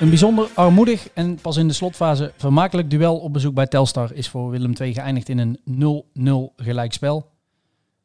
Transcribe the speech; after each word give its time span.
Een 0.00 0.08
bijzonder 0.08 0.50
armoedig 0.54 1.08
en 1.12 1.34
pas 1.34 1.56
in 1.56 1.68
de 1.68 1.74
slotfase 1.74 2.32
vermakelijk 2.36 2.90
duel 2.90 3.18
op 3.18 3.32
bezoek 3.32 3.54
bij 3.54 3.66
Telstar 3.66 4.12
is 4.12 4.28
voor 4.28 4.50
Willem 4.50 4.72
II 4.80 4.94
geëindigd 4.94 5.28
in 5.28 5.38
een 5.38 6.52
0-0 6.52 6.64
gelijkspel. 6.64 7.30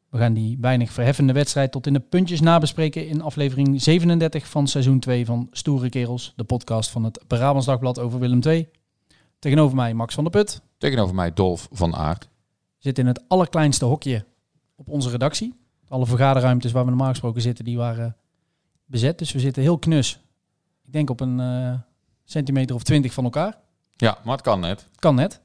We 0.08 0.18
gaan 0.18 0.32
die 0.32 0.58
weinig 0.60 0.92
verheffende 0.92 1.32
wedstrijd 1.32 1.72
tot 1.72 1.86
in 1.86 1.92
de 1.92 2.00
puntjes 2.00 2.40
nabespreken 2.40 3.08
in 3.08 3.22
aflevering 3.22 3.82
37 3.82 4.48
van 4.48 4.66
seizoen 4.66 5.00
2 5.00 5.24
van 5.24 5.48
Stoere 5.50 5.88
Kerels, 5.88 6.32
de 6.36 6.44
podcast 6.44 6.90
van 6.90 7.04
het 7.04 7.24
Brabants 7.26 7.66
Dagblad 7.66 7.98
over 7.98 8.18
Willem 8.18 8.40
II. 8.42 8.68
Tegenover 9.38 9.76
mij 9.76 9.94
Max 9.94 10.14
van 10.14 10.24
der 10.24 10.32
Put. 10.32 10.60
Tegenover 10.78 11.14
mij 11.14 11.32
Dolf 11.32 11.68
van 11.72 11.94
Aert. 11.94 12.28
zit 12.78 12.98
in 12.98 13.06
het 13.06 13.22
allerkleinste 13.28 13.84
hokje 13.84 14.24
op 14.76 14.88
onze 14.88 15.10
redactie. 15.10 15.54
Alle 15.88 16.06
vergaderruimtes 16.06 16.72
waar 16.72 16.84
we 16.84 16.90
normaal 16.90 17.08
gesproken 17.08 17.42
zitten, 17.42 17.64
die 17.64 17.76
waren 17.76 18.16
bezet. 18.84 19.18
Dus 19.18 19.32
we 19.32 19.40
zitten 19.40 19.62
heel 19.62 19.78
knus. 19.78 20.20
Ik 20.92 20.98
denk 20.98 21.10
op 21.10 21.20
een 21.20 21.40
eh, 21.40 21.74
centimeter 22.24 22.74
of 22.74 22.82
twintig 22.82 23.12
van 23.12 23.24
elkaar. 23.24 23.58
Ja, 23.96 24.18
maar 24.24 24.32
het 24.32 24.44
kan 24.44 24.60
net. 24.60 24.88
Kan 24.98 25.14
net. 25.14 25.40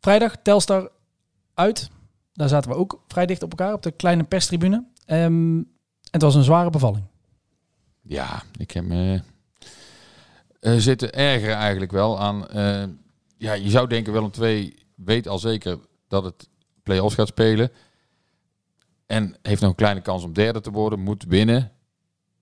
Vrijdag 0.00 0.36
Telstar 0.42 0.90
uit. 1.54 1.90
Daar 2.32 2.48
zaten 2.48 2.70
we 2.70 2.76
ook 2.76 3.02
vrij 3.08 3.26
dicht 3.26 3.42
op 3.42 3.50
elkaar 3.50 3.72
op 3.72 3.82
de 3.82 3.90
kleine 3.90 4.24
perstribune. 4.24 4.84
Ehm, 5.04 5.56
en 5.56 5.66
het 6.10 6.22
was 6.22 6.34
een 6.34 6.42
zware 6.44 6.70
bevalling. 6.70 7.04
Ja, 8.02 8.42
ik 8.56 8.70
heb 8.70 8.84
me 8.84 9.22
eh, 10.60 10.74
zitten 10.76 11.12
ergeren 11.12 11.56
eigenlijk 11.56 11.92
wel 11.92 12.20
aan... 12.20 12.48
eh, 12.48 12.84
ja, 13.36 13.52
je 13.52 13.70
zou 13.70 13.88
denken 13.88 14.12
Willem 14.12 14.30
II 14.40 14.76
weet 14.94 15.28
al 15.28 15.38
zeker 15.38 15.78
dat 16.08 16.24
het 16.24 16.48
play-offs 16.82 17.14
gaat 17.14 17.28
spelen. 17.28 17.70
En 19.06 19.36
heeft 19.42 19.60
nog 19.60 19.70
een 19.70 19.76
kleine 19.76 20.00
kans 20.00 20.24
om 20.24 20.32
derde 20.32 20.60
te 20.60 20.70
worden. 20.70 21.00
Moet 21.00 21.24
winnen. 21.24 21.72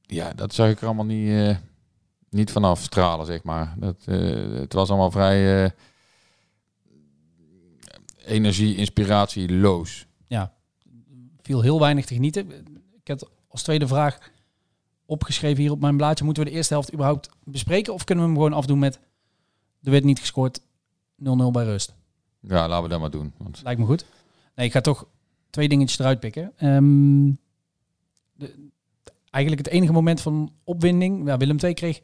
Ja, 0.03 0.33
dat 0.33 0.55
zag 0.55 0.71
ik 0.71 0.81
er 0.81 0.87
allemaal 0.87 1.05
niet, 1.05 1.59
niet 2.31 2.51
vanaf 2.51 2.83
stralen, 2.83 3.27
zeg 3.27 3.43
maar. 3.43 3.75
Dat, 3.79 3.97
eh, 4.07 4.53
het 4.53 4.73
was 4.73 4.89
allemaal 4.89 5.11
vrij 5.11 5.65
eh, 5.65 5.71
energie, 8.27 8.77
inspiratieloos. 8.77 10.09
Viel 11.43 11.61
heel 11.63 11.81
weinig 11.81 12.05
te 12.07 12.15
genieten. 12.15 12.51
Ik 13.01 13.07
heb 13.07 13.31
als 13.49 13.63
tweede 13.63 13.87
vraag 13.87 14.31
opgeschreven 15.07 15.63
hier 15.63 15.71
op 15.73 15.81
mijn 15.81 15.97
blaadje. 15.97 16.25
Moeten 16.25 16.43
we 16.45 16.49
de 16.51 16.55
eerste 16.57 16.73
helft 16.75 16.93
überhaupt 16.93 17.29
bespreken? 17.45 17.93
Of 17.95 18.05
kunnen 18.05 18.25
we 18.25 18.31
hem 18.31 18.41
gewoon 18.41 18.57
afdoen 18.57 18.79
met... 18.79 19.01
Er 19.83 19.91
werd 19.91 20.05
niet 20.05 20.19
gescoord 20.19 20.61
0-0 20.61 20.65
bij 21.53 21.65
rust. 21.65 21.95
Ja, 22.41 22.69
laten 22.69 22.83
we 22.83 22.89
dat 22.89 23.01
maar 23.01 23.11
doen. 23.11 23.33
Want 23.37 23.61
Lijkt 23.63 23.81
me 23.81 23.87
goed. 23.87 24.05
Nee, 24.55 24.67
ik 24.67 24.73
ga 24.73 24.81
toch 24.81 25.07
twee 25.51 25.69
dingetjes 25.69 25.99
eruit 25.99 26.21
pikken. 26.21 26.53
Ehm, 26.57 27.31
de- 28.33 28.69
eigenlijk 29.31 29.65
het 29.67 29.75
enige 29.75 29.93
moment 29.93 30.21
van 30.21 30.53
opwinding. 30.65 31.27
Ja, 31.27 31.37
Willem 31.37 31.57
II 31.63 31.75
kreeg 31.75 32.01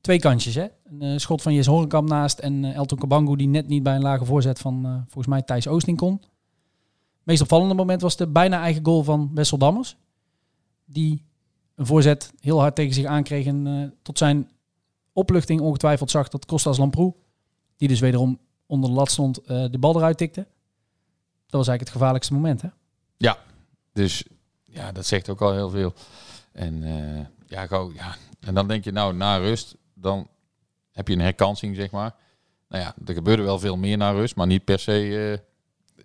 twee 0.00 0.18
kansjes. 0.18 0.54
Hè? 0.54 0.66
Een 0.84 1.02
eh, 1.02 1.18
schot 1.18 1.42
van 1.42 1.54
Jes 1.54 1.66
Horenkamp 1.66 2.08
naast 2.08 2.38
en 2.38 2.64
eh, 2.64 2.74
Elton 2.74 2.98
Kabangu 2.98 3.36
die 3.36 3.48
net 3.48 3.68
niet 3.68 3.82
bij 3.82 3.94
een 3.94 4.02
lage 4.02 4.24
voorzet 4.24 4.58
van 4.58 4.84
eh, 4.84 4.92
volgens 4.92 5.26
mij 5.26 5.42
Thijs 5.42 5.66
Oosting 5.66 5.96
kon. 5.96 6.12
Het 6.12 7.26
meest 7.36 7.42
opvallende 7.42 7.74
moment 7.74 8.00
was 8.00 8.16
de 8.16 8.26
bijna 8.26 8.60
eigen 8.60 8.84
goal 8.84 9.02
van 9.02 9.30
Wessel 9.34 9.58
Dammers. 9.58 9.96
Die 10.84 11.24
een 11.74 11.86
voorzet 11.86 12.32
heel 12.40 12.60
hard 12.60 12.74
tegen 12.74 12.94
zich 12.94 13.04
aankreeg 13.04 13.46
en 13.46 13.94
tot 14.02 14.18
zijn 14.18 14.50
opluchting 15.12 15.60
ongetwijfeld 15.60 16.10
zag 16.10 16.28
dat 16.28 16.46
Kostas 16.46 16.78
Lamproe, 16.78 17.14
die 17.76 17.88
dus 17.88 18.00
wederom 18.00 18.38
onder 18.66 18.90
de 18.90 18.96
lat 18.96 19.10
stond, 19.10 19.46
de 19.46 19.76
bal 19.80 19.96
eruit 19.96 20.16
tikte. 20.16 20.40
Dat 20.40 21.60
was 21.60 21.68
eigenlijk 21.68 21.80
het 21.80 21.90
gevaarlijkste 21.90 22.34
moment, 22.34 22.62
hè? 22.62 22.68
Dus 23.92 24.24
ja, 24.64 24.92
dat 24.92 25.06
zegt 25.06 25.28
ook 25.28 25.40
al 25.40 25.52
heel 25.52 25.70
veel. 25.70 25.94
En 26.52 26.82
ja, 27.46 27.66
gauw, 27.66 27.92
ja, 27.92 28.16
en 28.40 28.54
dan 28.54 28.68
denk 28.68 28.84
je 28.84 28.92
nou, 28.92 29.14
na 29.14 29.36
rust, 29.36 29.76
dan 30.00 30.28
heb 30.92 31.08
je 31.08 31.14
een 31.14 31.20
herkansing, 31.20 31.76
zeg 31.76 31.90
maar. 31.90 32.14
Nou 32.68 32.82
ja, 32.82 32.94
er 33.06 33.14
gebeurde 33.14 33.42
wel 33.42 33.58
veel 33.58 33.76
meer 33.76 33.96
na 33.96 34.10
rust, 34.10 34.36
maar 34.36 34.46
niet 34.46 34.64
per 34.64 34.78
se 34.78 35.40
eh, 35.96 36.04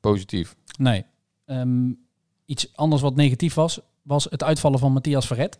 positief. 0.00 0.56
Nee. 0.78 1.04
Ehm, 1.44 1.92
iets 2.44 2.76
anders 2.76 3.02
wat 3.02 3.16
negatief 3.16 3.54
was, 3.54 3.80
was 4.02 4.24
het 4.24 4.42
uitvallen 4.42 4.78
van 4.78 4.92
Matthias 4.92 5.26
Verret. 5.26 5.58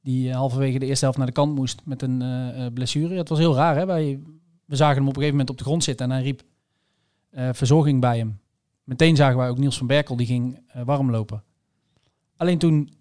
Die 0.00 0.30
eh, 0.30 0.36
halverwege 0.36 0.78
de 0.78 0.86
eerste 0.86 1.04
helft 1.04 1.18
naar 1.18 1.26
de 1.26 1.32
kant 1.32 1.54
moest 1.54 1.80
met 1.84 2.02
een 2.02 2.22
eh, 2.22 2.66
blessure. 2.74 3.16
Het 3.16 3.28
was 3.28 3.38
heel 3.38 3.54
raar, 3.54 3.76
hè? 3.76 3.86
Wij, 3.86 4.20
we 4.64 4.76
zagen 4.76 4.96
hem 4.96 5.08
op 5.08 5.16
een 5.16 5.22
gegeven 5.22 5.36
moment 5.36 5.50
op 5.50 5.58
de 5.58 5.64
grond 5.64 5.84
zitten 5.84 6.06
en 6.06 6.12
hij 6.12 6.22
riep 6.22 6.42
verzorging 7.52 8.00
bij 8.00 8.18
hem. 8.18 8.40
Meteen 8.84 9.16
zagen 9.16 9.36
wij 9.36 9.48
ook 9.48 9.58
Niels 9.58 9.78
van 9.78 9.86
Berkel, 9.86 10.16
die 10.16 10.26
ging 10.26 10.60
warm 10.84 11.10
lopen. 11.10 11.42
Alleen 12.36 12.58
toen 12.58 12.92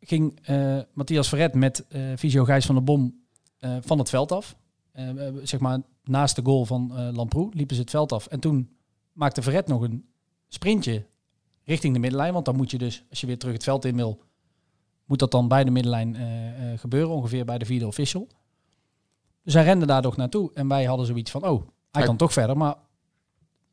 ging 0.00 0.38
eh, 0.42 0.78
Matthias 0.92 1.28
Verret 1.28 1.54
met 1.54 1.86
eh 1.88 2.00
fysio 2.18 2.44
Gijs 2.44 2.66
van 2.66 2.74
der 2.74 2.84
Bom 2.84 3.20
eh, 3.58 3.76
van 3.80 3.98
het 3.98 4.08
veld 4.08 4.32
af. 4.32 4.56
Zeg 5.42 5.60
maar 5.60 5.80
naast 6.04 6.36
de 6.36 6.42
goal 6.44 6.64
van 6.64 7.12
Lamproe 7.14 7.54
liepen 7.54 7.76
ze 7.76 7.82
het 7.82 7.90
veld 7.90 8.12
af. 8.12 8.26
En 8.26 8.40
toen 8.40 8.70
maakte 9.12 9.42
Verret 9.42 9.66
nog 9.66 9.82
een 9.82 10.04
sprintje 10.48 11.06
richting 11.64 11.94
de 11.94 12.00
middenlijn. 12.00 12.32
Want 12.32 12.44
dan 12.44 12.56
moet 12.56 12.70
je 12.70 12.78
dus, 12.78 13.04
als 13.10 13.20
je 13.20 13.26
weer 13.26 13.38
terug 13.38 13.54
het 13.54 13.64
veld 13.64 13.84
in 13.84 13.96
wil, 13.96 14.22
moet 15.04 15.18
dat 15.18 15.30
dan 15.30 15.48
bij 15.48 15.64
de 15.64 15.70
middenlijn 15.70 16.16
gebeuren. 16.78 17.10
Ongeveer 17.14 17.44
bij 17.44 17.58
de 17.58 17.64
vierde 17.64 17.86
official. 17.86 18.28
Dus 19.42 19.54
hij 19.54 19.64
rende 19.64 19.86
daar 19.86 20.02
toch 20.02 20.16
naartoe. 20.16 20.50
En 20.54 20.68
wij 20.68 20.84
hadden 20.84 21.06
zoiets 21.06 21.30
van, 21.30 21.42
oh, 21.44 21.58
hij 21.60 21.68
Hij- 21.90 22.04
kan 22.04 22.16
toch 22.16 22.32
verder. 22.32 22.56
Maar 22.56 22.76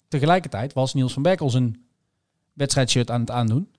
tegelijkertijd 0.08 0.74
was 0.74 0.94
Niels 0.94 1.14
van 1.14 1.22
Berkel 1.22 1.50
zijn 1.50 1.86
wedstrijdshirt 2.54 3.12
aan 3.12 3.20
het 3.20 3.32
aandoen. 3.32 3.72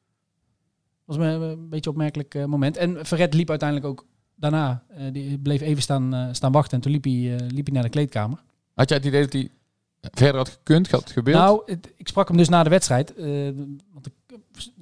Dat 1.08 1.16
was 1.16 1.26
een, 1.26 1.40
een 1.42 1.68
beetje 1.68 1.90
een 1.90 1.96
opmerkelijk 1.96 2.34
eh, 2.34 2.44
moment. 2.44 2.76
En 2.76 3.06
Verret 3.06 3.34
liep 3.34 3.50
uiteindelijk 3.50 3.88
ook 3.88 4.06
daarna. 4.34 4.82
eh, 4.88 5.12
die 5.12 5.38
bleef 5.38 5.60
even 5.60 5.82
staan, 5.82 6.14
eh, 6.14 6.28
staan 6.32 6.52
wachten. 6.52 6.76
En 6.76 6.80
toen 6.82 6.92
liep 6.92 7.04
hij, 7.04 7.12
eh, 7.36 7.46
liep 7.48 7.64
hij 7.66 7.74
naar 7.74 7.82
de 7.82 7.88
kleedkamer. 7.88 8.42
Had 8.74 8.88
jij 8.88 8.98
het 8.98 9.06
idee 9.06 9.20
dat 9.22 9.32
hij 9.32 9.50
verder 10.00 10.36
had 10.36 10.48
gekund, 10.48 10.90
had 10.90 11.10
gebeeld? 11.10 11.36
Nou, 11.36 11.62
het- 11.66 11.92
ik 11.96 12.08
sprak 12.08 12.28
hem 12.28 12.36
dus 12.36 12.48
na 12.48 12.62
de 12.62 12.70
wedstrijd. 12.70 13.14
eh, 13.14 13.26
want 13.92 14.06
ik, 14.06 14.12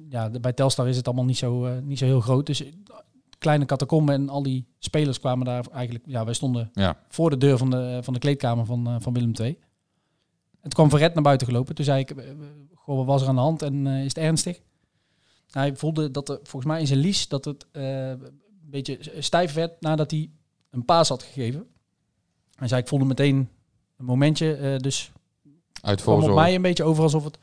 ja, 0.09 0.29
bij 0.29 0.53
Telstar 0.53 0.87
is 0.87 0.97
het 0.97 1.05
allemaal 1.07 1.25
niet 1.25 1.37
zo, 1.37 1.65
eh, 1.65 1.71
niet 1.83 1.97
zo 1.97 2.05
heel 2.05 2.19
groot. 2.21 2.45
Dus 2.45 2.63
eh, 2.63 2.71
kleine 3.37 3.65
catacombe 3.65 4.11
en 4.13 4.29
al 4.29 4.43
die 4.43 4.65
spelers 4.79 5.19
kwamen 5.19 5.45
daar 5.45 5.65
eigenlijk... 5.73 6.03
Ja, 6.07 6.25
wij 6.25 6.33
stonden 6.33 6.69
ja. 6.73 6.97
voor 7.09 7.29
de 7.29 7.37
deur 7.37 7.57
van 7.57 7.69
de, 7.69 7.99
van 8.03 8.13
de 8.13 8.19
kleedkamer 8.19 8.65
van, 8.65 8.87
eh, 8.87 8.95
van 8.99 9.13
Willem 9.13 9.31
II. 9.41 9.57
Het 10.61 10.73
kwam 10.73 10.89
Verret 10.89 11.13
naar 11.13 11.23
buiten 11.23 11.47
gelopen. 11.47 11.75
Toen 11.75 11.85
zei 11.85 11.99
ik, 11.99 12.11
eh, 12.11 12.29
eh, 12.29 12.35
goh, 12.73 12.97
wat 12.97 13.05
was 13.05 13.21
er 13.21 13.27
aan 13.27 13.35
de 13.35 13.41
hand 13.41 13.61
en 13.61 13.87
eh, 13.87 13.99
is 13.99 14.03
het 14.07 14.17
ernstig? 14.17 14.59
Hij 15.51 15.75
voelde 15.75 16.11
dat 16.11 16.29
er 16.29 16.39
volgens 16.43 16.65
mij 16.65 16.79
in 16.79 16.87
zijn 16.87 16.99
lies 16.99 17.27
dat 17.27 17.45
het 17.45 17.65
eh, 17.71 18.09
een 18.09 18.31
beetje 18.61 18.99
stijf 19.19 19.53
werd 19.53 19.81
nadat 19.81 20.11
hij 20.11 20.29
een 20.69 20.85
paas 20.85 21.09
had 21.09 21.23
gegeven. 21.23 21.67
Hij 22.55 22.67
zei, 22.67 22.81
ik 22.81 22.87
voelde 22.87 23.05
meteen 23.05 23.49
een 23.97 24.05
momentje, 24.05 24.55
eh, 24.55 24.77
dus 24.77 25.11
Uit 25.81 26.01
kwam 26.01 26.15
op 26.15 26.19
voorzorg. 26.21 26.43
mij 26.43 26.55
een 26.55 26.61
beetje 26.61 26.83
over 26.83 27.03
alsof 27.03 27.23
het 27.23 27.37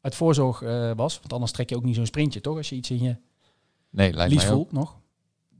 uit 0.00 0.14
voorzorg 0.14 0.62
eh, 0.62 0.92
was. 0.96 1.18
Want 1.18 1.32
anders 1.32 1.52
trek 1.52 1.70
je 1.70 1.76
ook 1.76 1.84
niet 1.84 1.94
zo'n 1.94 2.06
sprintje, 2.06 2.40
toch? 2.40 2.56
Als 2.56 2.68
je 2.68 2.76
iets 2.76 2.90
in 2.90 3.02
je 3.02 3.16
Nee, 3.90 4.28
lies 4.28 4.44
voelt 4.44 4.72
nog. 4.72 4.96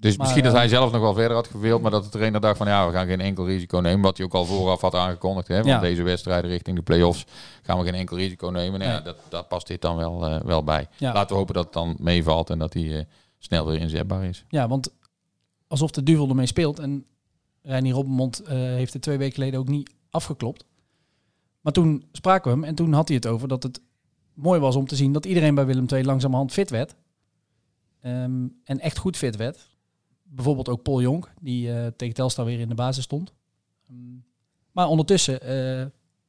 Dus 0.01 0.17
Maar, 0.17 0.27
misschien 0.27 0.45
dat 0.45 0.53
eh, 0.53 0.59
hij 0.59 0.69
zelf 0.69 0.93
nog 0.93 1.01
wel 1.01 1.15
verder 1.15 1.37
had 1.37 1.47
gewild, 1.49 1.83
maar 1.83 1.91
dat 1.91 2.05
de 2.05 2.09
trainer 2.11 2.41
dacht 2.41 2.57
van 2.57 2.67
ja, 2.67 2.87
we 2.87 2.93
gaan 2.93 3.07
geen 3.07 3.21
enkel 3.21 3.47
risico 3.47 3.79
nemen. 3.79 4.01
Wat 4.01 4.17
hij 4.17 4.27
ook 4.27 4.35
al 4.35 4.45
vooraf 4.45 4.81
had 4.81 4.95
aangekondigd. 4.95 5.49
Hè, 5.49 5.55
want 5.55 5.67
Ja. 5.67 5.81
deze 5.81 6.03
wedstrijden 6.03 6.51
richting 6.51 6.77
de 6.77 6.83
play-offs 6.83 7.25
gaan 7.63 7.79
we 7.79 7.85
geen 7.85 7.95
enkel 7.95 8.17
risico 8.17 8.49
nemen. 8.49 8.79
Nou, 8.79 8.91
ja, 8.91 8.97
Nee. 8.97 9.05
dat, 9.05 9.17
daar 9.29 9.45
past 9.45 9.67
dit 9.67 9.81
dan 9.81 9.97
wel, 9.97 10.27
eh, 10.27 10.41
wel 10.41 10.65
bij. 10.65 10.87
Ja. 10.97 11.13
Laten 11.13 11.29
we 11.31 11.35
hopen 11.35 11.55
dat 11.55 11.65
het 11.65 11.73
dan 11.73 11.97
meevalt 11.99 12.51
en 12.51 12.59
dat 12.59 12.75
hij 12.75 12.99
eh, 12.99 13.05
snel 13.39 13.67
weer 13.67 13.79
inzetbaar 13.81 14.25
is. 14.25 14.45
Ja, 14.49 14.69
want 14.69 14.93
alsof 15.69 15.91
de 15.91 16.03
duvel 16.03 16.29
ermee 16.29 16.47
speelt. 16.47 16.79
En 16.79 17.05
Reinier 17.63 17.93
Robbenmond 17.95 18.41
eh 18.43 18.57
heeft 18.57 18.93
het 18.93 19.03
twee 19.03 19.19
weken 19.19 19.35
geleden 19.35 19.61
ook 19.61 19.69
niet 19.69 19.91
afgeklopt. 20.11 20.65
Maar 21.61 21.73
toen 21.73 22.05
spraken 22.13 22.51
we 22.51 22.57
hem 22.57 22.67
en 22.67 22.75
toen 22.75 22.93
had 22.93 23.09
hij 23.09 23.17
het 23.17 23.27
over 23.27 23.49
dat 23.49 23.63
het 23.63 23.81
mooi 24.35 24.61
was 24.61 24.77
om 24.77 24.87
te 24.87 24.97
zien 24.97 25.13
dat 25.13 25.27
iedereen 25.27 25.55
bij 25.55 25.67
Willem 25.67 25.87
II 25.93 26.05
langzamerhand 26.05 26.53
fit 26.53 26.71
werd. 26.71 26.95
Ehm, 28.01 28.47
en 28.65 28.79
echt 28.81 28.99
goed 28.99 29.17
fit 29.17 29.37
werd. 29.37 29.69
Bijvoorbeeld 30.31 30.69
ook 30.69 30.83
Paul 30.83 31.01
Jonk, 31.01 31.33
die 31.41 31.73
eh, 31.73 31.87
tegen 31.97 32.15
Telstar 32.15 32.45
weer 32.45 32.61
in 32.61 32.69
de 32.69 32.75
basis 32.75 33.05
stond. 33.05 33.33
Maar 34.73 34.89
ondertussen 34.89 35.41
eh, 35.41 35.87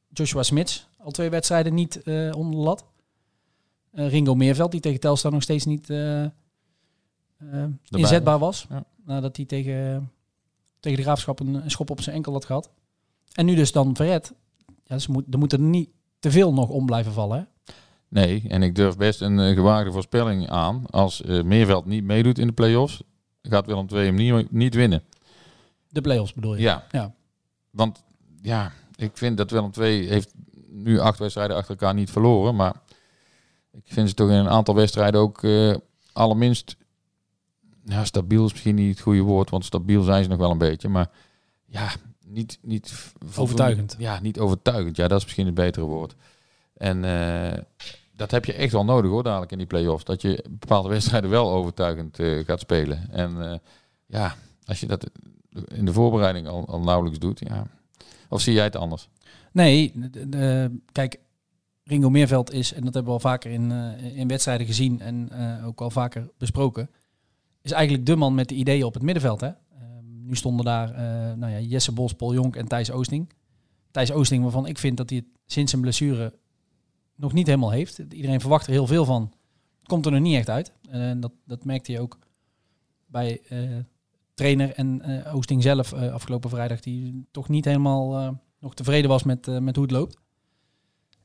Joshua 0.08 0.42
Smits, 0.42 0.88
al 0.98 1.10
twee 1.10 1.30
wedstrijden 1.30 1.74
niet 1.74 2.02
eh, 2.02 2.30
onder 2.36 2.58
de 2.58 2.64
lat. 2.64 2.84
Ringo 3.92 4.34
Meerveld, 4.34 4.70
die 4.70 4.80
tegen 4.80 5.00
Telstar 5.00 5.32
nog 5.32 5.42
steeds 5.42 5.64
niet 5.64 5.92
inzetbaar 7.88 8.38
was. 8.38 8.66
Ja. 8.68 8.84
Nadat 9.04 9.36
hij 9.36 9.44
tegen, 9.44 10.10
tegen 10.80 10.98
de 10.98 11.04
Graafschap 11.04 11.40
een, 11.40 11.54
een 11.54 11.70
schop 11.70 11.90
op 11.90 12.00
zijn 12.00 12.16
enkel 12.16 12.32
had 12.32 12.44
gehad. 12.44 12.70
En 13.32 13.46
nu 13.46 13.54
dus 13.54 13.72
dan 13.72 13.96
Verret. 13.96 14.34
Ja, 14.84 14.98
moet, 15.08 15.24
er 15.30 15.38
moeten 15.38 15.58
er 15.58 15.64
niet 15.64 15.90
te 16.18 16.30
veel 16.30 16.52
nog 16.52 16.68
om 16.68 16.86
blijven 16.86 17.12
vallen. 17.12 17.38
Hè? 17.38 17.72
Nee, 18.08 18.44
en 18.48 18.62
ik 18.62 18.74
durf 18.74 18.96
best 18.96 19.20
een 19.20 19.38
eh, 19.38 19.54
gewaagde 19.54 19.92
voorspelling 19.92 20.48
aan. 20.48 20.86
Als 20.86 21.22
Meerveld 21.22 21.84
niet 21.84 22.04
meedoet 22.04 22.38
in 22.38 22.46
de 22.46 22.52
play-offs, 22.52 23.02
gaat 23.42 23.66
Willem 23.66 23.86
II 23.92 24.04
hem 24.04 24.14
niet, 24.14 24.52
niet 24.52 24.74
winnen. 24.74 25.02
De 25.88 26.00
play-offs 26.00 26.32
bedoel 26.32 26.54
je? 26.54 26.62
Ja. 26.62 26.86
Ja. 26.90 27.14
Want 27.70 28.04
ja, 28.42 28.72
ik 28.96 29.16
vind 29.16 29.36
dat 29.36 29.50
Willem 29.50 29.70
II 29.78 30.08
heeft 30.08 30.34
nu 30.68 30.98
acht 30.98 31.18
wedstrijden 31.18 31.56
achter 31.56 31.70
elkaar 31.70 31.94
niet 31.94 32.10
verloren. 32.10 32.54
Maar 32.54 32.74
ik 33.72 33.82
vind 33.84 34.08
ze 34.08 34.14
toch 34.14 34.28
in 34.28 34.34
een 34.34 34.48
aantal 34.48 34.74
wedstrijden 34.74 35.20
ook 35.20 35.44
eh 35.44 35.74
allerminst... 36.12 36.76
Ja, 37.84 38.04
stabiel 38.04 38.44
is 38.44 38.52
misschien 38.52 38.74
niet 38.74 38.90
het 38.90 39.00
goede 39.00 39.20
woord, 39.20 39.50
want 39.50 39.64
stabiel 39.64 40.02
zijn 40.02 40.22
ze 40.22 40.28
nog 40.28 40.38
wel 40.38 40.50
een 40.50 40.58
beetje. 40.58 40.88
Maar 40.88 41.10
ja, 41.66 41.90
niet... 42.26 42.58
niet 42.62 43.12
Overtuigend. 43.36 43.96
Ja, 43.98 44.20
niet 44.20 44.38
overtuigend. 44.38 44.96
Ja, 44.96 45.08
dat 45.08 45.18
is 45.18 45.24
misschien 45.24 45.46
het 45.46 45.54
betere 45.54 45.84
woord. 45.84 46.14
En 46.76 47.04
eh, 47.04 47.58
dat 48.20 48.30
heb 48.30 48.44
je 48.44 48.52
echt 48.52 48.72
wel 48.72 48.84
nodig 48.84 49.10
hoor, 49.10 49.22
dadelijk 49.22 49.52
in 49.52 49.58
die 49.58 49.66
play-offs. 49.66 50.04
Dat 50.04 50.22
je 50.22 50.44
bepaalde 50.50 50.88
wedstrijden 50.88 51.30
wel 51.30 51.50
overtuigend 51.50 52.18
eh, 52.18 52.44
gaat 52.44 52.60
spelen. 52.60 53.10
En 53.10 53.50
eh, 53.50 53.58
ja, 54.06 54.34
als 54.64 54.80
je 54.80 54.86
dat 54.86 55.10
in 55.68 55.84
de 55.84 55.92
voorbereiding 55.92 56.48
al, 56.48 56.66
al 56.66 56.80
nauwelijks 56.80 57.18
doet, 57.18 57.38
ja. 57.48 57.66
Of 58.28 58.40
zie 58.40 58.52
jij 58.52 58.64
het 58.64 58.76
anders? 58.76 59.08
Nee, 59.52 59.92
kijk, 60.92 61.20
Ringo 61.84 62.10
Meerveld 62.10 62.52
is, 62.52 62.72
en 62.72 62.84
dat 62.84 62.94
hebben 62.94 63.12
we 63.12 63.18
al 63.18 63.30
vaker 63.30 63.50
in, 63.50 63.72
eh, 63.72 64.16
in 64.16 64.28
wedstrijden 64.28 64.66
gezien 64.66 65.00
en 65.00 65.30
ook 65.64 65.80
al 65.80 65.90
vaker 65.90 66.28
besproken, 66.38 66.90
is 67.62 67.72
eigenlijk 67.72 68.06
de 68.06 68.16
man 68.16 68.34
met 68.34 68.48
de 68.48 68.54
ideeën 68.54 68.84
op 68.84 68.94
het 68.94 69.02
middenveld. 69.02 69.40
Hè? 69.40 69.46
Ehm, 69.48 70.26
nu 70.26 70.36
stonden 70.36 70.64
daar 70.64 70.92
nou 71.36 71.52
ja, 71.52 71.58
Jesse 71.58 71.92
Bos, 71.92 72.12
Paul 72.12 72.34
Jonk 72.34 72.56
en 72.56 72.68
Thijs 72.68 72.90
Oosting. 72.90 73.32
Thijs 73.90 74.12
Oosting, 74.12 74.42
waarvan 74.42 74.66
ik 74.66 74.78
vind 74.78 74.96
dat 74.96 75.10
hij 75.10 75.18
het 75.18 75.40
sinds 75.46 75.70
zijn 75.70 75.82
blessure 75.82 76.32
nog 77.20 77.32
niet 77.32 77.46
helemaal 77.46 77.70
heeft. 77.70 77.98
Iedereen 77.98 78.40
verwacht 78.40 78.66
er 78.66 78.72
heel 78.72 78.86
veel 78.86 79.04
van. 79.04 79.32
Komt 79.82 80.06
er 80.06 80.12
nog 80.12 80.20
niet 80.20 80.36
echt 80.36 80.48
uit. 80.48 80.72
En 80.88 81.20
dat, 81.20 81.32
dat 81.46 81.64
merkte 81.64 81.92
je 81.92 82.00
ook 82.00 82.18
bij 83.06 83.40
eh, 83.48 83.58
trainer 84.34 84.72
en 84.72 85.00
eh, 85.02 85.34
Oosting 85.34 85.62
zelf 85.62 85.92
eh, 85.92 86.12
afgelopen 86.12 86.50
vrijdag, 86.50 86.80
die 86.80 87.26
toch 87.30 87.48
niet 87.48 87.64
helemaal 87.64 88.18
eh, 88.18 88.30
nog 88.60 88.74
tevreden 88.74 89.10
was 89.10 89.22
met, 89.22 89.48
eh, 89.48 89.58
met 89.58 89.76
hoe 89.76 89.84
het 89.84 89.94
loopt. 89.94 90.16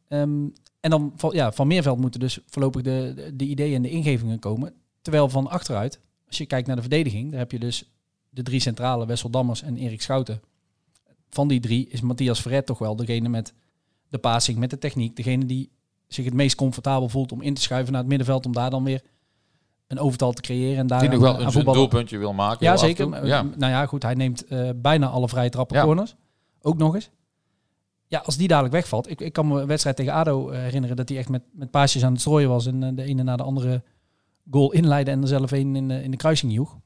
Ehm, 0.07 0.47
en 0.79 0.89
dan 0.89 1.13
van, 1.15 1.31
ja, 1.33 1.51
van 1.51 1.67
Meerveld 1.67 1.99
moeten 1.99 2.19
dus 2.19 2.39
voorlopig 2.45 2.81
de, 2.81 3.11
de, 3.15 3.35
de 3.35 3.45
ideeën 3.45 3.75
en 3.75 3.81
de 3.81 3.89
ingevingen 3.89 4.39
komen. 4.39 4.73
Terwijl 5.01 5.29
van 5.29 5.47
achteruit, 5.47 5.99
als 6.27 6.37
je 6.37 6.45
kijkt 6.45 6.67
naar 6.67 6.75
de 6.75 6.81
verdediging, 6.81 7.29
daar 7.29 7.39
heb 7.39 7.51
je 7.51 7.59
dus 7.59 7.91
de 8.29 8.43
drie 8.43 8.59
centrale, 8.59 9.05
Wessel 9.05 9.29
Dammers 9.29 9.61
en 9.61 9.77
Erik 9.77 10.01
Schouten. 10.01 10.41
Van 11.29 11.47
die 11.47 11.59
drie 11.59 11.87
is 11.87 12.01
Matthias 12.01 12.41
Verret 12.41 12.65
toch 12.65 12.77
wel 12.77 12.95
degene 12.95 13.29
met 13.29 13.53
de 14.09 14.17
passing, 14.17 14.57
met 14.57 14.69
de 14.69 14.77
techniek. 14.77 15.15
Degene 15.15 15.45
die 15.45 15.71
zich 16.07 16.25
het 16.25 16.33
meest 16.33 16.55
comfortabel 16.55 17.09
voelt 17.09 17.31
om 17.31 17.41
in 17.41 17.53
te 17.53 17.61
schuiven 17.61 17.91
naar 17.91 18.01
het 18.01 18.09
middenveld. 18.09 18.45
Om 18.45 18.51
daar 18.53 18.69
dan 18.69 18.83
weer 18.83 19.01
een 19.87 19.99
overtal 19.99 20.31
te 20.31 20.41
creëren. 20.41 20.77
En 20.77 20.87
daar 20.87 20.99
Die 20.99 21.09
nog 21.09 21.19
wel 21.19 21.37
aan 21.39 21.55
een, 21.55 21.63
doelpuntje 21.63 22.17
wil 22.17 22.33
maken. 22.33 22.65
Ja, 22.65 22.77
zeker. 22.77 23.13
Eh, 23.13 23.27
Ja. 23.27 23.41
Nou 23.41 23.71
ja, 23.71 23.85
goed. 23.85 24.03
Hij 24.03 24.13
neemt 24.13 24.45
eh, 24.47 24.69
bijna 24.75 25.07
alle 25.07 25.29
vrije 25.29 25.49
trappen 25.49 25.77
Ja. 25.77 25.83
corners. 25.83 26.15
Ook 26.61 26.77
nog 26.77 26.95
eens. 26.95 27.09
Ja, 28.07 28.19
als 28.19 28.37
die 28.37 28.47
dadelijk 28.47 28.73
wegvalt. 28.73 29.09
Ik, 29.09 29.21
ik 29.21 29.33
kan 29.33 29.47
me 29.47 29.61
een 29.61 29.67
wedstrijd 29.67 29.95
tegen 29.95 30.13
ADO 30.13 30.49
eh, 30.49 30.59
herinneren 30.59 30.95
dat 30.95 31.09
hij 31.09 31.17
echt 31.17 31.29
met, 31.29 31.41
met 31.51 31.71
paasjes 31.71 32.03
aan 32.03 32.11
het 32.11 32.21
strooien 32.21 32.49
was. 32.49 32.65
En 32.65 32.83
eh, 32.83 32.89
de 32.95 33.03
ene 33.03 33.23
na 33.23 33.35
de 33.35 33.43
andere 33.43 33.83
goal 34.51 34.71
inleidde 34.71 35.11
en 35.11 35.21
er 35.21 35.27
zelf 35.27 35.51
een 35.51 35.75
in 35.75 35.87
de, 35.87 36.03
in 36.03 36.11
de 36.11 36.17
kruising 36.17 36.53
joeg. 36.53 36.77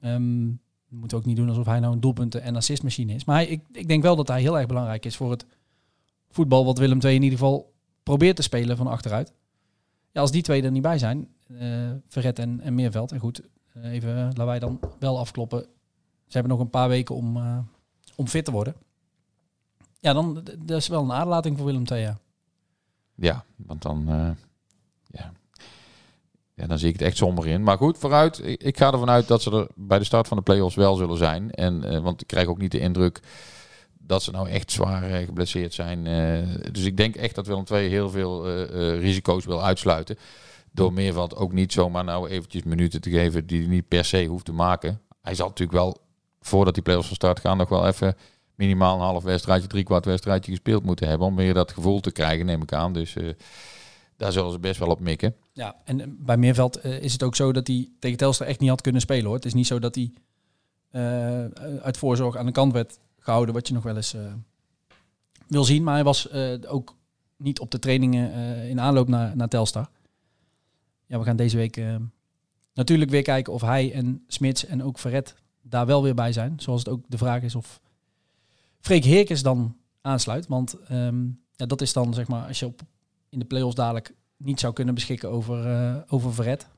Ehm 0.00 0.46
we 0.88 0.96
moeten 0.96 1.18
ook 1.18 1.24
niet 1.24 1.36
doen 1.36 1.48
alsof 1.48 1.66
hij 1.66 1.80
nou 1.80 1.92
een 1.92 2.00
doelpunten- 2.00 2.42
en 2.42 2.56
assistmachine 2.56 3.14
is. 3.14 3.24
Maar 3.24 3.36
hij, 3.36 3.46
ik, 3.46 3.62
ik 3.72 3.88
denk 3.88 4.02
wel 4.02 4.16
dat 4.16 4.28
hij 4.28 4.40
heel 4.40 4.58
erg 4.58 4.66
belangrijk 4.66 5.04
is 5.04 5.16
voor 5.16 5.30
het 5.30 5.46
voetbal 6.30 6.64
wat 6.64 6.78
Willem 6.78 6.98
II 7.00 7.14
in 7.14 7.22
ieder 7.22 7.38
geval 7.38 7.72
probeert 8.08 8.36
te 8.36 8.42
spelen 8.42 8.76
van 8.76 8.86
achteruit. 8.86 9.32
Ja, 10.12 10.20
als 10.20 10.30
die 10.30 10.42
twee 10.42 10.62
er 10.62 10.70
niet 10.70 10.82
bij 10.82 10.98
zijn, 10.98 11.28
eh 11.58 11.90
Verret 12.08 12.38
en, 12.38 12.60
en 12.60 12.74
Meerveld. 12.74 13.12
En 13.12 13.18
goed, 13.18 13.42
eh, 13.72 13.92
even 13.92 14.14
laten 14.14 14.46
wij 14.46 14.58
dan 14.58 14.80
wel 14.98 15.18
afkloppen. 15.18 15.60
Ze 16.26 16.38
hebben 16.38 16.50
nog 16.50 16.60
een 16.60 16.70
paar 16.70 16.88
weken 16.88 17.14
om, 17.14 17.36
eh, 17.36 17.58
om 18.14 18.26
fit 18.26 18.44
te 18.44 18.50
worden. 18.50 18.74
Ja, 20.00 20.12
dan 20.12 20.34
dat 20.58 20.78
is 20.78 20.88
wel 20.88 21.02
een 21.02 21.12
aderlating 21.12 21.56
voor 21.56 21.66
Willem 21.66 21.84
II, 21.90 22.00
ja. 22.00 22.18
Ja, 23.14 23.44
want 23.56 23.82
dan, 23.82 24.04
ja. 25.06 25.32
Ja, 26.54 26.66
dan 26.66 26.78
zie 26.78 26.88
ik 26.88 26.98
het 26.98 27.02
echt 27.02 27.16
somber 27.16 27.46
in. 27.46 27.62
Maar 27.62 27.76
goed, 27.76 27.98
vooruit. 27.98 28.44
Ik, 28.44 28.62
ik 28.62 28.76
ga 28.76 28.92
ervan 28.92 29.10
uit 29.10 29.28
dat 29.28 29.42
ze 29.42 29.50
er 29.50 29.68
bij 29.74 29.98
de 29.98 30.04
start 30.04 30.28
van 30.28 30.36
de 30.36 30.42
play-offs 30.42 30.76
wel 30.76 30.94
zullen 30.94 31.16
zijn. 31.16 31.50
En, 31.50 32.02
want 32.02 32.20
ik 32.20 32.26
krijg 32.26 32.46
ook 32.46 32.58
niet 32.58 32.72
de 32.72 32.78
indruk 32.78 33.20
dat 34.08 34.22
ze 34.22 34.30
nou 34.30 34.48
echt 34.48 34.72
zwaar 34.72 35.02
eh, 35.02 35.24
geblesseerd 35.24 35.74
zijn. 35.74 36.06
Eh, 36.06 36.72
dus 36.72 36.84
ik 36.84 36.96
denk 36.96 37.16
echt 37.16 37.34
dat 37.34 37.46
Willem 37.46 37.64
II 37.72 37.88
heel 37.88 38.10
veel 38.10 38.46
eh, 38.46 39.00
risico's 39.00 39.44
wil 39.44 39.64
uitsluiten. 39.64 40.16
Door 40.72 40.92
Meerveld 40.92 41.36
ook 41.36 41.52
niet 41.52 41.72
zomaar 41.72 42.04
nou 42.04 42.28
eventjes 42.28 42.62
minuten 42.62 43.00
te 43.00 43.10
geven 43.10 43.46
die 43.46 43.60
hij 43.60 43.68
niet 43.68 43.88
per 43.88 44.04
se 44.04 44.24
hoeft 44.24 44.44
te 44.44 44.52
maken. 44.52 45.00
Hij 45.22 45.34
zal 45.34 45.48
natuurlijk 45.48 45.78
wel, 45.78 45.96
voordat 46.40 46.74
die 46.74 46.82
play-offs 46.82 47.06
van 47.06 47.16
start 47.16 47.40
gaan, 47.40 47.56
nog 47.56 47.68
wel 47.68 47.86
even 47.86 48.16
minimaal 48.54 48.94
een 48.94 49.00
half 49.00 49.22
wedstrijdje, 49.22 49.68
drie 49.68 49.84
kwart 49.84 50.04
wedstrijdje 50.04 50.50
gespeeld 50.50 50.84
moeten 50.84 51.08
hebben. 51.08 51.26
Om 51.26 51.34
meer 51.34 51.54
dat 51.54 51.72
gevoel 51.72 52.00
te 52.00 52.12
krijgen, 52.12 52.46
neem 52.46 52.62
ik 52.62 52.72
aan. 52.72 52.92
Dus 52.92 53.16
daar 54.16 54.32
zullen 54.32 54.52
ze 54.52 54.58
best 54.58 54.78
wel 54.78 54.88
op 54.88 55.00
mikken. 55.00 55.34
Ja, 55.52 55.76
en 55.84 56.16
bij 56.20 56.36
Meerveld 56.36 56.84
is 56.84 57.12
het 57.12 57.22
ook 57.22 57.36
zo 57.36 57.52
dat 57.52 57.66
hij 57.66 57.88
tegen 57.98 58.18
Telstar 58.18 58.46
echt 58.46 58.60
niet 58.60 58.70
had 58.70 58.80
kunnen 58.80 59.00
spelen 59.00 59.24
hoor. 59.24 59.34
Het 59.34 59.44
is 59.44 59.54
niet 59.54 59.66
zo 59.66 59.78
dat 59.78 59.94
hij 59.94 60.12
eh, 60.90 61.44
uit 61.82 61.96
voorzorg 61.96 62.36
aan 62.36 62.46
de 62.46 62.52
kant 62.52 62.72
werd 62.72 62.98
gehouden, 63.28 63.54
wat 63.54 63.68
je 63.68 63.74
nog 63.74 63.82
wel 63.82 63.96
eens 63.96 64.14
eh, 64.14 64.32
wil 65.46 65.64
zien. 65.64 65.82
Maar 65.82 65.94
hij 65.94 66.04
was 66.04 66.28
eh, 66.28 66.52
ook 66.66 66.96
niet 67.36 67.60
op 67.60 67.70
de 67.70 67.78
trainingen 67.78 68.32
eh, 68.32 68.68
in 68.68 68.80
aanloop 68.80 69.08
naar, 69.08 69.36
naar 69.36 69.48
Telstar. 69.48 69.90
Ja, 71.06 71.18
we 71.18 71.24
gaan 71.24 71.36
deze 71.36 71.56
week 71.56 71.80
natuurlijk 72.74 73.10
weer 73.10 73.22
kijken 73.22 73.52
of 73.52 73.60
hij 73.60 73.92
en 73.92 74.24
Smits 74.26 74.66
en 74.66 74.82
ook 74.82 74.98
Verret 74.98 75.34
daar 75.62 75.86
wel 75.86 76.02
weer 76.02 76.14
bij 76.14 76.32
zijn. 76.32 76.60
Zoals 76.60 76.80
het 76.80 76.88
ook 76.88 77.04
de 77.08 77.18
vraag 77.18 77.42
is 77.42 77.54
of 77.54 77.80
Freek 78.80 79.04
Heerkens 79.04 79.42
dan 79.42 79.76
aansluit. 80.00 80.46
Want 80.46 80.74
ehm, 80.88 81.24
ja, 81.52 81.66
dat 81.66 81.80
is 81.80 81.92
dan 81.92 82.14
zeg 82.14 82.28
maar, 82.28 82.46
als 82.46 82.58
je 82.58 82.66
op, 82.66 82.80
in 83.28 83.38
de 83.38 83.44
play-offs 83.44 83.74
dadelijk 83.74 84.14
niet 84.36 84.60
zou 84.60 84.72
kunnen 84.72 84.94
beschikken 84.94 85.30
over, 85.30 85.66
eh 85.66 85.96
over 86.08 86.34
Verret, 86.34 86.68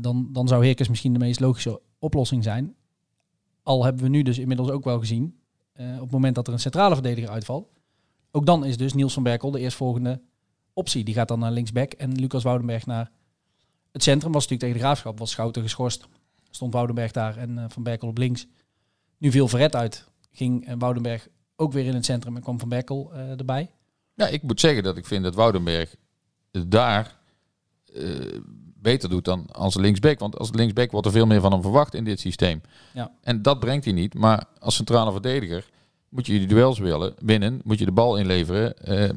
dan, 0.00 0.28
dan 0.32 0.48
zou 0.48 0.64
Heerkens 0.64 0.88
misschien 0.88 1.12
de 1.12 1.18
meest 1.18 1.40
logische 1.40 1.80
oplossing 1.98 2.42
zijn. 2.42 2.74
Al 3.62 3.84
hebben 3.84 4.02
we 4.02 4.08
nu 4.08 4.22
dus 4.22 4.38
inmiddels 4.38 4.70
ook 4.70 4.84
wel 4.84 4.98
gezien, 4.98 5.41
eh, 5.72 5.94
op 5.94 6.00
het 6.00 6.10
moment 6.10 6.34
dat 6.34 6.46
er 6.46 6.52
een 6.52 6.58
centrale 6.58 6.94
verdediger 6.94 7.30
uitvalt, 7.30 7.68
ook 8.30 8.46
dan 8.46 8.64
is 8.64 8.76
dus 8.76 8.92
Niels 8.92 9.12
van 9.12 9.22
Berkel 9.22 9.50
de 9.50 9.60
eerstvolgende 9.60 10.20
optie. 10.72 11.04
Die 11.04 11.14
gaat 11.14 11.28
dan 11.28 11.38
naar 11.38 11.50
linksback 11.50 11.92
en 11.92 12.20
Lucas 12.20 12.42
Woudenberg 12.42 12.86
naar 12.86 13.10
het 13.92 14.02
centrum. 14.02 14.32
Was 14.32 14.42
natuurlijk 14.42 14.60
tegen 14.60 14.76
de 14.78 14.84
Graafschap, 14.84 15.18
was 15.18 15.30
Schouten 15.30 15.62
geschorst. 15.62 16.06
Stond 16.50 16.72
Woudenberg 16.72 17.12
daar 17.12 17.36
en 17.36 17.58
eh, 17.58 17.64
Van 17.68 17.82
Berkel 17.82 18.08
op 18.08 18.18
links. 18.18 18.46
Nu 19.18 19.30
viel 19.30 19.48
Verret 19.48 19.76
uit, 19.76 20.08
ging 20.32 20.66
eh, 20.66 20.74
Woudenberg 20.78 21.28
ook 21.56 21.72
weer 21.72 21.84
in 21.84 21.94
het 21.94 22.04
centrum 22.04 22.36
en 22.36 22.42
kwam 22.42 22.58
Van 22.58 22.68
Berkel 22.68 23.12
erbij. 23.14 23.70
Ja, 24.14 24.26
ik 24.26 24.42
moet 24.42 24.60
zeggen 24.60 24.82
dat 24.82 24.96
ik 24.96 25.06
vind 25.06 25.22
dat 25.22 25.34
Woudenberg 25.34 25.96
daar 26.50 27.20
beter 28.82 29.08
doet 29.08 29.24
dan 29.24 29.46
als 29.52 29.74
linksback. 29.74 30.18
Want 30.18 30.38
als 30.38 30.50
linksback 30.52 30.90
wordt 30.90 31.06
er 31.06 31.12
veel 31.12 31.26
meer 31.26 31.40
van 31.40 31.52
hem 31.52 31.62
verwacht 31.62 31.94
in 31.94 32.04
dit 32.04 32.20
systeem. 32.20 32.60
Ja. 32.94 33.10
En 33.20 33.42
dat 33.42 33.60
brengt 33.60 33.84
hij 33.84 33.94
niet. 33.94 34.14
Maar 34.14 34.44
als 34.58 34.74
centrale 34.74 35.12
verdediger 35.12 35.68
moet 36.08 36.26
je 36.26 36.40
je 36.40 36.46
duels 36.46 36.78
willen, 36.78 37.14
winnen. 37.18 37.60
Moet 37.64 37.78
je 37.78 37.84
de 37.84 37.92
bal 37.92 38.16
inleveren. 38.16 38.78
Eh, 38.78 39.10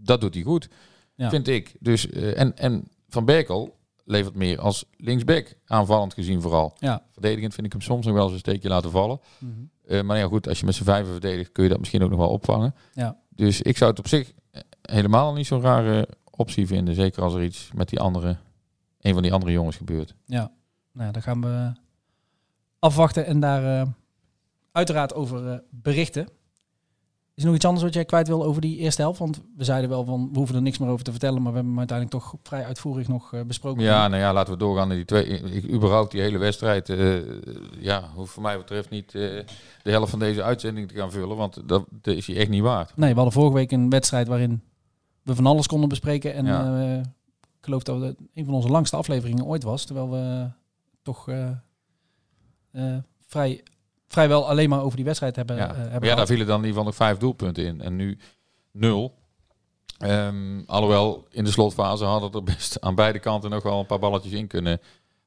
dat 0.00 0.20
doet 0.20 0.34
hij 0.34 0.42
goed, 0.42 0.68
Ja. 1.14 1.28
vind 1.30 1.48
ik. 1.48 1.74
Dus, 1.80 2.08
eh, 2.10 2.40
en, 2.40 2.56
en 2.56 2.88
Van 3.08 3.24
Berkel 3.24 3.76
levert 4.04 4.34
meer 4.34 4.60
als 4.60 4.84
linksback, 4.96 5.54
aanvallend 5.66 6.14
gezien 6.14 6.42
vooral. 6.42 6.74
Ja. 6.78 7.02
Verdedigend 7.12 7.54
vind 7.54 7.66
ik 7.66 7.72
hem 7.72 7.80
soms 7.82 8.06
nog 8.06 8.14
wel 8.14 8.24
eens 8.24 8.32
een 8.32 8.38
steekje 8.38 8.68
laten 8.68 8.90
vallen. 8.90 9.20
Eh, 9.86 10.02
maar 10.02 10.18
ja, 10.18 10.26
goed, 10.26 10.48
als 10.48 10.58
je 10.60 10.64
met 10.66 10.74
z'n 10.74 10.84
vijven 10.84 11.12
verdedigt, 11.12 11.52
kun 11.52 11.62
je 11.62 11.68
dat 11.70 11.78
misschien 11.78 12.02
ook 12.02 12.10
nog 12.10 12.18
wel 12.18 12.28
opvangen. 12.28 12.74
Ja. 12.94 13.16
Dus 13.28 13.62
ik 13.62 13.76
zou 13.76 13.90
het 13.90 13.98
op 13.98 14.08
zich 14.08 14.32
helemaal 14.82 15.32
niet 15.32 15.46
zo'n 15.46 15.60
rare 15.60 16.08
optie 16.30 16.66
vinden. 16.66 16.94
Zeker 16.94 17.22
als 17.22 17.34
er 17.34 17.42
iets 17.42 17.70
met 17.74 17.88
die 17.88 18.00
andere, 18.00 18.36
een 19.00 19.12
van 19.12 19.22
die 19.22 19.32
andere 19.32 19.52
jongens 19.52 19.76
gebeurt. 19.76 20.14
Ja, 20.24 20.50
nou, 20.92 21.06
ja, 21.06 21.12
daar 21.12 21.22
gaan 21.22 21.40
we 21.40 21.72
afwachten 22.78 23.26
en 23.26 23.40
daar 23.40 23.80
eh, 23.80 23.88
uiteraard 24.72 25.14
over 25.14 25.48
eh, 25.50 25.58
berichten. 25.70 26.28
Is 27.34 27.44
er 27.44 27.50
nog 27.50 27.56
iets 27.58 27.64
anders 27.64 27.84
wat 27.84 27.94
jij 27.94 28.04
kwijt 28.04 28.28
wil 28.28 28.44
over 28.44 28.60
die 28.60 28.76
eerste 28.76 29.02
helft? 29.02 29.18
Want 29.18 29.40
we 29.56 29.64
zeiden 29.64 29.90
wel 29.90 30.04
van, 30.04 30.28
we 30.32 30.38
hoeven 30.38 30.56
er 30.56 30.62
niks 30.62 30.78
meer 30.78 30.88
over 30.88 31.04
te 31.04 31.10
vertellen, 31.10 31.42
maar 31.42 31.52
we 31.52 31.56
hebben 31.58 31.76
hem 31.76 31.78
uiteindelijk 31.78 32.24
toch 32.24 32.34
vrij 32.42 32.64
uitvoerig 32.64 33.08
nog 33.08 33.32
eh, 33.32 33.40
besproken. 33.42 33.82
Ja, 33.82 34.08
nou 34.08 34.22
ja, 34.22 34.32
laten 34.32 34.52
we 34.52 34.58
doorgaan 34.58 34.88
naar 34.88 34.96
die 34.96 35.04
twee. 35.04 35.24
Ik, 35.26 35.70
überhaupt 35.70 36.10
die 36.10 36.20
hele 36.20 36.38
wedstrijd, 36.38 36.92
ja, 37.78 38.10
hoeft 38.14 38.32
voor 38.32 38.42
mij 38.42 38.56
betreft 38.58 38.90
niet 38.90 39.12
de 39.12 39.44
helft 39.82 40.10
van 40.10 40.18
deze 40.18 40.42
uitzending 40.42 40.88
te 40.88 40.94
gaan 40.94 41.10
vullen, 41.10 41.36
want 41.36 41.68
dat, 41.68 41.86
dat 41.90 42.14
is 42.14 42.26
hij 42.26 42.36
echt 42.36 42.48
niet 42.48 42.62
waard. 42.62 42.96
Nee, 42.96 43.08
we 43.08 43.14
hadden 43.14 43.32
vorige 43.32 43.54
week 43.54 43.72
een 43.72 43.90
wedstrijd 43.90 44.28
waarin 44.28 44.62
we 45.22 45.34
van 45.34 45.46
alles 45.46 45.66
konden 45.66 45.88
bespreken. 45.88 46.34
En 46.34 46.46
Ja. 46.46 47.02
Ik 47.58 47.64
geloof 47.64 47.82
dat 47.82 48.00
het 48.00 48.16
een 48.34 48.44
van 48.44 48.54
onze 48.54 48.68
langste 48.68 48.96
afleveringen 48.96 49.44
ooit 49.44 49.62
was. 49.62 49.84
Terwijl 49.84 50.10
we 50.10 50.50
toch 51.02 51.28
eh, 51.28 51.48
eh, 52.70 52.96
vrij, 53.26 53.62
vrijwel 54.08 54.48
alleen 54.48 54.68
maar 54.68 54.82
over 54.82 54.96
die 54.96 55.04
wedstrijd 55.04 55.36
hebben, 55.36 55.56
Ja, 55.56 55.70
eh, 55.70 55.76
hebben 55.76 56.08
ja 56.08 56.14
daar 56.14 56.26
vielen 56.26 56.46
dan 56.46 56.60
in 56.60 56.66
ieder 56.66 56.78
geval 56.78 56.84
nog 56.84 57.08
vijf 57.08 57.18
doelpunten 57.18 57.64
in 57.64 57.80
en 57.80 57.96
nu 57.96 58.18
nul. 58.70 59.14
Ehm, 59.98 60.62
alhoewel, 60.66 61.26
in 61.30 61.44
de 61.44 61.50
slotfase 61.50 62.04
hadden 62.04 62.32
er 62.32 62.42
best 62.42 62.80
aan 62.80 62.94
beide 62.94 63.18
kanten 63.18 63.50
nog 63.50 63.62
wel 63.62 63.78
een 63.78 63.86
paar 63.86 63.98
balletjes 63.98 64.32
in 64.32 64.46
kunnen 64.46 64.80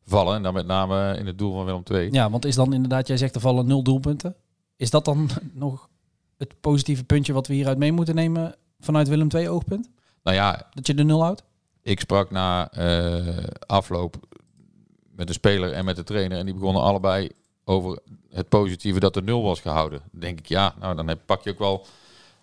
vallen. 0.03 0.35
En 0.35 0.43
dan 0.43 0.53
met 0.53 0.65
name 0.65 1.17
in 1.17 1.25
het 1.25 1.37
doel 1.37 1.53
van 1.53 1.65
Willem 1.65 1.83
II. 1.91 2.11
Ja, 2.11 2.29
want 2.29 2.45
is 2.45 2.55
dan 2.55 2.73
inderdaad, 2.73 3.07
jij 3.07 3.17
zegt 3.17 3.35
er 3.35 3.41
vallen 3.41 3.67
nul 3.67 3.83
doelpunten. 3.83 4.35
Is 4.75 4.89
dat 4.89 5.05
dan 5.05 5.29
nog 5.53 5.89
het 6.37 6.61
positieve 6.61 7.03
puntje 7.03 7.33
wat 7.33 7.47
we 7.47 7.53
hieruit 7.53 7.77
mee 7.77 7.91
moeten 7.91 8.15
nemen 8.15 8.55
vanuit 8.79 9.07
Willem 9.07 9.27
II 9.35 9.49
oogpunt? 9.49 9.89
Nou 10.23 10.35
ja, 10.37 10.69
Dat 10.73 10.87
je 10.87 10.93
de 10.93 11.03
nul 11.03 11.21
houdt? 11.21 11.43
Ik 11.83 11.99
sprak 11.99 12.31
na 12.31 12.71
eh, 12.71 13.37
afloop 13.65 14.15
met 15.15 15.27
de 15.27 15.33
speler 15.33 15.71
en 15.73 15.85
met 15.85 15.95
de 15.95 16.03
trainer. 16.03 16.37
En 16.37 16.45
die 16.45 16.53
begonnen 16.53 16.81
allebei 16.81 17.29
over 17.65 17.99
het 18.29 18.49
positieve 18.49 18.99
dat 18.99 19.15
er 19.15 19.23
nul 19.23 19.43
was 19.43 19.59
gehouden. 19.59 20.01
Dan 20.11 20.19
denk 20.19 20.39
ik, 20.39 20.45
ja, 20.45 20.73
nou 20.79 20.95
dan 20.95 21.07
heb, 21.07 21.19
pak 21.25 21.43
je 21.43 21.49
ook 21.49 21.59
wel 21.59 21.85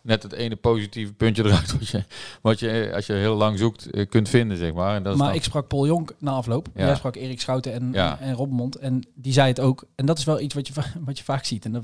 net 0.02 0.22
het 0.22 0.32
ene 0.32 0.56
positieve 0.56 1.12
puntje 1.12 1.44
eruit. 1.44 1.72
Wat 1.78 1.88
je, 1.88 2.04
wat 2.42 2.58
je 2.60 2.70
eh, 2.70 2.94
als 2.94 3.06
je 3.06 3.12
heel 3.12 3.36
lang 3.36 3.58
zoekt, 3.58 3.90
eh, 3.90 4.08
kunt 4.08 4.28
vinden, 4.28 4.56
zeg 4.56 4.72
maar. 4.72 4.96
En 4.96 5.02
dat 5.02 5.12
is 5.12 5.18
Maar 5.18 5.28
dan- 5.28 5.36
ik 5.36 5.42
sprak 5.44 5.68
Paul 5.68 5.86
Jonk 5.86 6.14
na 6.18 6.30
afloop. 6.30 6.68
Ja. 6.74 6.86
Jij 6.86 6.94
sprak 6.94 7.16
Erik 7.16 7.40
Schouten 7.40 7.72
en, 7.72 7.92
Ja. 7.92 8.18
en. 8.20 8.70
En 8.80 9.02
die 9.14 9.32
zei 9.32 9.48
het 9.48 9.60
ook. 9.60 9.84
En 9.94 10.06
dat 10.06 10.18
is 10.18 10.24
wel 10.24 10.40
iets 10.40 10.54
wat 10.54 10.66
je, 10.66 10.72
wat 11.04 11.18
je 11.18 11.24
vaak 11.24 11.44
ziet. 11.44 11.64
En 11.64 11.72
daar 11.72 11.82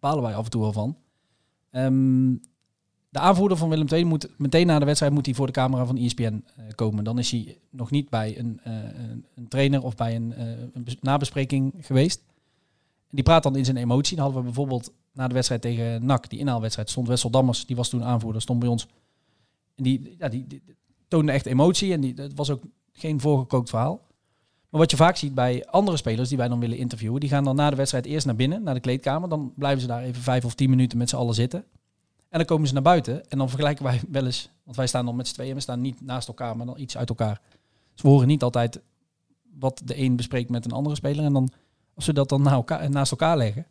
balen 0.00 0.22
wij 0.22 0.34
af 0.34 0.44
en 0.44 0.50
toe 0.50 0.60
wel 0.60 0.72
van. 0.72 0.96
Ehm, 1.70 2.32
de 3.10 3.18
aanvoerder 3.18 3.56
van 3.56 3.68
Willem 3.68 3.86
II 3.88 4.04
moet 4.04 4.28
meteen 4.38 4.66
na 4.66 4.78
de 4.78 4.84
wedstrijd 4.84 5.12
moet 5.12 5.26
hij 5.26 5.34
voor 5.34 5.46
de 5.46 5.52
camera 5.52 5.86
van 5.86 5.96
ESPN 5.96 6.44
eh, 6.56 6.64
komen. 6.74 7.04
Dan 7.04 7.18
is 7.18 7.30
hij 7.30 7.58
nog 7.70 7.90
niet 7.90 8.08
bij 8.08 8.38
een, 8.38 8.60
eh, 8.64 8.72
een, 9.34 9.48
trainer 9.48 9.82
of 9.82 9.94
bij 9.94 10.16
een, 10.16 10.32
eh, 10.32 10.94
nabespreking 11.00 11.72
geweest. 11.80 12.22
En 13.08 13.16
die 13.16 13.24
praat 13.24 13.42
dan 13.42 13.56
in 13.56 13.64
zijn 13.64 13.76
emotie. 13.76 14.16
Dan 14.16 14.24
hadden 14.24 14.42
we 14.42 14.48
bijvoorbeeld 14.48 14.92
na 15.12 15.28
de 15.28 15.34
wedstrijd 15.34 15.62
tegen 15.62 16.06
NAC, 16.06 16.30
die 16.30 16.38
inhaalwedstrijd, 16.38 16.90
stond 16.90 17.08
Wessel 17.08 17.30
Dammers, 17.30 17.66
die 17.66 17.76
was 17.76 17.88
toen 17.88 18.04
aanvoerder, 18.04 18.42
stond 18.42 18.58
bij 18.58 18.68
ons. 18.68 18.86
En 19.76 19.84
die, 19.84 20.14
ja, 20.18 20.28
die, 20.28 20.62
toonde 21.08 21.32
echt 21.32 21.46
emotie 21.46 21.92
en 21.92 22.02
het 22.16 22.34
was 22.34 22.50
ook 22.50 22.62
geen 22.92 23.20
voorgekookt 23.20 23.70
verhaal. 23.70 24.00
Maar 24.68 24.80
wat 24.80 24.90
je 24.90 24.96
vaak 24.96 25.16
ziet 25.16 25.34
bij 25.34 25.66
andere 25.66 25.96
spelers 25.96 26.28
die 26.28 26.38
wij 26.38 26.48
dan 26.48 26.60
willen 26.60 26.78
interviewen, 26.78 27.20
die 27.20 27.28
gaan 27.28 27.44
dan 27.44 27.56
na 27.56 27.70
de 27.70 27.76
wedstrijd 27.76 28.06
eerst 28.06 28.26
naar 28.26 28.36
binnen, 28.36 28.62
naar 28.62 28.74
de 28.74 28.80
kleedkamer. 28.80 29.28
Dan 29.28 29.52
blijven 29.56 29.80
ze 29.80 29.86
daar 29.86 30.02
even 30.02 30.22
vijf 30.22 30.44
of 30.44 30.54
tien 30.54 30.70
minuten 30.70 30.98
met 30.98 31.08
z'n 31.08 31.16
allen 31.16 31.34
zitten. 31.34 31.64
En 32.30 32.38
dan 32.38 32.44
komen 32.44 32.66
ze 32.66 32.72
naar 32.72 32.82
buiten 32.82 33.30
en 33.30 33.38
dan 33.38 33.48
vergelijken 33.48 33.84
wij 33.84 34.00
wel 34.10 34.24
eens, 34.24 34.48
want 34.64 34.76
wij 34.76 34.86
staan 34.86 35.04
dan 35.04 35.16
met 35.16 35.28
z'n 35.28 35.34
tweeën, 35.34 35.54
we 35.54 35.60
staan 35.60 35.80
niet 35.80 36.00
naast 36.00 36.28
elkaar, 36.28 36.56
maar 36.56 36.66
dan 36.66 36.78
iets 36.78 36.96
uit 36.96 37.08
elkaar. 37.08 37.40
Dus 37.92 38.02
we 38.02 38.08
horen 38.08 38.26
niet 38.26 38.42
altijd 38.42 38.80
wat 39.58 39.82
de 39.84 39.98
een 39.98 40.16
bespreekt 40.16 40.50
met 40.50 40.64
een 40.64 40.72
andere 40.72 40.94
speler. 40.94 41.24
En 41.24 41.32
dan, 41.32 41.50
als 41.94 42.06
we 42.06 42.12
dat 42.12 42.28
dan 42.28 42.42
na 42.42 42.50
elkaar, 42.50 42.90
naast 42.90 43.10
elkaar 43.10 43.36
leggen, 43.36 43.66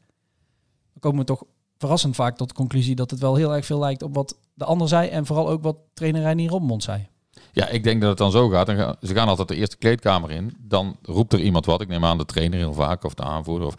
dan 0.91 0.99
komen 0.99 1.19
we 1.19 1.25
toch 1.25 1.43
verrassend 1.77 2.15
vaak 2.15 2.37
tot 2.37 2.47
de 2.47 2.53
conclusie 2.53 2.95
dat 2.95 3.11
het 3.11 3.19
wel 3.19 3.35
heel 3.35 3.55
erg 3.55 3.65
veel 3.65 3.79
lijkt 3.79 4.01
op 4.01 4.13
wat 4.15 4.37
de 4.53 4.65
ander 4.65 4.87
zei. 4.87 5.09
En 5.09 5.25
vooral 5.25 5.49
ook 5.49 5.63
wat 5.63 5.77
trainer 5.93 6.21
Reinier 6.21 6.49
Robmond 6.49 6.83
zei. 6.83 7.07
Ja, 7.51 7.67
ik 7.67 7.83
denk 7.83 8.01
dat 8.01 8.09
het 8.09 8.17
dan 8.17 8.31
zo 8.31 8.49
gaat. 8.49 8.65
Dan 8.65 8.75
gaan, 8.75 8.95
ze 9.01 9.13
gaan 9.13 9.27
altijd 9.27 9.47
de 9.47 9.55
eerste 9.55 9.77
kleedkamer 9.77 10.31
in. 10.31 10.57
Dan 10.59 10.97
roept 11.01 11.33
er 11.33 11.39
iemand 11.39 11.65
wat. 11.65 11.81
Ik 11.81 11.87
neem 11.87 12.05
aan 12.05 12.17
de 12.17 12.25
trainer 12.25 12.59
heel 12.59 12.73
vaak 12.73 13.03
of 13.03 13.13
de 13.13 13.23
aanvoerder. 13.23 13.67
Of, 13.67 13.75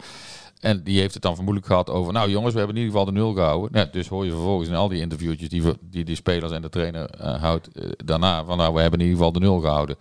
en 0.61 0.83
die 0.83 0.99
heeft 0.99 1.13
het 1.13 1.23
dan 1.23 1.35
vermoedelijk 1.35 1.71
gehad 1.71 1.89
over... 1.89 2.13
Nou 2.13 2.29
jongens, 2.29 2.53
we 2.53 2.57
hebben 2.57 2.77
in 2.77 2.81
ieder 2.81 2.97
geval 2.97 3.13
de 3.13 3.19
nul 3.19 3.33
gehouden. 3.33 3.79
Ja, 3.79 3.85
dus 3.91 4.07
hoor 4.07 4.25
je 4.25 4.31
vervolgens 4.31 4.69
in 4.69 4.75
al 4.75 4.87
die 4.87 5.01
interviewtjes 5.01 5.49
die 5.49 5.63
die, 5.81 6.05
die 6.05 6.15
spelers 6.15 6.51
en 6.51 6.61
de 6.61 6.69
trainer 6.69 7.09
eh, 7.09 7.41
houdt... 7.41 7.67
eh, 7.67 7.89
daarna 8.05 8.45
van 8.45 8.57
nou, 8.57 8.73
we 8.73 8.81
hebben 8.81 8.99
in 8.99 9.05
ieder 9.05 9.19
geval 9.19 9.33
de 9.33 9.45
nul 9.45 9.59
gehouden. 9.59 9.95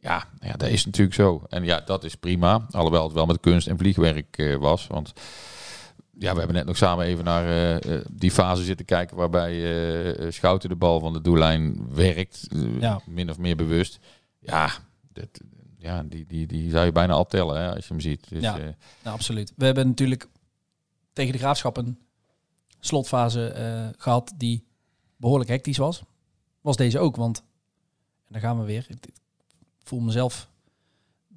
Ja, 0.00 0.24
ja, 0.40 0.52
dat 0.52 0.68
is 0.68 0.84
natuurlijk 0.84 1.14
zo. 1.14 1.42
En 1.48 1.64
ja, 1.64 1.80
dat 1.84 2.04
is 2.04 2.14
prima. 2.14 2.66
Alhoewel 2.70 3.04
het 3.04 3.12
wel 3.12 3.26
met 3.26 3.40
kunst 3.40 3.66
en 3.66 3.78
vliegwerk 3.78 4.38
eh, 4.38 4.56
was. 4.56 4.86
Want 4.86 5.12
ja, 6.18 6.32
we 6.32 6.38
hebben 6.38 6.56
net 6.56 6.66
nog 6.66 6.76
samen 6.76 7.06
even 7.06 7.24
naar 7.24 7.80
die 8.10 8.30
fase 8.30 8.62
zitten 8.62 8.86
kijken... 8.86 9.16
waarbij 9.16 10.32
Schouten 10.32 10.68
de 10.68 10.76
bal 10.76 11.00
van 11.00 11.12
de 11.12 11.20
doellijn 11.20 11.86
werkt. 11.94 12.46
Ja. 12.80 13.00
Min 13.06 13.30
of 13.30 13.38
meer 13.38 13.56
bewust. 13.56 13.98
Ja, 14.38 14.70
dat, 15.12 15.40
ja 15.80 16.02
die, 16.02 16.26
die, 16.26 16.46
die 16.46 16.70
zou 16.70 16.84
je 16.84 16.92
bijna 16.92 17.12
al 17.12 17.26
tellen 17.26 17.60
hè, 17.60 17.74
als 17.74 17.86
je 17.86 17.92
hem 17.92 18.00
ziet. 18.02 18.28
Dus, 18.28 18.42
Ja. 18.42 18.58
eh, 18.58 18.64
Nou, 19.02 19.16
absoluut. 19.16 19.52
We 19.56 19.64
hebben 19.64 19.86
natuurlijk 19.88 20.28
tegen 21.12 21.32
de 21.32 21.38
graafschap 21.38 21.76
een 21.76 21.98
slotfase 22.80 23.46
eh, 23.48 23.88
gehad 23.96 24.32
die 24.36 24.64
behoorlijk 25.16 25.50
hectisch 25.50 25.76
was. 25.76 26.02
Was 26.60 26.76
deze 26.76 26.98
ook, 26.98 27.16
want 27.16 27.38
en 28.26 28.32
daar 28.32 28.40
gaan 28.40 28.58
we 28.58 28.64
weer. 28.64 28.86
Ik, 28.88 29.06
ik 29.06 29.14
voel 29.84 30.00
mezelf 30.00 30.48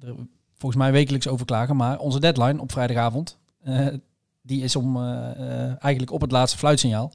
er 0.00 0.14
volgens 0.58 0.82
mij 0.82 0.92
wekelijks 0.92 1.28
over 1.28 1.46
klagen, 1.46 1.76
maar 1.76 1.98
onze 1.98 2.20
deadline 2.20 2.60
op 2.60 2.72
vrijdagavond, 2.72 3.38
eh, 3.62 3.86
die 4.42 4.62
is 4.62 4.76
om 4.76 4.96
eigenlijk 5.78 6.10
op 6.12 6.20
het 6.20 6.30
laatste 6.32 6.58
fluitsignaal. 6.58 7.12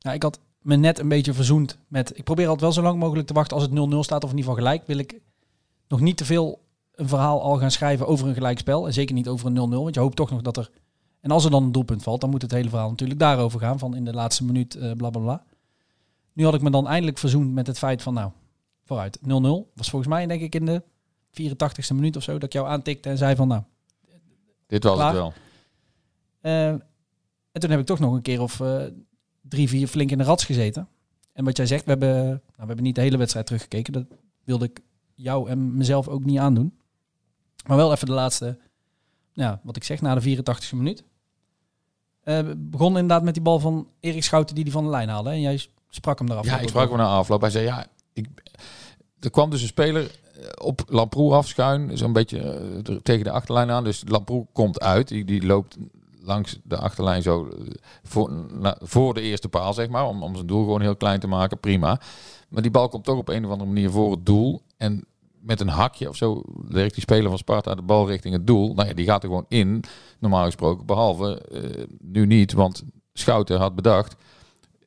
Nou, 0.00 0.16
ik 0.16 0.22
had 0.22 0.38
me 0.60 0.76
net 0.76 0.98
een 0.98 1.08
beetje 1.08 1.32
verzoend 1.34 1.78
met. 1.88 2.18
Ik 2.18 2.24
probeer 2.24 2.44
altijd 2.44 2.62
wel 2.62 2.72
zo 2.72 2.82
lang 2.82 2.98
mogelijk 2.98 3.26
te 3.26 3.32
wachten 3.34 3.56
als 3.56 3.66
het 3.66 3.72
0-0 3.74 3.98
staat 4.04 4.24
of 4.24 4.30
in 4.30 4.36
ieder 4.36 4.50
geval 4.52 4.64
gelijk. 4.66 4.86
Wil 4.86 4.98
ik 4.98 5.20
nog 5.88 6.00
niet 6.00 6.16
te 6.16 6.24
veel 6.24 6.64
een 6.94 7.08
verhaal 7.08 7.42
al 7.42 7.58
gaan 7.58 7.70
schrijven 7.70 8.06
over 8.06 8.28
een 8.28 8.34
gelijkspel. 8.34 8.86
En 8.86 8.92
zeker 8.92 9.14
niet 9.14 9.28
over 9.28 9.46
een 9.46 9.54
0-0. 9.54 9.58
Want 9.72 9.94
je 9.94 10.00
hoopt 10.00 10.16
toch 10.16 10.30
nog 10.30 10.42
dat 10.42 10.56
er. 10.56 10.70
En 11.20 11.30
als 11.30 11.44
er 11.44 11.50
dan 11.50 11.62
een 11.62 11.72
doelpunt 11.72 12.02
valt, 12.02 12.20
dan 12.20 12.30
moet 12.30 12.42
het 12.42 12.50
hele 12.50 12.68
verhaal 12.68 12.90
natuurlijk 12.90 13.18
daarover 13.20 13.60
gaan. 13.60 13.78
Van 13.78 13.96
in 13.96 14.04
de 14.04 14.12
laatste 14.12 14.44
minuut, 14.44 14.74
eh 14.74 14.92
bla 14.92 15.10
bla 15.10 15.20
bla. 15.20 15.44
Nu 16.32 16.44
had 16.44 16.54
ik 16.54 16.60
me 16.62 16.70
dan 16.70 16.86
eindelijk 16.88 17.18
verzoend 17.18 17.52
met 17.54 17.66
het 17.66 17.78
feit 17.78 18.02
van, 18.02 18.14
nou, 18.14 18.30
vooruit. 18.84 19.18
0-0 19.18 19.22
was 19.74 19.90
volgens 19.90 20.06
mij, 20.06 20.26
denk 20.26 20.40
ik, 20.42 20.54
in 20.54 20.64
de 20.64 20.82
84ste 21.42 21.94
minuut 21.94 22.16
of 22.16 22.22
zo. 22.22 22.32
Dat 22.32 22.42
ik 22.42 22.52
jou 22.52 22.68
aantikte 22.68 23.08
en 23.08 23.18
zei 23.18 23.36
van, 23.36 23.48
nou. 23.48 23.62
dit 24.66 24.84
was 24.84 24.94
Klaar. 24.94 25.06
het 25.06 25.16
wel. 25.16 25.32
eh, 26.40 26.68
en 26.68 27.60
toen 27.60 27.70
heb 27.70 27.80
ik 27.80 27.86
toch 27.86 27.98
nog 27.98 28.12
een 28.14 28.22
keer 28.22 28.40
of 28.40 28.60
eh, 28.60 28.82
drie, 29.40 29.68
vier 29.68 29.88
flink 29.88 30.10
in 30.10 30.18
de 30.18 30.24
rats 30.24 30.44
gezeten. 30.44 30.88
En 31.32 31.44
wat 31.44 31.56
jij 31.56 31.66
zegt, 31.66 31.84
we 31.84 31.90
hebben, 31.90 32.16
nou, 32.26 32.40
we 32.56 32.64
hebben 32.66 32.82
niet 32.84 32.94
de 32.94 33.00
hele 33.00 33.16
wedstrijd 33.16 33.46
teruggekeken. 33.46 33.92
Dat 33.92 34.04
wilde 34.44 34.64
ik 34.64 34.80
jou 35.16 35.48
en 35.50 35.76
mezelf 35.76 36.08
ook 36.08 36.24
niet 36.24 36.38
aandoen. 36.38 36.74
Maar 37.66 37.76
wel 37.76 37.92
even 37.92 38.06
de 38.06 38.12
laatste, 38.12 38.58
ja, 39.32 39.60
wat 39.62 39.76
ik 39.76 39.84
zeg, 39.84 40.00
na 40.00 40.14
de 40.14 40.36
84e 40.36 40.74
minuut. 40.76 41.04
We 42.22 42.54
begonnen 42.56 43.00
inderdaad 43.00 43.24
met 43.24 43.34
die 43.34 43.42
bal 43.42 43.58
van 43.58 43.88
Erik 44.00 44.24
Schouten 44.24 44.54
die 44.54 44.64
die 44.64 44.72
van 44.72 44.84
de 44.84 44.90
lijn 44.90 45.08
haalde. 45.08 45.30
En 45.30 45.40
jij 45.40 45.66
sprak 45.88 46.18
hem 46.18 46.28
eraf. 46.30 46.44
Ja, 46.44 46.58
ik 46.58 46.68
sprak 46.68 46.88
hem 46.88 46.98
na 46.98 47.06
afloop. 47.06 47.40
Hij 47.40 47.50
zei 47.50 47.64
ja, 47.64 47.86
ik, 48.12 48.28
er 49.20 49.30
kwam 49.30 49.50
dus 49.50 49.60
een 49.62 49.66
speler 49.68 50.02
eh, 50.34 50.66
op 50.66 50.82
Lamproe 50.88 51.32
afschuin, 51.34 51.98
zo'n 51.98 52.12
beetje 52.12 52.40
eh, 52.40 52.96
tegen 52.96 53.24
de 53.24 53.30
achterlijn 53.30 53.70
aan. 53.70 53.84
Dus 53.84 54.02
Lamproe 54.06 54.46
komt 54.52 54.80
uit, 54.80 55.08
die, 55.08 55.24
die 55.24 55.46
loopt 55.46 55.76
langs 56.20 56.58
de 56.64 56.76
achterlijn 56.76 57.22
zo 57.22 57.48
voor, 58.02 58.32
na- 58.52 58.78
voor 58.82 59.14
de 59.14 59.20
eerste 59.20 59.48
paal, 59.48 59.72
zeg 59.72 59.88
maar, 59.88 60.06
om, 60.06 60.22
om 60.22 60.34
zijn 60.34 60.46
doel 60.46 60.62
gewoon 60.62 60.80
heel 60.80 60.96
klein 60.96 61.20
te 61.20 61.26
maken. 61.26 61.60
Prima. 61.60 62.00
Maar 62.48 62.62
die 62.62 62.70
bal 62.70 62.88
komt 62.88 63.04
toch 63.04 63.18
op 63.18 63.28
een 63.28 63.44
of 63.44 63.50
andere 63.50 63.70
manier 63.70 63.90
voor 63.90 64.10
het 64.10 64.26
doel. 64.26 64.62
En 64.76 65.04
met 65.40 65.60
een 65.60 65.68
hakje 65.68 66.08
of 66.08 66.16
zo 66.16 66.42
werkt 66.68 66.94
die 66.94 67.02
speler 67.02 67.28
van 67.28 67.38
Sparta 67.38 67.74
de 67.74 67.82
bal 67.82 68.08
richting 68.08 68.34
het 68.34 68.46
doel. 68.46 68.74
Nou 68.74 68.88
ja, 68.88 68.94
die 68.94 69.04
gaat 69.04 69.22
er 69.22 69.28
gewoon 69.28 69.46
in, 69.48 69.84
normaal 70.18 70.44
gesproken. 70.44 70.86
Behalve 70.86 71.40
eh, 71.40 71.84
nu 72.00 72.26
niet, 72.26 72.52
want 72.52 72.84
Schouten 73.12 73.58
had 73.58 73.74
bedacht, 73.74 74.16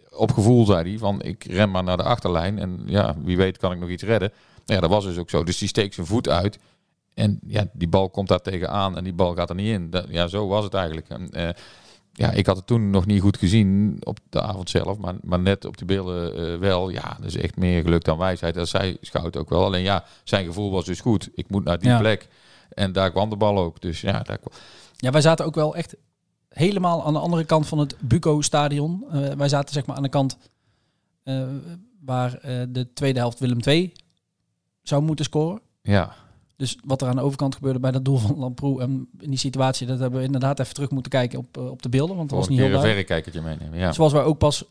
op 0.10 0.32
gevoel 0.32 0.66
zei 0.66 0.90
hij, 0.90 0.98
van 0.98 1.22
ik 1.22 1.44
ren 1.44 1.72
maar 1.72 1.84
naar 1.84 1.98
de 1.98 2.04
achterlijn. 2.04 2.60
En 2.60 2.82
ja, 2.86 3.16
wie 3.24 3.38
weet 3.38 3.58
kan 3.58 3.72
ik 3.72 3.80
nog 3.80 3.90
iets 3.90 4.04
redden. 4.04 4.32
Nou 4.66 4.82
ja, 4.82 4.88
dat 4.88 4.90
was 4.90 5.04
dus 5.04 5.18
ook 5.18 5.30
zo. 5.30 5.44
Dus 5.44 5.58
die 5.58 5.68
steekt 5.68 5.94
zijn 5.94 6.08
voet 6.08 6.30
uit. 6.30 6.60
En 7.14 7.40
ja, 7.48 7.66
die 7.74 7.88
bal 7.88 8.10
komt 8.10 8.28
daar 8.28 8.42
tegenaan 8.42 8.98
en 8.98 9.04
die 9.04 9.14
bal 9.14 9.34
gaat 9.34 9.50
er 9.50 9.56
niet 9.56 9.74
in. 9.74 9.94
Ja, 10.10 10.28
zo 10.28 10.48
was 10.48 10.64
het 10.64 10.74
eigenlijk. 10.74 11.10
En, 11.10 11.30
eh, 11.30 11.50
ja, 12.20 12.32
ik 12.32 12.46
had 12.46 12.56
het 12.56 12.68
toen 12.68 12.90
nog 12.90 13.06
niet 13.06 13.22
goed 13.22 13.38
gezien 13.38 13.98
op 14.04 14.20
de 14.30 14.42
avond 14.42 14.70
zelf, 14.70 14.98
maar, 14.98 15.16
maar 15.22 15.40
net 15.40 15.66
op 15.66 15.78
de 15.78 15.86
beelden 15.86 16.36
eh, 16.54 16.60
wel. 16.60 16.90
Ja, 16.90 17.18
dat 17.20 17.26
is 17.26 17.38
echt 17.38 17.58
meer 17.58 17.82
geluk 17.82 18.04
dan 18.04 18.18
wijsheid. 18.18 18.54
Dat 18.54 18.68
zei 18.68 18.98
Schout 19.02 19.38
ook 19.38 19.50
wel. 19.50 19.64
Alleen 19.64 19.82
ja, 19.82 20.04
zijn 20.24 20.46
gevoel 20.46 20.72
was 20.72 20.86
dus 20.86 21.00
goed. 21.02 21.30
Ik 21.34 21.50
moet 21.50 21.64
naar 21.64 21.80
die 21.80 21.90
Ja. 21.90 22.00
plek. 22.00 22.28
En 22.70 22.92
daar 22.92 23.12
kwam 23.12 23.30
de 23.30 23.36
bal 23.36 23.58
ook. 23.58 23.82
Dus 23.82 24.02
ja, 24.02 24.20
daar 24.20 24.38
kwam... 24.38 24.54
Ja, 24.96 25.12
wij 25.12 25.22
zaten 25.22 25.46
ook 25.46 25.56
wel 25.56 25.76
echt 25.76 25.96
helemaal 26.50 27.06
aan 27.06 27.14
de 27.14 27.20
andere 27.20 27.44
kant 27.46 27.68
van 27.68 27.78
het 27.78 27.96
Buco-stadion. 28.00 29.06
Eh, 29.12 29.30
wij 29.30 29.50
zaten 29.50 29.74
zeg 29.74 29.86
maar 29.86 29.96
aan 29.96 30.04
de 30.04 30.10
kant 30.10 30.38
eh, 31.24 31.48
waar 32.06 32.40
de 32.70 32.88
tweede 32.94 33.20
helft 33.20 33.40
Willem 33.40 33.60
II 33.66 33.92
zou 34.84 35.02
moeten 35.02 35.26
scoren. 35.26 35.62
Ja, 35.82 36.16
Dus 36.60 36.78
wat 36.86 37.02
er 37.02 37.08
aan 37.08 37.16
de 37.16 37.22
overkant 37.22 37.56
gebeurde 37.56 37.80
bij 37.80 37.92
dat 37.92 38.06
doel 38.06 38.18
van 38.18 38.38
Lamproe 38.38 38.82
en 38.82 39.10
in 39.20 39.30
die 39.30 39.40
situatie, 39.40 39.88
dat 39.88 40.00
hebben 40.00 40.20
we 40.20 40.26
inderdaad 40.26 40.60
even 40.60 40.74
terug 40.74 40.90
moeten 40.90 41.12
kijken 41.12 41.40
op, 41.40 41.58
eh, 41.58 41.70
op 41.70 41.82
de 41.82 41.90
beelden, 41.90 42.16
want 42.16 42.30
dat 42.30 42.38
was 42.38 42.48
een 42.48 42.54
niet 42.54 42.62
heel 42.64 42.70
een 42.74 42.82
duidelijk. 42.82 43.08
verrekijkertje 43.08 43.58
meenemen. 43.58 43.80
Ja. 43.80 43.92
Zoals 43.92 44.14
wij 44.14 44.24
ook 44.24 44.38
pas 44.38 44.64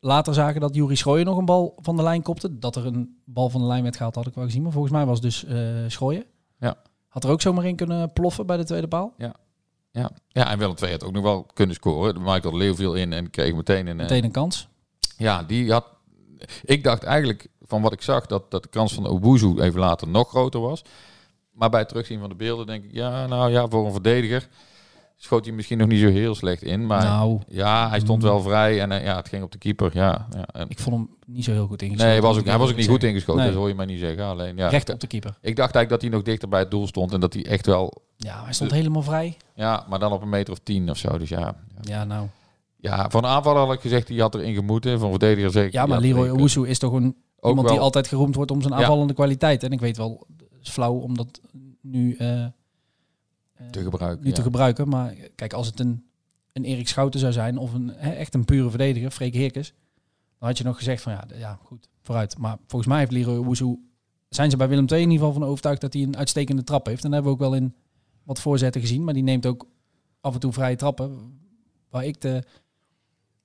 later 0.00 0.34
zagen 0.34 0.60
dat 0.60 0.74
Juri 0.74 0.96
Schrooien 0.96 1.24
nog 1.26 1.36
een 1.38 1.44
bal 1.44 1.74
van 1.76 1.96
de 1.96 2.02
lijn 2.02 2.22
kopte. 2.22 2.58
Dat 2.58 2.76
er 2.76 2.86
een 2.86 3.16
bal 3.24 3.48
van 3.48 3.60
de 3.60 3.66
lijn 3.66 3.82
werd 3.82 3.96
gehaald, 3.96 4.14
had 4.14 4.26
ik 4.26 4.34
wel 4.34 4.44
gezien. 4.44 4.62
Maar 4.62 4.72
volgens 4.72 4.92
mij 4.92 5.04
was 5.06 5.20
dus 5.20 5.44
Schrooien. 5.86 6.24
Ja. 6.58 6.76
Had 7.08 7.24
er 7.24 7.30
ook 7.30 7.40
zomaar 7.40 7.64
in 7.64 7.76
kunnen 7.76 8.12
ploffen 8.12 8.46
bij 8.46 8.56
de 8.56 8.64
tweede 8.64 8.88
paal. 8.88 9.12
Ja, 9.16 9.34
ja 10.28 10.50
en 10.50 10.58
Willem 10.58 10.74
II 10.82 10.90
had 10.90 11.04
ook 11.04 11.12
nog 11.12 11.22
wel 11.22 11.46
kunnen 11.52 11.74
scoren. 11.74 12.22
Michael 12.22 12.56
Leeuw 12.56 12.74
viel 12.74 12.94
in 12.94 13.12
en 13.12 13.30
kreeg 13.30 13.54
meteen 13.54 13.86
een... 13.86 13.96
eh, 13.96 14.02
Meteen 14.02 14.24
een 14.24 14.30
kans. 14.30 14.68
Ja, 15.16 15.42
die 15.42 15.72
had... 15.72 15.84
Ik 16.64 16.84
dacht 16.84 17.02
eigenlijk, 17.02 17.48
van 17.60 17.82
wat 17.82 17.92
ik 17.92 18.02
zag, 18.02 18.26
dat, 18.26 18.50
dat 18.50 18.62
de 18.62 18.68
kans 18.68 18.94
van 18.94 19.06
Obuzu 19.06 19.60
even 19.60 19.80
later 19.80 20.08
nog 20.08 20.28
groter 20.28 20.60
was. 20.60 20.82
Maar 21.52 21.70
bij 21.70 21.80
het 21.80 21.88
terugzien 21.88 22.20
van 22.20 22.28
de 22.28 22.34
beelden 22.34 22.66
denk 22.66 22.84
ik, 22.84 22.92
ja, 22.92 23.26
nou 23.26 23.50
ja, 23.50 23.68
voor 23.68 23.86
een 23.86 23.92
verdediger 23.92 24.48
schoot 25.22 25.44
hij 25.44 25.54
misschien 25.54 25.78
nog 25.78 25.88
niet 25.88 26.00
zo 26.00 26.08
heel 26.08 26.34
slecht 26.34 26.62
in. 26.62 26.86
Maar 26.86 27.04
nou, 27.04 27.40
ja, 27.48 27.88
hij 27.88 28.00
stond 28.00 28.22
wel 28.22 28.40
vrij 28.40 28.80
en 28.80 28.92
eh, 28.92 29.04
ja, 29.04 29.16
het 29.16 29.28
ging 29.28 29.42
op 29.42 29.52
de 29.52 29.58
keeper. 29.58 29.90
Ja, 29.94 30.26
ja. 30.34 30.46
En, 30.52 30.68
ik 30.68 30.78
vond 30.78 30.96
hem 30.96 31.08
niet 31.26 31.44
zo 31.44 31.52
heel 31.52 31.66
goed 31.66 31.82
ingeschoten. 31.82 32.12
nee, 32.12 32.20
hij 32.20 32.28
was, 32.28 32.38
ook, 32.38 32.44
hij 32.44 32.58
was 32.58 32.70
ook 32.70 32.76
niet 32.76 32.88
goed 32.88 33.02
ingeschoten, 33.02 33.42
Nee. 33.42 33.50
dat 33.50 33.58
hoor 33.60 33.68
je 33.68 33.74
mij 33.74 33.86
niet 33.86 33.98
zeggen. 33.98 34.24
Alleen, 34.24 34.56
ja, 34.56 34.68
Recht 34.68 34.90
op 34.90 35.00
de 35.00 35.06
keeper. 35.06 35.30
Ik 35.30 35.56
dacht 35.56 35.74
eigenlijk 35.74 35.88
dat 35.88 36.00
hij 36.00 36.10
nog 36.10 36.22
dichter 36.22 36.48
bij 36.48 36.60
het 36.60 36.70
doel 36.70 36.86
stond 36.86 37.12
en 37.12 37.20
dat 37.20 37.32
hij 37.32 37.46
echt 37.46 37.66
wel... 37.66 38.02
Ja, 38.16 38.44
hij 38.44 38.52
stond 38.52 38.70
helemaal 38.70 39.02
vrij. 39.02 39.36
Ja, 39.54 39.86
maar 39.88 39.98
dan 39.98 40.12
op 40.12 40.22
een 40.22 40.28
meter 40.28 40.52
of 40.52 40.58
tien 40.62 40.90
of 40.90 40.96
zo. 40.96 41.18
Dus 41.18 41.28
ja, 41.28 41.38
ja. 41.40 41.54
Ja, 41.80 42.04
nou. 42.04 42.26
ja 42.76 43.10
van 43.10 43.24
een 43.24 43.30
aanvaller 43.30 43.66
had 43.66 43.74
ik 43.74 43.80
gezegd, 43.80 44.06
die 44.06 44.20
had 44.20 44.34
erin 44.34 44.54
gemoeten. 44.54 44.98
Van 44.98 45.10
verdediger 45.10 45.50
zeker. 45.50 45.72
Ja, 45.72 45.86
maar 45.86 46.00
Leroy 46.00 46.28
Owusu 46.28 46.68
is 46.68 46.78
toch 46.78 46.92
een, 46.92 47.16
Ook 47.40 47.50
iemand 47.50 47.68
die 47.68 47.78
altijd 47.78 48.08
geroemd 48.08 48.34
wordt 48.34 48.50
om 48.50 48.60
zijn 48.60 48.74
Ja. 48.74 48.80
aanvallende 48.80 49.14
kwaliteit. 49.14 49.62
En 49.62 49.70
ik 49.70 49.80
weet 49.80 49.96
wel, 49.96 50.26
is 50.62 50.70
flauw 50.70 50.94
om 50.94 51.16
dat 51.16 51.40
nu 51.80 52.14
eh, 52.14 52.44
eh, 52.44 52.50
te 53.70 53.82
gebruiken. 53.82 54.22
nu 54.22 54.28
ja. 54.28 54.34
te 54.34 54.42
gebruiken. 54.42 54.88
Maar 54.88 55.14
kijk, 55.34 55.52
als 55.52 55.66
het 55.66 55.80
een, 55.80 56.06
een 56.52 56.64
Erik 56.64 56.88
Schouten 56.88 57.20
zou 57.20 57.32
zijn 57.32 57.58
of 57.58 57.72
een, 57.72 57.94
echt 57.94 58.34
een 58.34 58.44
pure 58.44 58.68
verdediger, 58.70 59.10
Freek 59.10 59.34
Heerkes, 59.34 59.74
dan 60.38 60.48
had 60.48 60.58
je 60.58 60.64
nog 60.64 60.76
gezegd 60.76 61.02
van 61.02 61.12
ja, 61.12 61.24
ja 61.34 61.58
goed, 61.62 61.88
vooruit. 62.02 62.38
Maar 62.38 62.58
volgens 62.66 62.90
mij 62.90 62.98
heeft 62.98 63.12
Leroy 63.12 63.36
Owusu, 63.36 63.78
zijn 64.28 64.50
ze 64.50 64.56
bij 64.56 64.68
Willem 64.68 64.86
II 64.88 65.02
in 65.02 65.10
ieder 65.10 65.26
geval 65.26 65.40
van 65.40 65.50
overtuigd 65.50 65.80
dat 65.80 65.92
hij 65.92 66.02
een 66.02 66.16
uitstekende 66.16 66.64
trap 66.64 66.86
heeft. 66.86 67.04
En 67.04 67.10
dat 67.10 67.12
hebben 67.12 67.38
we 67.38 67.44
ook 67.44 67.50
wel 67.50 67.60
in 67.60 67.74
wat 68.22 68.40
voorzetten 68.40 68.80
gezien. 68.80 69.04
Maar 69.04 69.14
die 69.14 69.22
neemt 69.22 69.46
ook 69.46 69.66
af 70.20 70.34
en 70.34 70.40
toe 70.40 70.52
vrije 70.52 70.76
trappen. 70.76 71.40
Waar 71.88 72.04
ik 72.04 72.20
de, 72.20 72.44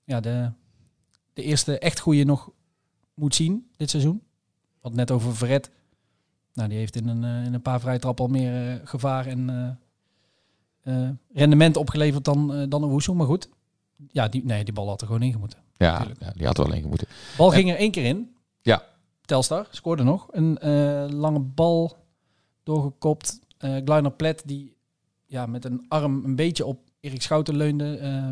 ja, 0.03 0.19
de, 0.19 0.51
de 1.33 1.43
eerste 1.43 1.79
echt 1.79 1.99
goede 1.99 2.23
nog 2.23 2.49
moet 3.13 3.35
zien 3.35 3.69
dit 3.75 3.89
seizoen. 3.89 4.23
Wat 4.81 4.93
net 4.93 5.11
over 5.11 5.35
Verret. 5.35 5.71
Nou, 6.57 6.69
die 6.69 6.77
heeft 6.77 6.95
in 6.95 7.07
een, 7.07 7.23
eh, 7.23 7.45
in 7.45 7.53
een 7.53 7.61
paar 7.61 7.79
vrije 7.79 7.99
trappen 7.99 8.25
al 8.25 8.31
meer 8.31 8.71
eh, 8.71 8.87
gevaar 8.87 9.25
en 9.25 9.49
eh, 10.83 11.09
rendement 11.33 11.77
opgeleverd 11.77 12.25
dan, 12.25 12.69
dan 12.69 12.83
Owusu. 12.83 13.13
Maar 13.13 13.25
goed, 13.25 13.49
ja, 14.11 14.27
die, 14.27 14.45
nee, 14.45 14.63
die 14.63 14.73
bal 14.73 14.87
had 14.87 15.01
er 15.01 15.07
gewoon 15.07 15.21
in 15.21 15.31
gemoeten. 15.31 15.59
Ja, 15.73 16.05
ja, 16.19 16.31
die 16.31 16.45
had 16.45 16.57
er 16.57 16.63
wel 16.65 16.73
in 16.75 16.81
gemoeten. 16.81 17.07
Bal 17.37 17.49
En- 17.51 17.57
ging 17.57 17.69
er 17.69 17.75
één 17.77 17.91
keer 17.91 18.05
in. 18.05 18.35
Ja. 18.61 18.83
Telstar 19.21 19.67
scoorde 19.71 20.03
nog. 20.03 20.27
Een 20.31 20.57
lange 21.13 21.39
bal 21.39 21.97
doorgekopt. 22.63 23.39
Eh 23.57 23.75
Gluiner 23.83 24.11
Plet 24.11 24.43
die 24.45 24.75
ja, 25.25 25.45
met 25.45 25.65
een 25.65 25.85
arm 25.87 26.25
een 26.25 26.35
beetje 26.35 26.65
op 26.65 26.79
Erik 26.99 27.21
Schouten 27.21 27.55
leunde. 27.55 27.97
eh, 27.97 28.31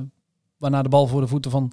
waarna 0.57 0.81
de 0.81 0.89
bal 0.89 1.07
voor 1.07 1.21
de 1.21 1.27
voeten 1.27 1.51
van 1.51 1.71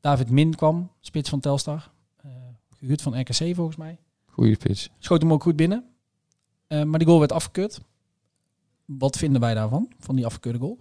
David 0.00 0.30
Min 0.30 0.54
kwam. 0.54 0.90
Spits 1.00 1.30
van 1.30 1.40
Telstar. 1.40 1.90
Eh 2.16 2.30
gehuurd 2.78 3.02
van 3.02 3.20
RKC 3.20 3.54
volgens 3.54 3.76
mij. 3.76 3.98
Goeie 4.40 4.54
spits. 4.54 4.90
Schoot 4.98 5.22
hem 5.22 5.32
ook 5.32 5.42
goed 5.42 5.56
binnen. 5.56 5.84
Eh, 6.66 6.82
maar 6.82 6.98
die 6.98 7.08
goal 7.08 7.18
werd 7.18 7.32
afgekeurd. 7.32 7.80
Wat 8.84 9.16
vinden 9.16 9.40
wij 9.40 9.54
daarvan? 9.54 9.92
Van 9.98 10.16
die 10.16 10.26
afgekeurde 10.26 10.58
goal? 10.58 10.78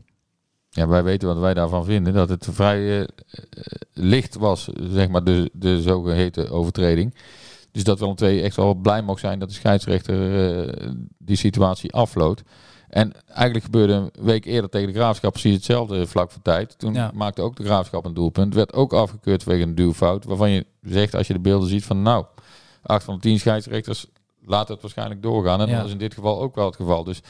Ja, 0.70 0.88
wij 0.88 1.04
weten 1.04 1.28
wat 1.28 1.38
wij 1.38 1.54
daarvan 1.54 1.86
vinden. 1.86 2.13
Dat 2.13 2.30
het 2.30 2.48
vrij 2.51 2.78
eh, 2.78 3.01
eh, 3.01 3.08
licht 3.94 4.36
was, 4.36 4.70
zeg 4.80 5.10
maar, 5.10 5.24
de, 5.24 5.50
de 5.54 5.82
zogeheten 5.82 6.50
overtreding. 6.50 7.16
Dus 7.72 7.84
dat 7.84 8.00
Willem 8.00 8.16
II 8.20 8.42
echt 8.42 8.56
wel 8.56 8.74
blij 8.74 9.01
mocht 9.01 9.19
zijn 9.19 9.39
dat 9.39 9.50
de 9.50 9.56
scheidsrechter 9.56 10.95
die 11.17 11.36
situatie 11.36 11.93
afloot. 11.93 12.43
En 12.89 13.12
eigenlijk 13.28 13.65
gebeurde 13.65 13.93
een 13.93 14.12
week 14.19 14.45
eerder 14.45 14.69
tegen 14.69 14.88
de 14.88 14.93
Graafschap 14.93 15.32
precies 15.32 15.54
hetzelfde 15.56 16.08
vlak 16.08 16.32
voor 16.32 16.41
tijd. 16.41 16.78
Toen 16.78 16.93
Ja. 16.93 17.12
maakte 17.13 17.41
ook 17.41 17.56
de 17.56 17.63
Graafschap 17.63 18.06
een 18.06 18.13
doelpunt. 18.13 18.54
Werd 18.54 18.74
ook 18.74 18.93
afgekeurd 18.93 19.43
vanwege 19.43 19.63
een 19.63 19.76
duwfout. 19.76 20.26
Waarvan 20.26 20.50
je 20.50 20.65
zegt, 20.82 21.15
als 21.15 21.28
je 21.28 21.34
de 21.34 21.39
beelden 21.39 21.69
ziet, 21.69 21.86
van 21.86 22.02
nou, 22.02 22.26
acht 22.82 23.04
van 23.04 23.13
de 23.15 23.20
tien 23.22 23.39
scheidsrechters 23.39 24.06
laten 24.46 24.74
het 24.74 24.82
waarschijnlijk 24.82 25.22
doorgaan. 25.22 25.62
En 25.62 25.68
Ja. 25.68 25.78
dat 25.78 25.86
is 25.86 25.92
in 25.92 25.98
dit 25.98 26.13
geval 26.13 26.42
ook 26.42 26.56
wel 26.56 26.65
het 26.65 26.76
geval. 26.76 27.04
Dus 27.04 27.22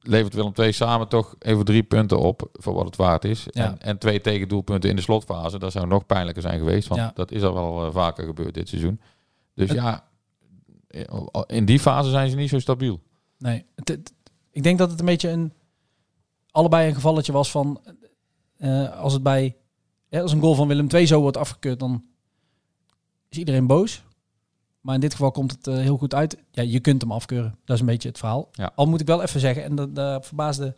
levert 0.00 0.34
Willem 0.34 0.52
II 0.56 0.72
samen 0.72 1.08
toch 1.08 1.34
even 1.38 1.64
drie 1.64 1.82
punten 1.82 2.18
op 2.18 2.48
voor 2.52 2.74
wat 2.74 2.84
het 2.84 2.96
waard 2.96 3.24
is. 3.24 3.46
Ja. 3.50 3.64
En, 3.64 3.78
en 3.80 3.98
twee 3.98 4.20
tegendoelpunten 4.20 4.90
in 4.90 4.96
de 4.96 5.02
slotfase. 5.02 5.58
Dat 5.58 5.72
zou 5.72 5.86
nog 5.86 6.06
pijnlijker 6.06 6.42
zijn 6.42 6.58
geweest. 6.58 6.88
Want 6.88 7.00
Ja. 7.00 7.10
dat 7.14 7.30
is 7.30 7.42
al 7.42 7.54
wel 7.54 7.86
eh, 7.86 7.92
vaker 7.92 8.24
gebeurd 8.24 8.54
dit 8.54 8.68
seizoen. 8.68 9.00
Dus 9.54 9.68
Het- 9.68 9.78
ja, 9.78 10.04
in 11.46 11.64
die 11.64 11.80
fase 11.80 12.10
zijn 12.10 12.30
ze 12.30 12.36
niet 12.36 12.48
zo 12.48 12.58
stabiel. 12.58 13.00
Nee, 13.38 13.64
het, 13.74 13.88
het- 13.88 14.12
ik 14.50 14.62
denk 14.62 14.78
dat 14.78 14.90
het 14.90 15.00
een 15.00 15.06
beetje 15.06 15.28
een 15.30 15.52
allebei 16.50 16.88
een 16.88 16.94
gevalletje 16.94 17.32
was 17.32 17.50
van 17.50 17.80
eh, 18.56 18.98
als 19.00 19.12
het 19.12 19.22
bij 19.22 19.56
als 20.10 20.32
een 20.32 20.40
goal 20.40 20.54
van 20.54 20.68
Willem 20.68 20.86
II 20.94 21.06
zo 21.06 21.20
wordt 21.20 21.36
afgekeurd, 21.36 21.78
dan 21.80 22.04
is 23.28 23.38
iedereen 23.38 23.66
boos. 23.66 24.02
Maar 24.82 24.94
in 24.94 25.00
dit 25.00 25.12
geval 25.12 25.30
komt 25.30 25.50
het 25.50 25.66
eh, 25.66 25.74
heel 25.76 25.96
goed 25.96 26.14
uit. 26.14 26.36
Ja, 26.50 26.62
je 26.62 26.80
kunt 26.80 27.00
hem 27.02 27.12
afkeuren. 27.12 27.58
Dat 27.64 27.74
is 27.74 27.80
een 27.80 27.86
beetje 27.88 28.08
het 28.08 28.18
verhaal. 28.18 28.48
Ja. 28.52 28.72
Al 28.74 28.86
moet 28.86 29.00
ik 29.00 29.06
wel 29.06 29.22
even 29.22 29.40
zeggen, 29.40 29.64
en 29.64 29.74
dat, 29.74 29.94
daar 29.94 30.22
verbaasde 30.22 30.74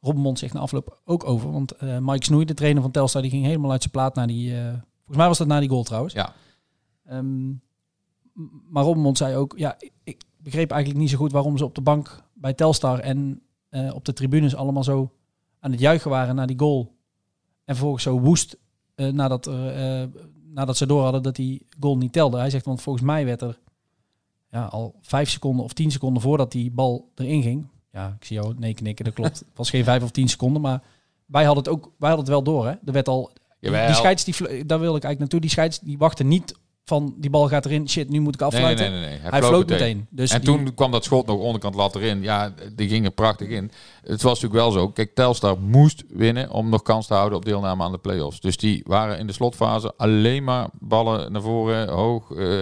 Robbenmond 0.00 0.38
zich 0.38 0.52
na 0.52 0.60
afloop 0.60 1.00
ook 1.04 1.24
over. 1.24 1.52
Want 1.52 1.72
eh, 1.72 1.98
Mike 1.98 2.24
Snoei, 2.24 2.44
de 2.44 2.54
trainer 2.54 2.82
van 2.82 2.90
Telstar, 2.90 3.22
die 3.22 3.30
ging 3.30 3.44
helemaal 3.44 3.70
uit 3.70 3.80
zijn 3.80 3.92
plaat 3.92 4.14
naar 4.14 4.26
die... 4.26 4.56
eh, 4.56 4.64
volgens 4.96 5.16
mij 5.16 5.26
was 5.26 5.38
dat 5.38 5.46
na 5.46 5.60
die 5.60 5.68
goal 5.68 5.82
trouwens. 5.82 6.14
Ja. 6.14 6.32
Ehm, 7.06 7.48
maar 8.70 8.82
Robbenmond 8.84 9.16
zei 9.18 9.36
ook, 9.36 9.54
ja, 9.56 9.76
ik- 10.04 10.22
begreep 10.42 10.70
eigenlijk 10.70 11.00
niet 11.00 11.10
zo 11.10 11.16
goed 11.16 11.32
waarom 11.32 11.58
ze 11.58 11.64
op 11.64 11.74
de 11.74 11.80
bank 11.80 12.22
bij 12.34 12.54
Telstar 12.54 12.98
en 12.98 13.42
op 13.94 14.04
de 14.04 14.12
tribunes 14.12 14.54
allemaal 14.54 14.84
zo 14.84 15.10
aan 15.60 15.70
het 15.70 15.80
juichen 15.80 16.10
waren 16.10 16.34
naar 16.34 16.46
die 16.46 16.58
goal. 16.58 16.94
En 17.64 17.74
vervolgens 17.74 18.02
zo 18.02 18.20
woest 18.20 18.56
nadat, 18.96 19.46
er, 19.46 20.10
nadat 20.54 20.76
ze 20.76 20.86
door 20.86 21.02
hadden 21.02 21.22
dat 21.22 21.36
die 21.36 21.66
goal 21.80 21.96
niet 21.96 22.12
telde. 22.12 22.38
Hij 22.38 22.50
zegt, 22.50 22.64
want 22.64 22.82
volgens 22.82 23.04
mij 23.04 23.24
werd 23.24 23.42
er 23.42 23.58
ja, 24.50 24.64
al 24.64 24.94
vijf 25.00 25.30
seconden 25.30 25.64
of 25.64 25.72
tien 25.72 25.90
seconden 25.90 26.22
voordat 26.22 26.52
die 26.52 26.70
bal 26.70 27.10
erin 27.14 27.42
ging. 27.42 27.66
Ja, 27.92 28.16
ik 28.20 28.24
zie 28.24 28.36
jou 28.36 28.54
nee 28.58 28.74
knikken, 28.74 29.04
dat 29.04 29.14
klopt. 29.14 29.38
Het 29.38 29.48
was 29.54 29.70
geen 29.70 29.84
vijf 29.84 30.02
of 30.02 30.10
tien 30.10 30.28
seconden, 30.28 30.62
maar 30.62 30.82
wij 31.26 31.44
hadden 31.44 31.64
het 31.64 31.72
ook, 31.72 31.92
wij 31.98 32.08
hadden 32.10 32.34
het 32.34 32.44
wel 32.44 32.54
door. 32.54 32.66
Hè? 32.66 32.70
Er 32.70 32.92
werd 32.92 33.08
al, 33.08 33.30
Jawel. 33.58 33.86
die 33.86 33.94
scheids, 33.94 34.24
die, 34.24 34.66
daar 34.66 34.80
wil 34.80 34.96
ik 34.96 35.04
eigenlijk 35.04 35.18
naartoe, 35.18 35.40
die 35.40 35.50
scheids, 35.50 35.78
die 35.78 35.98
wachtte 35.98 36.24
niet 36.24 36.54
van 36.90 37.14
die 37.16 37.30
bal 37.30 37.48
gaat 37.48 37.64
erin, 37.64 37.88
shit, 37.88 38.08
nu 38.08 38.20
moet 38.20 38.34
ik 38.34 38.40
nee, 38.40 38.48
afsluiten. 38.48 38.90
nee, 38.90 39.00
nee, 39.00 39.08
nee. 39.08 39.30
Hij, 39.30 39.42
floot 39.42 39.68
meteen. 39.68 40.06
Dus 40.10 40.30
en 40.30 40.40
die- 40.40 40.46
toen 40.48 40.74
kwam 40.74 40.90
dat 40.90 41.04
schot 41.04 41.26
nog 41.26 41.38
onderkant 41.38 41.74
lat 41.74 41.94
erin. 41.96 42.22
Ja, 42.22 42.54
die 42.76 42.88
ging 42.88 43.04
er 43.04 43.10
prachtig 43.10 43.48
in. 43.48 43.70
Het 44.02 44.22
was 44.22 44.40
natuurlijk 44.40 44.60
wel 44.62 44.70
zo. 44.70 44.88
Kijk, 44.88 45.14
Telstar 45.14 45.58
moest 45.60 46.04
winnen 46.08 46.50
om 46.50 46.68
nog 46.68 46.82
kans 46.82 47.06
te 47.06 47.14
houden 47.14 47.38
op 47.38 47.44
deelname 47.44 47.82
aan 47.84 47.92
de 47.92 47.98
play-offs. 47.98 48.40
Dus 48.40 48.56
die 48.56 48.82
waren 48.86 49.18
in 49.18 49.26
de 49.26 49.32
slotfase 49.32 49.92
alleen 49.96 50.44
maar 50.44 50.68
ballen 50.78 51.32
naar 51.32 51.42
voren, 51.42 51.88
hoog, 51.88 52.30
eh, 52.30 52.60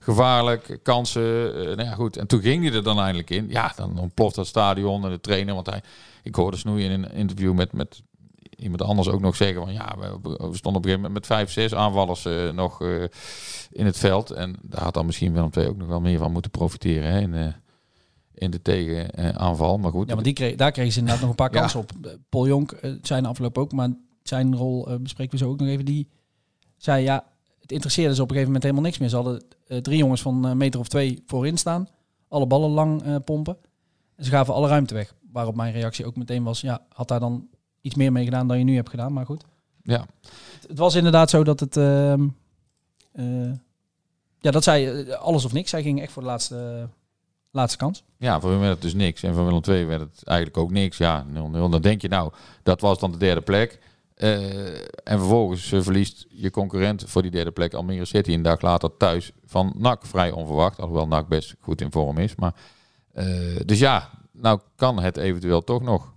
gevaarlijk, 0.00 0.78
kansen. 0.82 1.54
eh, 1.58 1.64
nou 1.76 1.82
ja, 1.88 1.94
goed. 1.94 2.16
En 2.16 2.26
toen 2.26 2.40
ging 2.40 2.64
hij 2.64 2.72
er 2.74 2.82
dan 2.82 2.98
eindelijk 2.98 3.30
in. 3.30 3.46
Ja, 3.48 3.72
dan 3.76 3.98
ontploft 3.98 4.34
dat 4.34 4.46
stadion 4.46 5.04
en 5.04 5.10
de 5.10 5.20
trainer. 5.20 5.54
Want 5.54 5.66
hij, 5.66 5.80
ik 6.22 6.34
hoorde 6.34 6.56
Snoei 6.56 6.84
in 6.84 6.90
een 6.90 7.12
interview 7.12 7.52
met, 7.54 7.72
met 7.72 8.02
iemand 8.60 8.82
anders 8.82 9.08
ook 9.08 9.20
nog 9.20 9.36
zeggen 9.36 9.62
van 9.64 9.72
ja, 9.72 9.96
we, 9.98 10.18
we 10.22 10.36
stonden 10.36 10.50
op 10.50 10.64
een 10.64 10.72
gegeven 10.72 10.96
moment 11.00 11.12
met 11.12 11.26
vijf, 11.26 11.50
zes 11.50 11.74
aanvallers 11.74 12.24
eh, 12.24 12.50
nog 12.50 12.82
eh, 12.82 13.02
in 13.70 13.86
het 13.86 13.98
veld. 13.98 14.30
En 14.30 14.56
daar 14.62 14.82
had 14.82 14.94
dan 14.94 15.06
misschien 15.06 15.32
Willem 15.32 15.50
II 15.56 15.66
ook 15.68 15.76
nog 15.76 15.88
wel 15.88 16.00
meer 16.00 16.18
van 16.18 16.32
moeten 16.32 16.50
profiteren 16.50 17.10
hè, 17.12 17.20
in, 17.20 17.34
eh, 17.34 17.46
in 18.34 18.50
de 18.50 18.62
tegenaanval. 18.62 19.78
Maar 19.78 19.90
goed, 19.90 20.06
Ja, 20.06 20.12
want 20.12 20.24
die 20.24 20.34
kreeg, 20.34 20.56
daar 20.56 20.72
kregen 20.72 20.92
ze 20.92 20.98
inderdaad 20.98 21.20
nog 21.22 21.30
een 21.30 21.36
paar 21.36 21.52
Ja. 21.52 21.60
kansen 21.60 21.80
op. 21.80 21.92
Paul 22.28 22.46
Jonk, 22.46 22.72
eh, 22.72 22.92
zijn 23.02 23.26
afloop 23.26 23.58
ook, 23.58 23.72
maar 23.72 23.88
zijn 24.22 24.56
rol 24.56 24.98
bespreken 25.00 25.32
we 25.38 25.44
zo 25.44 25.50
ook 25.50 25.58
nog 25.58 25.68
even. 25.68 25.84
Die 25.84 26.08
zei, 26.76 27.02
ja, 27.02 27.24
het 27.60 27.72
interesseerde 27.72 28.14
ze 28.14 28.22
op 28.22 28.28
een 28.30 28.36
gegeven 28.36 28.52
moment 28.52 28.62
helemaal 28.62 28.84
niks 28.84 28.98
meer. 28.98 29.08
Ze 29.08 29.16
hadden 29.16 29.42
drie 29.82 29.98
jongens 29.98 30.22
van 30.22 30.44
een 30.44 30.56
meter 30.56 30.80
of 30.80 30.88
twee 30.88 31.22
voorin 31.26 31.58
staan. 31.58 31.88
Alle 32.28 32.46
ballen 32.46 32.70
lang 32.70 33.24
pompen. 33.24 33.56
En 34.16 34.24
ze 34.24 34.30
gaven 34.30 34.54
alle 34.54 34.68
ruimte 34.68 34.94
weg. 34.94 35.14
Waarop 35.32 35.54
mijn 35.54 35.72
reactie 35.72 36.06
ook 36.06 36.16
meteen 36.16 36.42
was, 36.42 36.60
ja, 36.60 36.86
had 36.88 37.08
daar 37.08 37.20
dan 37.20 37.48
iets 37.80 37.94
meer 37.94 38.12
mee 38.12 38.24
gedaan 38.24 38.48
dan 38.48 38.58
je 38.58 38.64
nu 38.64 38.74
hebt 38.74 38.90
gedaan. 38.90 39.12
Maar 39.12 39.26
goed. 39.26 39.44
ja, 39.82 40.06
Het, 40.20 40.68
het 40.68 40.78
was 40.78 40.94
inderdaad 40.94 41.30
zo 41.30 41.44
dat 41.44 41.60
het... 41.60 41.76
ehm, 41.76 42.28
eh, 43.12 43.52
ja, 44.40 44.50
dat 44.50 44.64
zij 44.64 45.04
eh, 45.04 45.14
alles 45.14 45.44
of 45.44 45.52
niks. 45.52 45.70
Zij 45.70 45.82
ging 45.82 46.00
echt 46.00 46.12
voor 46.12 46.22
de 46.22 46.28
laatste, 46.28 46.88
laatste 47.50 47.78
kans. 47.78 48.04
ja, 48.16 48.40
voor 48.40 48.50
hun 48.50 48.60
werd 48.60 48.72
het 48.72 48.82
dus 48.82 48.94
niks. 48.94 49.22
En 49.22 49.34
voor 49.34 49.44
Willem 49.44 49.62
II 49.68 49.84
werd 49.84 50.00
het 50.00 50.24
eigenlijk 50.24 50.58
ook 50.58 50.70
niks. 50.70 50.96
Ja, 50.96 51.26
0-0. 51.26 51.30
Dan 51.52 51.80
denk 51.80 52.02
je 52.02 52.08
nou, 52.08 52.32
dat 52.62 52.80
was 52.80 52.98
dan 52.98 53.12
de 53.12 53.18
derde 53.18 53.40
plek. 53.40 53.78
Eh, 54.14 54.74
en 55.04 55.18
vervolgens 55.18 55.62
verliest 55.62 56.26
je 56.28 56.50
concurrent 56.50 57.04
voor 57.06 57.22
die 57.22 57.30
derde 57.30 57.50
plek 57.50 57.74
Almere 57.74 58.04
City 58.04 58.32
een 58.32 58.42
dag 58.42 58.60
later 58.60 58.96
thuis 58.96 59.32
van 59.44 59.72
NAC. 59.76 60.06
Vrij 60.06 60.30
onverwacht, 60.30 60.78
alhoewel 60.78 61.06
NAC 61.06 61.28
best 61.28 61.54
goed 61.60 61.80
in 61.80 61.92
vorm 61.92 62.18
is. 62.18 62.34
Maar, 62.34 62.54
dus 63.64 63.78
ja, 63.78 64.10
nou 64.32 64.60
kan 64.76 65.00
het 65.00 65.16
eventueel 65.16 65.64
toch 65.64 65.82
nog. 65.82 66.14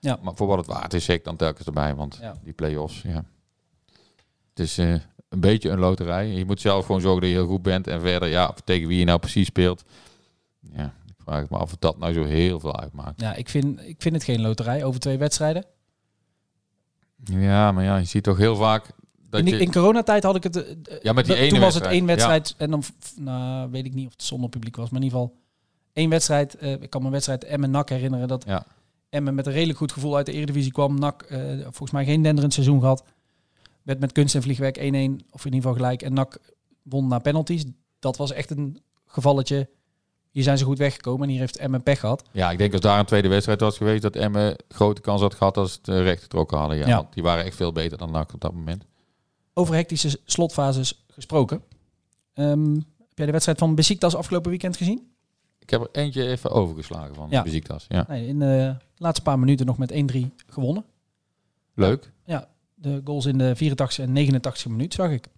Ja. 0.00 0.18
Maar 0.22 0.34
voor 0.34 0.46
wat 0.46 0.58
het 0.58 0.66
waard 0.66 0.94
is, 0.94 1.04
zeg 1.04 1.16
ik 1.16 1.24
dan 1.24 1.36
telkens 1.36 1.66
erbij. 1.66 1.94
Want 1.94 2.18
Ja. 2.20 2.38
die 2.44 2.52
play-offs, 2.52 3.02
ja. 3.02 3.24
het 4.50 4.58
is 4.66 4.78
eh, 4.78 4.92
een 5.28 5.40
beetje 5.40 5.70
een 5.70 5.78
loterij. 5.78 6.26
Je 6.28 6.44
moet 6.44 6.60
zelf 6.60 6.86
gewoon 6.86 7.00
zorgen 7.00 7.20
dat 7.20 7.30
je 7.30 7.36
heel 7.36 7.46
goed 7.46 7.62
bent. 7.62 7.86
En 7.86 8.00
verder, 8.00 8.28
ja, 8.28 8.54
tegen 8.64 8.88
wie 8.88 8.98
je 8.98 9.04
nou 9.04 9.18
precies 9.18 9.46
speelt. 9.46 9.84
Ja, 10.72 10.94
ik 11.06 11.14
vraag 11.24 11.48
me 11.50 11.56
af 11.56 11.72
of 11.72 11.76
dat 11.78 11.98
nou 11.98 12.12
zo 12.12 12.24
heel 12.24 12.60
veel 12.60 12.80
uitmaakt. 12.80 13.20
Ja, 13.20 13.34
ik 13.34 13.48
vind, 13.48 13.80
ik 13.80 14.02
vind 14.02 14.14
het 14.14 14.24
geen 14.24 14.40
loterij 14.40 14.84
over 14.84 15.00
twee 15.00 15.18
wedstrijden. 15.18 15.64
Ja, 17.24 17.72
maar 17.72 17.84
ja, 17.84 17.96
je 17.96 18.04
ziet 18.04 18.22
toch 18.24 18.38
heel 18.38 18.56
vaak 18.56 18.86
dat 19.30 19.40
In, 19.40 19.46
die- 19.46 19.54
je... 19.54 19.60
in 19.60 19.72
coronatijd 19.72 20.22
had 20.22 20.36
ik 20.36 20.42
het... 20.42 20.56
eh, 20.88 20.96
Ja, 21.02 21.12
met 21.12 21.26
die 21.26 21.34
toen 21.34 21.44
ene 21.44 21.58
was 21.58 21.74
het 21.74 21.84
één 21.84 22.06
wedstrijd. 22.06 22.54
En 22.58 22.70
dan 22.70 22.82
nou, 23.16 23.70
weet 23.70 23.84
ik 23.84 23.94
niet 23.94 24.06
of 24.06 24.12
het 24.12 24.22
zonder 24.22 24.48
publiek 24.50 24.76
was. 24.76 24.90
Maar 24.90 25.00
in 25.00 25.06
ieder 25.06 25.18
geval 25.20 25.36
één 25.92 26.10
wedstrijd. 26.10 26.54
eh, 26.54 26.72
ik 26.72 26.90
kan 26.90 27.00
me 27.00 27.06
een 27.06 27.12
wedstrijd 27.12 27.44
Emmen-NAC 27.44 27.88
herinneren. 27.88 28.28
Dat 28.28 28.44
Ja. 28.46 28.66
Emmen 29.10 29.34
met 29.34 29.46
een 29.46 29.52
redelijk 29.52 29.78
goed 29.78 29.92
gevoel 29.92 30.16
uit 30.16 30.26
de 30.26 30.32
Eredivisie 30.32 30.72
kwam. 30.72 30.98
NAC, 30.98 31.22
eh, 31.22 31.40
volgens 31.60 31.90
mij 31.90 32.04
geen 32.04 32.22
denderend 32.22 32.52
seizoen 32.52 32.80
gehad. 32.80 33.04
Werd 33.82 34.00
met 34.00 34.12
kunst 34.12 34.34
en 34.34 34.42
vliegwerk 34.42 34.76
1-1. 34.76 35.20
Of 35.30 35.44
in 35.44 35.52
ieder 35.52 35.60
geval 35.68 35.72
gelijk. 35.72 36.02
En 36.02 36.12
NAC 36.12 36.38
won 36.82 37.08
na 37.08 37.18
penalties. 37.18 37.64
Dat 37.98 38.16
was 38.16 38.32
echt 38.32 38.50
een 38.50 38.82
gevalletje. 39.06 39.68
Hier 40.30 40.42
zijn 40.42 40.58
ze 40.58 40.64
goed 40.64 40.78
weggekomen. 40.78 41.22
En 41.22 41.28
hier 41.28 41.40
heeft 41.40 41.56
Emmen 41.56 41.82
pech 41.82 42.00
gehad. 42.00 42.22
Ja, 42.32 42.50
ik 42.50 42.58
denk 42.58 42.72
als 42.72 42.80
daar 42.80 42.98
een 42.98 43.04
tweede 43.06 43.28
wedstrijd 43.28 43.60
was 43.60 43.76
geweest, 43.76 44.02
dat 44.02 44.16
Emmen 44.16 44.56
grote 44.68 45.00
kans 45.00 45.20
had 45.20 45.34
gehad 45.34 45.56
als 45.56 45.72
het 45.72 45.88
eh, 45.88 46.02
recht 46.02 46.22
getrokken 46.22 46.58
hadden. 46.58 46.76
Ja, 46.76 46.86
Ja. 46.86 46.96
Want 46.96 47.14
die 47.14 47.22
waren 47.22 47.44
echt 47.44 47.56
veel 47.56 47.72
beter 47.72 47.98
dan 47.98 48.10
NAC 48.10 48.32
op 48.34 48.40
dat 48.40 48.52
moment. 48.54 48.84
Over 49.54 49.74
hectische 49.74 50.20
slotfases 50.24 51.04
gesproken. 51.08 51.62
Ehm, 52.34 52.74
heb 52.74 53.14
jij 53.14 53.26
de 53.26 53.32
wedstrijd 53.32 53.58
van 53.58 53.74
Besiktas 53.74 54.14
afgelopen 54.14 54.50
weekend 54.50 54.76
gezien? 54.76 55.12
Ik 55.58 55.70
heb 55.70 55.80
er 55.80 55.88
eentje 55.92 56.26
even 56.26 56.50
overgeslagen 56.50 57.14
van 57.14 57.26
Ja. 57.30 57.42
Besiktas. 57.42 57.84
Ja. 57.88 58.04
Nee, 58.08 58.26
in 58.26 58.38
de 58.38 58.76
laatste 58.98 59.22
paar 59.22 59.38
minuten 59.38 59.66
nog 59.66 59.78
met 59.78 59.92
1-3 59.92 59.96
gewonnen. 60.46 60.84
Leuk, 61.74 62.12
De 62.74 63.00
goals 63.04 63.26
in 63.26 63.38
de 63.38 63.56
84 63.56 64.04
en 64.04 64.12
89 64.12 64.66
minuut 64.70 64.94
zag 64.94 65.10
ik. 65.10 65.28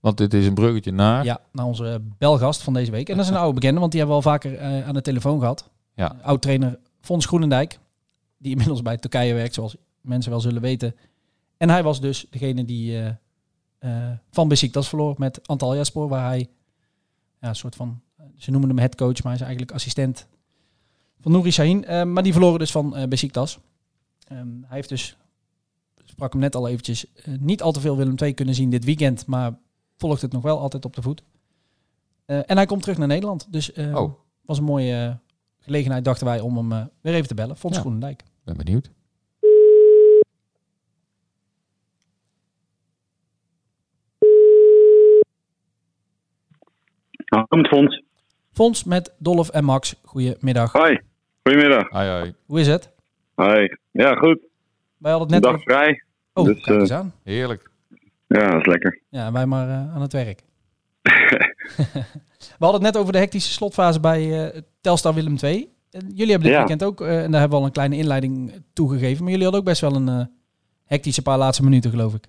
want 0.00 0.16
dit 0.16 0.34
is 0.34 0.46
een 0.46 0.54
bruggetje 0.54 0.92
naar... 0.92 1.24
Ja, 1.24 1.40
naar 1.52 1.64
onze 1.64 2.00
belgast 2.18 2.62
van 2.62 2.72
deze 2.72 2.90
week. 2.90 3.08
En 3.08 3.16
dat 3.16 3.24
is 3.24 3.30
een 3.30 3.36
oude 3.36 3.54
bekende, 3.54 3.80
want 3.80 3.92
die 3.92 4.00
hebben 4.00 4.18
we 4.18 4.24
al 4.24 4.30
vaker 4.32 4.56
eh, 4.56 4.86
aan 4.86 4.94
de 4.94 5.00
telefoon 5.00 5.38
gehad. 5.38 5.70
Ja. 5.94 6.16
Oud-trainer 6.22 6.78
Fons 7.00 7.26
Groenendijk, 7.26 7.78
die 8.38 8.50
inmiddels 8.50 8.82
bij 8.82 8.96
Turkije 8.96 9.34
werkt, 9.34 9.54
zoals 9.54 9.76
mensen 10.00 10.30
wel 10.30 10.40
zullen 10.40 10.62
weten. 10.62 10.94
En 11.56 11.70
hij 11.70 11.82
was 11.82 12.00
dus 12.00 12.26
degene 12.30 12.64
die 12.64 12.98
eh, 12.98 13.06
eh, 13.78 14.16
van 14.30 14.48
Besiktas 14.48 14.88
verloor 14.88 15.14
met 15.18 15.48
Antalyaspor, 15.48 16.08
waar 16.08 16.26
hij 16.26 16.48
ja, 17.40 17.48
een 17.48 17.56
soort 17.56 17.76
van, 17.76 18.00
ze 18.36 18.50
noemen 18.50 18.68
hem 18.68 18.78
headcoach, 18.78 19.22
maar 19.22 19.32
hij 19.32 19.34
is 19.34 19.40
eigenlijk 19.40 19.72
assistent 19.72 20.26
van 21.20 21.32
Nouri 21.32 21.50
Sahin. 21.52 21.84
Eh, 21.84 22.04
maar 22.04 22.22
die 22.22 22.32
verloren 22.32 22.58
dus 22.58 22.70
van 22.70 22.96
eh 22.96 23.08
Besiktas. 23.08 23.58
Ehm, 24.28 24.46
hij 24.60 24.76
heeft 24.76 24.88
dus, 24.88 25.16
sprak 26.04 26.32
hem 26.32 26.40
net 26.40 26.54
al 26.56 26.68
eventjes, 26.68 27.12
eh, 27.14 27.34
niet 27.40 27.62
al 27.62 27.72
te 27.72 27.80
veel 27.80 27.96
Willem 27.96 28.14
II 28.22 28.32
kunnen 28.34 28.54
zien 28.54 28.70
dit 28.70 28.84
weekend, 28.84 29.26
maar 29.26 29.58
volgt 29.96 30.22
het 30.22 30.32
nog 30.32 30.42
wel 30.42 30.58
altijd 30.60 30.84
op 30.84 30.94
de 30.94 31.02
voet. 31.02 31.22
Eh, 32.24 32.38
en 32.50 32.56
hij 32.56 32.66
komt 32.66 32.82
terug 32.82 32.98
naar 32.98 33.06
Nederland. 33.08 33.52
Dus 33.52 33.72
eh 33.72 33.96
Oh. 33.96 34.12
was 34.44 34.58
een 34.58 34.64
mooie 34.64 35.18
gelegenheid, 35.58 36.04
dachten 36.04 36.26
wij, 36.26 36.40
om 36.40 36.56
hem 36.56 36.72
eh, 36.72 36.84
weer 37.00 37.14
even 37.14 37.28
te 37.28 37.34
bellen. 37.34 37.56
Fons 37.56 37.74
Ja. 37.74 37.80
Groenendijk. 37.80 38.22
ben 38.44 38.56
benieuwd. 38.56 38.90
Met 47.48 47.68
Fons. 47.68 48.02
Fons 48.52 48.84
met 48.84 49.14
Dolf 49.18 49.48
en 49.48 49.64
Max. 49.64 49.94
Goedemiddag. 50.04 50.72
Hoi, 50.72 51.00
goedemiddag. 51.48 51.88
Hoi, 51.90 52.08
hoi. 52.08 52.34
Hoe 52.46 52.60
is 52.60 52.66
het? 52.66 52.90
Hoi. 53.34 53.76
Ja, 53.90 54.14
goed. 54.14 54.38
Wij 54.98 55.10
hadden 55.10 55.28
De 55.28 55.34
het 55.34 55.44
net... 55.44 55.52
dag 55.52 55.62
vrij. 55.62 56.02
Oh, 56.32 56.44
dus, 56.44 56.60
kijk 56.60 56.80
eens 56.80 56.90
eh, 56.90 56.96
aan. 56.96 57.12
Heerlijk. 57.24 57.70
Ja, 58.26 58.50
dat 58.50 58.60
is 58.60 58.66
lekker. 58.66 59.00
Ja, 59.10 59.32
wij 59.32 59.46
maar 59.46 59.68
eh, 59.68 59.94
aan 59.94 60.00
het 60.00 60.12
werk. 60.12 60.40
we 62.58 62.64
hadden 62.64 62.82
het 62.84 62.92
net 62.92 62.96
over 62.96 63.12
de 63.12 63.18
hectische 63.18 63.52
slotfase 63.52 64.00
bij 64.00 64.46
eh, 64.52 64.60
Telstar 64.80 65.14
Willem 65.14 65.36
II. 65.42 65.68
En 65.90 66.06
jullie 66.14 66.30
hebben 66.30 66.48
dit 66.48 66.50
Ja. 66.52 66.58
weekend 66.58 66.84
ook, 66.84 67.00
en 67.00 67.30
daar 67.30 67.40
hebben 67.40 67.50
we 67.50 67.56
al 67.56 67.64
een 67.64 67.72
kleine 67.72 67.96
inleiding 67.96 68.52
toegegeven, 68.72 69.22
maar 69.22 69.30
jullie 69.32 69.42
hadden 69.44 69.60
ook 69.60 69.66
best 69.68 69.80
wel 69.80 69.94
een 69.94 70.08
eh, 70.08 70.24
hectische 70.84 71.22
paar 71.22 71.38
laatste 71.38 71.64
minuten, 71.64 71.90
geloof 71.90 72.14
ik. 72.14 72.24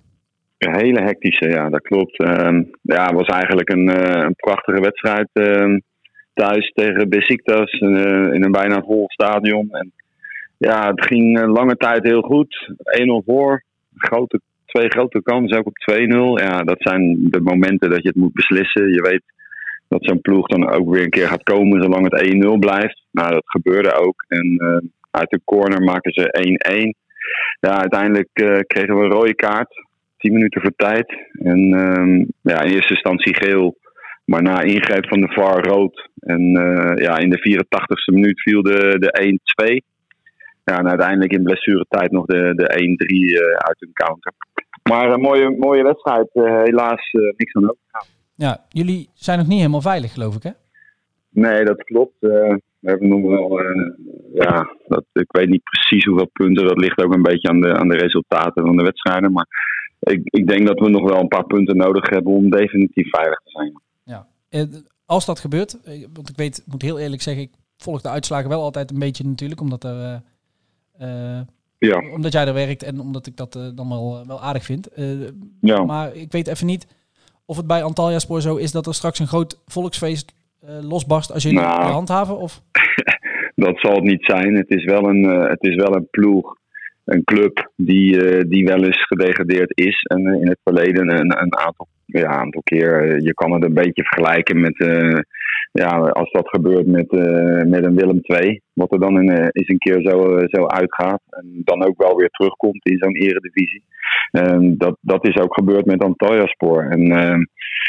Een 0.58 0.76
hele 0.76 1.00
hectische, 1.02 1.48
ja, 1.48 1.68
dat 1.70 1.82
klopt. 1.82 2.18
Ehm, 2.18 2.62
ja, 2.82 3.04
het 3.06 3.14
was 3.14 3.26
eigenlijk 3.28 3.70
een, 3.70 3.88
eh, 3.90 4.22
een 4.24 4.34
prachtige 4.34 4.80
wedstrijd 4.80 5.28
ehm, 5.32 5.78
thuis 6.34 6.72
tegen 6.74 7.08
Besiktas 7.08 7.70
eh, 7.70 8.32
in 8.32 8.44
een 8.44 8.52
bijna 8.52 8.82
vol 8.82 9.04
stadion. 9.08 9.68
En 9.70 9.92
ja, 10.58 10.90
het 10.90 11.06
ging 11.06 11.38
eh, 11.38 11.52
lange 11.52 11.76
tijd 11.76 12.02
heel 12.02 12.22
goed. 12.22 12.72
1-0 13.00 13.24
voor, 13.26 13.62
grote, 13.96 14.40
twee 14.66 14.88
grote 14.88 15.22
kansen, 15.22 15.58
ook 15.58 15.66
op 15.66 15.76
2-0. 15.92 16.44
Ja, 16.44 16.62
dat 16.62 16.76
zijn 16.78 17.18
de 17.30 17.40
momenten 17.40 17.90
dat 17.90 18.02
je 18.02 18.08
het 18.08 18.16
moet 18.16 18.32
beslissen. 18.32 18.92
Je 18.92 19.02
weet 19.02 19.22
dat 19.88 20.04
zo'n 20.04 20.20
ploeg 20.20 20.46
dan 20.46 20.70
ook 20.70 20.90
weer 20.90 21.02
een 21.02 21.10
keer 21.10 21.28
gaat 21.28 21.42
komen 21.42 21.82
zolang 21.82 22.10
het 22.10 22.34
1-0 22.34 22.58
blijft. 22.58 23.02
Nou, 23.10 23.30
dat 23.30 23.44
gebeurde 23.44 23.92
ook. 23.92 24.24
En 24.28 24.56
eh, 24.56 24.88
uit 25.10 25.30
de 25.30 25.40
corner 25.44 25.82
maken 25.82 26.12
ze 26.12 26.94
1-1. 26.94 27.08
Ja, 27.60 27.80
uiteindelijk 27.80 28.28
kregen 28.66 28.96
we 28.96 29.04
een 29.04 29.10
rode 29.10 29.34
kaart. 29.34 29.88
10 30.20 30.32
minuten 30.32 30.60
voor 30.60 30.72
tijd. 30.76 31.14
En 31.32 31.74
ehm, 31.74 32.24
ja, 32.42 32.62
in 32.62 32.72
eerste 32.72 32.94
instantie 32.94 33.34
geel. 33.34 33.76
Maar 34.30 34.42
na 34.42 34.60
ingreep 34.62 35.08
van 35.08 35.20
de 35.20 35.32
VAR 35.32 35.66
rood. 35.66 36.08
En 36.20 36.56
eh, 36.56 37.04
ja, 37.04 37.18
in 37.18 37.30
de 37.30 37.38
84ste 37.38 38.14
minuut 38.14 38.40
viel 38.40 38.62
de, 38.62 38.96
de 38.98 39.38
1-2. 39.64 39.86
Ja, 40.64 40.78
en 40.78 40.88
uiteindelijk 40.88 41.32
in 41.32 41.42
blessuretijd 41.42 42.10
nog 42.10 42.26
de, 42.26 42.52
de 42.54 42.66
1-3 43.34 43.42
eh, 43.42 43.56
uit 43.56 43.82
een 43.82 43.92
counter. 43.92 44.32
Maar 44.90 45.10
een 45.10 45.20
mooie, 45.20 45.56
mooie 45.58 45.82
wedstrijd. 45.82 46.30
eh, 46.32 46.62
helaas 46.62 47.10
niks 47.36 47.54
aan 47.54 47.62
over. 47.62 48.08
Ja, 48.34 48.64
jullie 48.68 49.08
zijn 49.14 49.38
nog 49.38 49.46
niet 49.46 49.58
helemaal 49.58 49.80
veilig, 49.80 50.12
geloof 50.12 50.34
ik, 50.36 50.42
hè? 50.42 50.50
Nee, 51.30 51.64
dat 51.64 51.82
klopt. 51.82 52.16
We 52.20 52.60
hebben 52.80 53.08
nog 53.08 53.22
wel, 53.22 53.60
ja, 54.34 54.76
dat, 54.86 55.04
ik 55.12 55.32
weet 55.32 55.48
niet 55.48 55.62
precies 55.62 56.04
hoeveel 56.04 56.30
punten. 56.32 56.66
Dat 56.66 56.80
ligt 56.80 57.04
ook 57.04 57.14
een 57.14 57.22
beetje 57.22 57.48
aan 57.48 57.60
de, 57.60 57.74
aan 57.74 57.88
de 57.88 57.96
resultaten 57.96 58.66
van 58.66 58.76
de 58.76 58.82
wedstrijden. 58.82 59.32
Maar 59.32 59.46
ik, 60.00 60.20
ik 60.24 60.46
denk 60.46 60.66
dat 60.66 60.78
we 60.78 60.88
nog 60.88 61.10
wel 61.10 61.20
een 61.20 61.28
paar 61.28 61.46
punten 61.46 61.76
nodig 61.76 62.08
hebben 62.08 62.32
om 62.32 62.50
definitief 62.50 63.08
veilig 63.10 63.38
te 63.38 63.50
zijn. 63.50 63.80
Eh, 64.50 64.62
als 65.06 65.26
dat 65.26 65.38
gebeurt, 65.38 65.80
eh, 65.82 66.06
want 66.12 66.28
ik 66.28 66.36
weet, 66.36 66.58
ik 66.58 66.72
moet 66.72 66.82
heel 66.82 66.98
eerlijk 66.98 67.22
zeggen, 67.22 67.42
ik 67.42 67.50
volg 67.76 68.00
de 68.00 68.08
uitslagen 68.08 68.48
wel 68.48 68.62
altijd 68.62 68.90
een 68.90 68.98
beetje 68.98 69.24
natuurlijk, 69.24 69.60
omdat 69.60 69.84
er... 69.84 70.22
eh, 70.98 71.40
Ja, 71.78 72.10
omdat 72.14 72.32
jij 72.32 72.46
er 72.46 72.54
werkt 72.54 72.82
en 72.82 73.00
omdat 73.00 73.26
ik 73.26 73.36
dat 73.36 73.52
dan 73.74 73.88
wel, 73.88 74.26
wel 74.26 74.40
aardig 74.42 74.64
vind. 74.64 74.86
Eh, 74.86 75.06
ja. 75.60 75.84
Maar 75.84 76.14
ik 76.14 76.32
weet 76.32 76.46
even 76.46 76.66
niet 76.66 76.86
of 77.44 77.56
het 77.56 77.66
bij 77.66 77.82
Antalya 77.82 78.18
Spoor 78.18 78.40
zo 78.40 78.56
is 78.56 78.72
dat 78.72 78.86
er 78.86 78.94
straks 78.94 79.18
een 79.18 79.26
groot 79.26 79.60
volksfeest 79.66 80.32
losbarst 80.80 81.32
als 81.32 81.42
jullie 81.42 81.58
Nou. 81.58 81.82
handhaven. 81.92 82.38
Of 82.38 82.62
dat 83.54 83.78
zal 83.80 83.94
het 83.94 84.02
niet 84.04 84.24
zijn. 84.24 84.54
Het 84.54 84.70
is 84.70 84.84
wel 84.84 85.04
een, 85.08 85.22
het 85.24 85.62
is 85.62 85.74
wel 85.74 85.94
een 85.96 86.08
ploeg, 86.10 86.56
een 87.04 87.24
club 87.24 87.70
die, 87.76 88.24
eh, 88.24 88.44
die 88.48 88.64
wel 88.64 88.84
eens 88.84 89.06
gedegradeerd 89.06 89.72
is. 89.74 90.02
En 90.02 90.26
eh, 90.26 90.40
in 90.40 90.48
het 90.48 90.60
verleden 90.64 91.10
een, 91.10 91.42
een 91.42 91.58
aantal, 91.58 91.88
ja, 92.04 92.26
aantal 92.26 92.62
keer. 92.62 93.10
eh, 93.10 93.18
je 93.18 93.34
kan 93.34 93.52
het 93.52 93.64
een 93.64 93.74
beetje 93.74 94.04
vergelijken 94.04 94.60
met, 94.60 94.76
ja, 95.72 95.88
als 95.98 96.30
dat 96.30 96.48
gebeurt 96.48 96.86
met, 96.86 97.10
met 97.68 97.84
een 97.84 97.96
Willem 97.96 98.20
II. 98.22 98.60
Wat 98.72 98.92
er 98.92 99.00
dan 99.00 99.20
in, 99.20 99.30
eens 99.30 99.68
een 99.68 99.78
keer 99.78 100.00
zo, 100.00 100.38
zo 100.46 100.66
uitgaat. 100.66 101.20
En 101.30 101.62
dan 101.64 101.84
ook 101.84 102.02
wel 102.02 102.16
weer 102.16 102.28
terugkomt 102.30 102.86
in 102.86 102.98
zo'n 102.98 103.16
eredivisie. 103.16 103.82
En 104.30 104.74
dat, 104.78 104.96
dat 105.00 105.26
is 105.26 105.36
ook 105.36 105.54
gebeurd 105.54 105.86
met 105.86 106.04
Antalyaspor. 106.04 106.90
En 106.90 107.10
eh, 107.10 107.38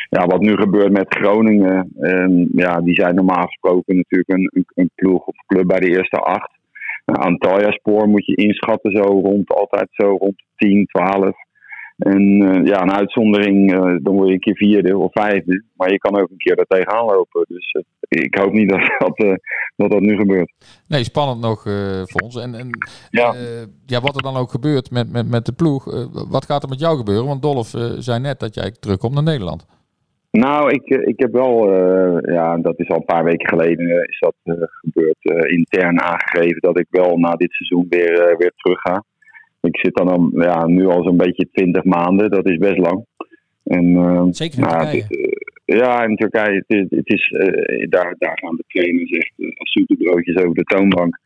ja, 0.09 0.25
wat 0.25 0.41
nu 0.41 0.55
gebeurt 0.55 0.91
met 0.91 1.15
Groningen, 1.15 1.91
ehm, 1.99 2.45
ja, 2.51 2.81
die 2.81 2.95
zijn 2.95 3.15
normaal 3.15 3.45
gesproken 3.45 3.95
natuurlijk 3.95 4.29
een, 4.29 4.49
een, 4.53 4.65
een 4.73 4.91
ploeg 4.95 5.25
of 5.25 5.35
club 5.47 5.67
bij 5.67 5.79
de 5.79 5.89
eerste 5.89 6.17
acht. 6.17 6.59
Uh, 7.11 7.25
Antalya-spoor 7.25 8.07
moet 8.07 8.25
je 8.25 8.35
inschatten 8.35 8.91
zo 8.91 9.01
rond, 9.01 9.53
altijd 9.53 9.87
zo 9.91 10.17
rond 10.17 10.43
10, 10.55 10.85
12. 10.85 11.35
En 12.01 12.41
eh, 12.41 12.65
ja, 12.65 12.81
een 12.81 12.91
uitzondering, 12.91 13.73
eh, 13.73 13.95
dan 14.03 14.15
word 14.15 14.27
je 14.27 14.33
een 14.33 14.39
keer 14.39 14.55
vierde 14.55 14.97
of 14.97 15.11
vijfde. 15.11 15.63
Maar 15.75 15.91
je 15.91 15.97
kan 15.97 16.21
ook 16.21 16.29
een 16.29 16.37
keer 16.37 16.55
er 16.55 16.65
tegenaan 16.67 17.05
lopen. 17.05 17.45
Dus 17.47 17.71
eh, 17.71 18.23
ik 18.23 18.35
hoop 18.35 18.51
niet 18.53 18.69
dat 18.73 18.79
dat, 18.99 19.39
dat, 19.75 19.91
dat 19.91 19.99
nu 19.99 20.15
gebeurt. 20.15 20.53
Nee, 20.87 21.03
spannend 21.03 21.41
nog 21.41 21.61
voor 22.03 22.21
ons. 22.21 22.35
En, 22.35 22.55
en 22.55 22.69
Ja. 23.09 23.35
ja, 23.85 24.01
wat 24.01 24.15
er 24.15 24.21
dan 24.21 24.35
ook 24.35 24.51
gebeurt 24.51 24.91
met, 24.91 25.11
met, 25.11 25.29
met 25.29 25.45
de 25.45 25.53
ploeg. 25.53 25.85
wat 26.29 26.45
gaat 26.45 26.63
er 26.63 26.69
met 26.69 26.79
jou 26.79 26.97
gebeuren? 26.97 27.25
Want 27.25 27.41
Dolf 27.41 27.73
zei 27.97 28.19
net 28.19 28.39
dat 28.39 28.55
jij 28.55 28.71
terugkomt 28.71 29.13
naar 29.13 29.23
Nederland. 29.23 29.65
Nou, 30.31 30.71
ik, 30.71 30.89
eh, 30.89 31.07
ik 31.07 31.19
heb 31.19 31.31
wel, 31.31 31.73
eh, 31.73 32.33
ja, 32.33 32.57
dat 32.57 32.79
is 32.79 32.89
al 32.89 32.95
een 32.95 33.05
paar 33.05 33.23
weken 33.23 33.47
geleden 33.47 33.89
eh, 33.89 34.03
is 34.03 34.19
dat 34.19 34.35
gebeurd, 34.71 35.49
intern 35.51 36.01
aangegeven 36.01 36.61
dat 36.61 36.79
ik 36.79 36.87
wel 36.89 37.17
na 37.17 37.31
dit 37.31 37.51
seizoen 37.51 37.85
weer, 37.89 38.35
weer 38.37 38.51
terug 38.55 38.81
ga. 38.81 39.03
Ik 39.61 39.77
zit 39.77 39.95
dan 39.95 40.07
al, 40.07 40.29
ja, 40.33 40.67
nu 40.67 40.85
al 40.85 41.03
zo'n 41.03 41.17
beetje 41.17 41.49
20 41.51 41.83
maanden, 41.83 42.29
dat 42.29 42.49
is 42.49 42.57
best 42.57 42.77
lang. 42.77 43.05
En, 43.63 44.27
Zeker 44.33 44.57
in 44.57 44.63
nou, 44.63 44.81
Turkije. 44.81 45.03
het, 45.65 45.77
ja, 45.79 46.03
in 46.03 46.15
Turkije, 46.15 46.63
het 46.67 46.77
is, 46.79 46.85
het 46.89 47.09
is, 47.09 47.35
daar, 47.89 48.15
daar 48.17 48.37
gaan 48.37 48.55
de 48.55 48.63
trainers 48.67 49.11
echt 49.11 49.33
als 49.37 49.71
zoete 49.71 49.95
broodjes 49.95 50.35
over 50.35 50.55
de 50.55 50.63
toonbank. 50.63 51.19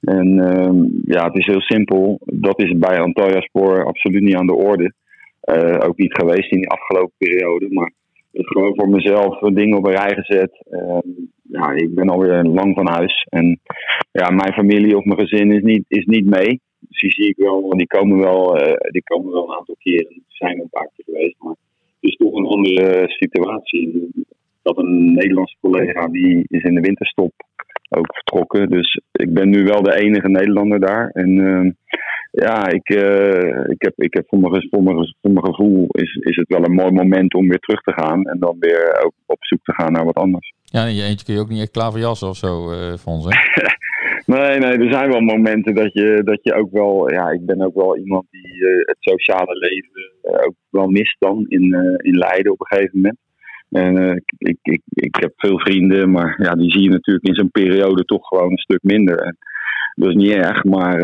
En 0.00 0.38
ehm, 0.38 0.76
ja, 1.04 1.24
het 1.24 1.36
is 1.36 1.46
heel 1.46 1.60
simpel. 1.60 2.20
Dat 2.24 2.62
is 2.62 2.78
bij 2.78 3.00
Antalya 3.00 3.40
Spoor 3.40 3.84
absoluut 3.84 4.22
niet 4.22 4.36
aan 4.36 4.46
de 4.46 4.54
orde. 4.54 4.92
Ook 5.78 5.96
niet 5.96 6.14
geweest 6.14 6.52
in 6.52 6.58
die 6.58 6.70
afgelopen 6.70 7.14
periode. 7.18 7.66
Maar 7.70 7.92
gewoon 8.34 8.74
voor 8.74 8.88
mezelf 8.88 9.38
dingen 9.38 9.78
op 9.78 9.86
een 9.86 9.96
rij 9.96 10.14
gezet. 10.14 10.62
Ehm, 10.70 11.08
ja, 11.42 11.70
ik 11.70 11.94
ben 11.94 12.08
alweer 12.08 12.42
lang 12.42 12.74
van 12.74 12.88
huis. 12.88 13.26
En 13.28 13.60
ja, 14.12 14.30
mijn 14.30 14.52
familie 14.52 14.96
of 14.96 15.04
mijn 15.04 15.20
gezin 15.20 15.52
is 15.52 15.62
niet, 15.62 15.84
is 15.88 16.04
niet 16.04 16.26
mee. 16.26 16.60
Dus 16.78 17.00
die 17.00 17.10
zie 17.10 17.28
ik 17.28 17.36
wel, 17.36 17.68
die 17.68 17.86
komen 17.86 18.18
wel, 18.18 18.56
eh, 18.56 18.90
die 18.90 19.02
komen 19.02 19.32
wel 19.32 19.48
een 19.48 19.58
aantal 19.58 19.76
keren. 19.78 20.12
Er 20.12 20.22
zijn 20.28 20.60
een 20.60 20.68
paar 20.70 20.90
keer 20.94 21.04
geweest. 21.04 21.36
Maar 21.38 21.54
het 22.00 22.10
is 22.10 22.16
toch 22.16 22.34
een 22.34 22.46
andere 22.46 23.04
situatie. 23.06 24.10
Dat 24.62 24.78
een 24.78 25.14
Nederlandse 25.14 25.56
collega 25.60 26.08
die 26.08 26.44
is 26.48 26.62
in 26.62 26.74
de 26.74 26.80
winterstop 26.80 27.32
ook 27.96 28.14
vertrokken. 28.14 28.68
Dus 28.68 29.00
ik 29.12 29.34
ben 29.34 29.50
nu 29.50 29.64
wel 29.64 29.82
de 29.82 29.96
enige 29.96 30.28
Nederlander 30.28 30.80
daar. 30.80 31.10
En 31.12 31.38
ehm, 31.46 31.70
ja, 32.30 32.68
ik, 32.68 32.88
eh, 32.88 33.70
ik 33.70 33.82
heb, 33.82 33.92
ik 33.96 34.14
heb 34.14 34.24
voor, 34.28 34.38
mijn, 34.38 34.66
voor, 34.70 34.82
mijn, 34.82 35.14
voor 35.20 35.30
mijn 35.30 35.44
gevoel 35.44 35.86
is, 35.88 36.14
is 36.14 36.36
het 36.36 36.48
wel 36.48 36.64
een 36.64 36.74
mooi 36.74 36.92
moment 36.92 37.34
om 37.34 37.48
weer 37.48 37.58
terug 37.58 37.80
te 37.80 37.92
gaan. 37.92 38.24
En 38.24 38.38
dan 38.38 38.56
weer 38.58 39.02
ook 39.04 39.12
op 39.26 39.44
zoek 39.44 39.62
te 39.62 39.72
gaan 39.72 39.92
naar 39.92 40.04
wat 40.04 40.14
anders. 40.16 40.52
Ja, 40.64 40.84
in 40.84 40.94
je 40.94 41.02
eentje 41.02 41.24
kun 41.24 41.34
je 41.34 41.40
ook 41.40 41.48
niet 41.48 41.60
echt 41.60 41.70
klaverjassen 41.70 42.28
of 42.28 42.36
zo, 42.36 42.70
uh, 42.70 42.94
voor 42.96 43.12
ons, 43.12 43.24
hè? 43.28 43.30
nee, 44.34 44.58
nee, 44.58 44.78
er 44.78 44.92
zijn 44.92 45.10
wel 45.10 45.20
momenten 45.20 45.74
dat 45.74 45.92
je, 45.92 46.20
dat 46.24 46.38
je 46.42 46.54
ook 46.54 46.70
wel... 46.70 47.10
Ja, 47.10 47.28
ik 47.28 47.46
ben 47.46 47.62
ook 47.62 47.74
wel 47.74 47.98
iemand 47.98 48.26
die 48.30 48.56
uh, 48.56 48.86
het 48.86 48.96
sociale 48.98 49.58
leven 49.58 50.12
ook 50.46 50.54
wel 50.70 50.86
mist 50.86 51.16
dan 51.18 51.44
in, 51.48 51.62
in 52.02 52.18
Leiden 52.18 52.52
op 52.52 52.60
een 52.60 52.76
gegeven 52.76 53.00
moment. 53.00 53.18
En 53.70 54.22
ik, 54.38 54.58
ik, 54.62 54.80
ik 54.88 55.16
heb 55.20 55.32
veel 55.36 55.58
vrienden, 55.58 56.10
maar 56.10 56.42
ja, 56.42 56.54
die 56.54 56.70
zie 56.70 56.82
je 56.82 56.90
natuurlijk 56.90 57.26
in 57.26 57.34
zo'n 57.34 57.50
periode 57.50 58.04
toch 58.04 58.26
gewoon 58.26 58.50
een 58.50 58.58
stuk 58.58 58.82
minder. 58.82 59.18
En 59.18 59.36
dat 59.94 60.08
is 60.08 60.14
niet 60.14 60.30
erg, 60.30 60.64
maar 60.64 61.02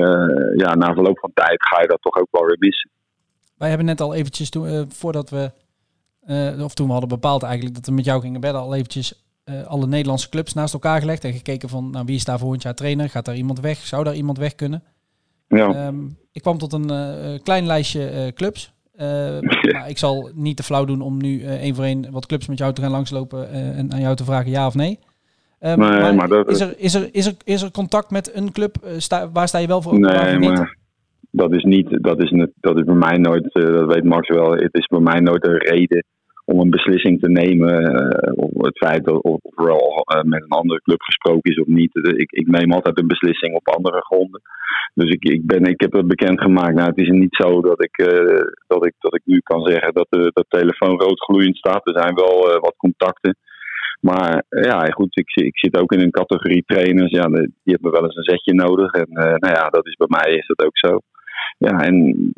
ja, 0.56 0.74
na 0.74 0.94
verloop 0.94 1.18
van 1.18 1.30
tijd 1.34 1.62
ga 1.62 1.80
je 1.80 1.88
dat 1.88 2.02
toch 2.02 2.16
ook 2.16 2.28
wel 2.30 2.46
weer 2.46 2.56
missen. 2.58 2.90
Wij 3.56 3.68
hebben 3.68 3.86
net 3.86 4.00
al 4.00 4.14
eventjes, 4.14 4.50
toen, 4.50 4.90
voordat 4.90 5.30
we, 5.30 5.50
of 6.62 6.74
toen 6.74 6.86
we 6.86 6.92
hadden 6.92 7.08
bepaald 7.08 7.42
eigenlijk 7.42 7.74
dat 7.74 7.86
we 7.86 7.92
met 7.92 8.04
jou 8.04 8.20
gingen 8.20 8.40
bedden, 8.40 8.60
al 8.60 8.74
eventjes 8.74 9.24
alle 9.66 9.86
Nederlandse 9.86 10.28
clubs 10.28 10.54
naast 10.54 10.74
elkaar 10.74 11.00
gelegd 11.00 11.24
en 11.24 11.32
gekeken 11.32 11.68
van 11.68 11.90
nou, 11.90 12.04
wie 12.04 12.16
is 12.16 12.24
daar 12.24 12.38
volgend 12.38 12.62
jaar 12.62 12.74
trainer? 12.74 13.08
Gaat 13.08 13.24
daar 13.24 13.36
iemand 13.36 13.60
weg? 13.60 13.78
Zou 13.78 14.04
daar 14.04 14.14
iemand 14.14 14.38
weg 14.38 14.54
kunnen? 14.54 14.82
Ja. 15.48 15.86
Um, 15.86 16.16
ik 16.32 16.42
kwam 16.42 16.58
tot 16.58 16.72
een 16.72 17.42
klein 17.42 17.66
lijstje 17.66 18.32
uh, 19.00 19.38
clubs. 19.38 19.72
maar 19.72 19.88
ik 19.88 19.98
zal 19.98 20.30
niet 20.34 20.56
te 20.56 20.62
flauw 20.62 20.84
doen 20.84 21.00
om 21.00 21.16
nu 21.16 21.42
één 21.44 21.74
voor 21.74 21.84
één 21.84 22.10
wat 22.10 22.26
clubs 22.26 22.46
met 22.46 22.58
jou 22.58 22.72
te 22.72 22.82
gaan 22.82 22.90
langslopen 22.90 23.50
en 23.50 23.92
aan 23.92 24.00
jou 24.00 24.16
te 24.16 24.24
vragen 24.24 24.50
ja 24.50 24.66
of 24.66 24.74
nee. 24.74 24.98
Um, 25.60 25.78
nee 25.78 25.88
maar, 25.88 26.14
maar 26.14 26.28
dat 26.28 26.50
is, 26.50 26.60
er, 26.60 26.74
is, 26.76 26.94
er, 26.94 27.08
is, 27.12 27.26
er, 27.26 27.34
is 27.44 27.62
er 27.62 27.70
contact 27.70 28.10
met 28.10 28.34
een 28.34 28.52
club? 28.52 28.76
Sta, 28.96 29.30
waar 29.30 29.48
sta 29.48 29.58
je 29.58 29.66
wel 29.66 29.82
voor? 29.82 30.00
Nee, 30.00 30.38
maar 30.38 30.76
dat 31.30 31.52
is 31.52 31.62
niet, 31.62 31.98
dat 32.02 32.22
is, 32.22 32.46
dat 32.60 32.78
is 32.78 32.84
bij 32.84 32.94
mij 32.94 33.18
nooit, 33.18 33.48
dat 33.52 33.94
weet 33.94 34.04
Max 34.04 34.28
wel, 34.28 34.52
het 34.52 34.74
is 34.74 34.86
bij 34.86 35.00
mij 35.00 35.20
nooit 35.20 35.46
een 35.46 35.58
reden 35.58 36.04
om 36.50 36.60
een 36.60 36.70
beslissing 36.70 37.20
te 37.20 37.30
nemen. 37.30 37.72
Uh, 37.82 38.64
het 38.68 38.78
feit 38.78 39.04
dat 39.04 39.22
of, 39.22 39.38
of 39.42 39.58
er 39.64 39.70
al 39.70 40.06
uh, 40.14 40.22
met 40.22 40.42
een 40.42 40.58
andere 40.62 40.80
club 40.80 41.02
gesproken 41.02 41.50
is 41.50 41.60
of 41.60 41.66
niet. 41.66 41.94
Ik, 41.94 42.30
ik, 42.32 42.46
neem 42.46 42.72
altijd 42.72 42.98
een 42.98 43.06
beslissing 43.06 43.54
op 43.54 43.68
andere 43.68 44.00
gronden. 44.00 44.40
Dus 44.94 45.10
ik, 45.10 45.24
ik, 45.24 45.46
ben, 45.46 45.64
ik 45.64 45.80
heb 45.80 45.92
het 45.92 46.06
bekendgemaakt. 46.06 46.74
Nou, 46.74 46.88
het 46.88 46.98
is 46.98 47.08
niet 47.08 47.36
zo 47.36 47.60
dat 47.60 47.82
ik, 47.84 47.96
dat 48.66 48.86
ik, 48.86 48.94
dat 48.98 49.14
ik 49.14 49.22
nu 49.24 49.40
kan 49.42 49.62
zeggen 49.66 49.94
dat 49.94 50.06
de 50.10 50.30
dat 50.32 50.44
telefoon 50.48 51.00
rood 51.00 51.20
gloeiend 51.20 51.56
staat. 51.56 51.86
Er 51.86 52.02
zijn 52.02 52.14
wel 52.14 52.60
wat 52.60 52.74
contacten. 52.76 53.36
Maar 54.00 54.44
ja, 54.48 54.80
goed, 54.84 55.18
ik, 55.18 55.30
ik 55.34 55.58
zit 55.58 55.76
ook 55.80 55.92
in 55.92 56.00
een 56.00 56.10
categorie 56.10 56.62
trainers. 56.66 57.10
Ja, 57.10 57.26
die 57.26 57.74
hebben 57.74 57.90
wel 57.90 58.04
eens 58.04 58.16
een 58.16 58.32
zetje 58.32 58.54
nodig. 58.54 58.92
En 58.92 59.08
nou 59.12 59.54
ja, 59.54 59.68
dat 59.68 59.86
is 59.86 59.96
bij 59.96 60.06
mij 60.08 60.34
is 60.34 60.46
dat 60.46 60.66
ook 60.66 60.78
zo. 60.78 61.00
Ja, 61.58 61.80
en 61.80 62.32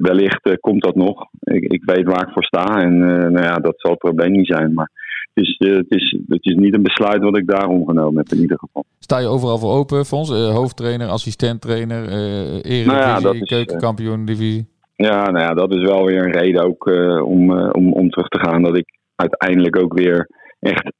wellicht 0.00 0.46
uh, 0.46 0.54
komt 0.60 0.82
dat 0.82 0.94
nog. 0.94 1.26
Ik, 1.40 1.62
ik, 1.62 1.82
weet 1.84 2.04
waar 2.04 2.26
ik 2.26 2.32
voor 2.32 2.44
sta 2.44 2.82
en 2.82 2.94
uh, 2.94 3.28
nou 3.28 3.42
ja, 3.42 3.54
dat 3.54 3.74
zal 3.76 3.90
het 3.90 4.00
probleem 4.00 4.32
niet 4.32 4.46
zijn. 4.46 4.74
Maar 4.74 4.90
het 5.34 5.44
is, 5.44 5.56
uh, 5.58 5.76
het, 5.76 5.90
is, 5.90 6.18
het 6.28 6.44
is 6.44 6.54
niet 6.54 6.74
een 6.74 6.82
besluit 6.82 7.22
wat 7.22 7.36
ik 7.36 7.46
daarom 7.46 7.86
genomen 7.86 8.16
heb 8.16 8.28
in 8.28 8.40
ieder 8.40 8.58
geval. 8.58 8.84
Sta 8.98 9.18
je 9.18 9.26
overal 9.26 9.58
voor 9.58 9.72
open, 9.72 10.04
Fons? 10.04 10.30
hoofdtrainer, 10.30 11.08
assistent-trainer, 11.08 12.08
eredivisie, 12.08 12.86
nou 12.86 12.98
ja, 12.98 13.20
dat 13.20 13.34
is, 13.34 13.40
keukenkampioen 13.40 14.24
divisie? 14.24 14.68
Ja, 14.96 15.30
nou 15.30 15.38
ja, 15.38 15.54
dat 15.54 15.74
is 15.74 15.82
wel 15.82 16.04
weer 16.04 16.24
een 16.24 16.32
reden 16.32 16.64
ook 16.64 16.86
om, 17.24 17.52
om, 17.70 17.92
om 17.92 18.10
terug 18.10 18.28
te 18.28 18.40
gaan. 18.40 18.62
Dat 18.62 18.76
ik 18.76 18.98
uiteindelijk 19.16 19.82
ook 19.82 19.98
weer 19.98 20.28
echt 20.60 20.92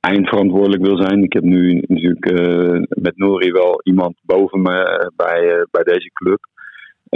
eindverantwoordelijk 0.00 0.86
wil 0.86 0.96
zijn. 0.96 1.22
Ik 1.22 1.32
heb 1.32 1.42
nu 1.42 1.84
natuurlijk 1.86 2.30
met 2.88 3.16
Nori 3.16 3.50
wel 3.50 3.80
iemand 3.82 4.14
boven 4.22 4.62
me 4.62 5.10
bij, 5.16 5.66
bij 5.70 5.82
deze 5.82 6.10
club. 6.12 6.38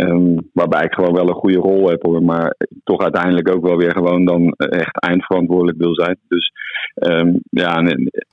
Um, 0.00 0.50
waarbij 0.52 0.84
ik 0.84 0.94
gewoon 0.94 1.14
wel 1.14 1.28
een 1.28 1.42
goede 1.42 1.58
rol 1.58 1.88
heb 1.88 2.02
hoor. 2.02 2.22
Maar 2.22 2.56
toch 2.84 3.00
uiteindelijk 3.00 3.54
ook 3.54 3.66
wel 3.66 3.76
weer 3.76 3.92
gewoon 3.92 4.24
dan 4.24 4.52
echt 4.52 5.00
eindverantwoordelijk 5.00 5.78
wil 5.78 5.94
zijn. 5.94 6.16
Dus 6.28 6.52
um, 6.94 7.40
ja, 7.50 7.82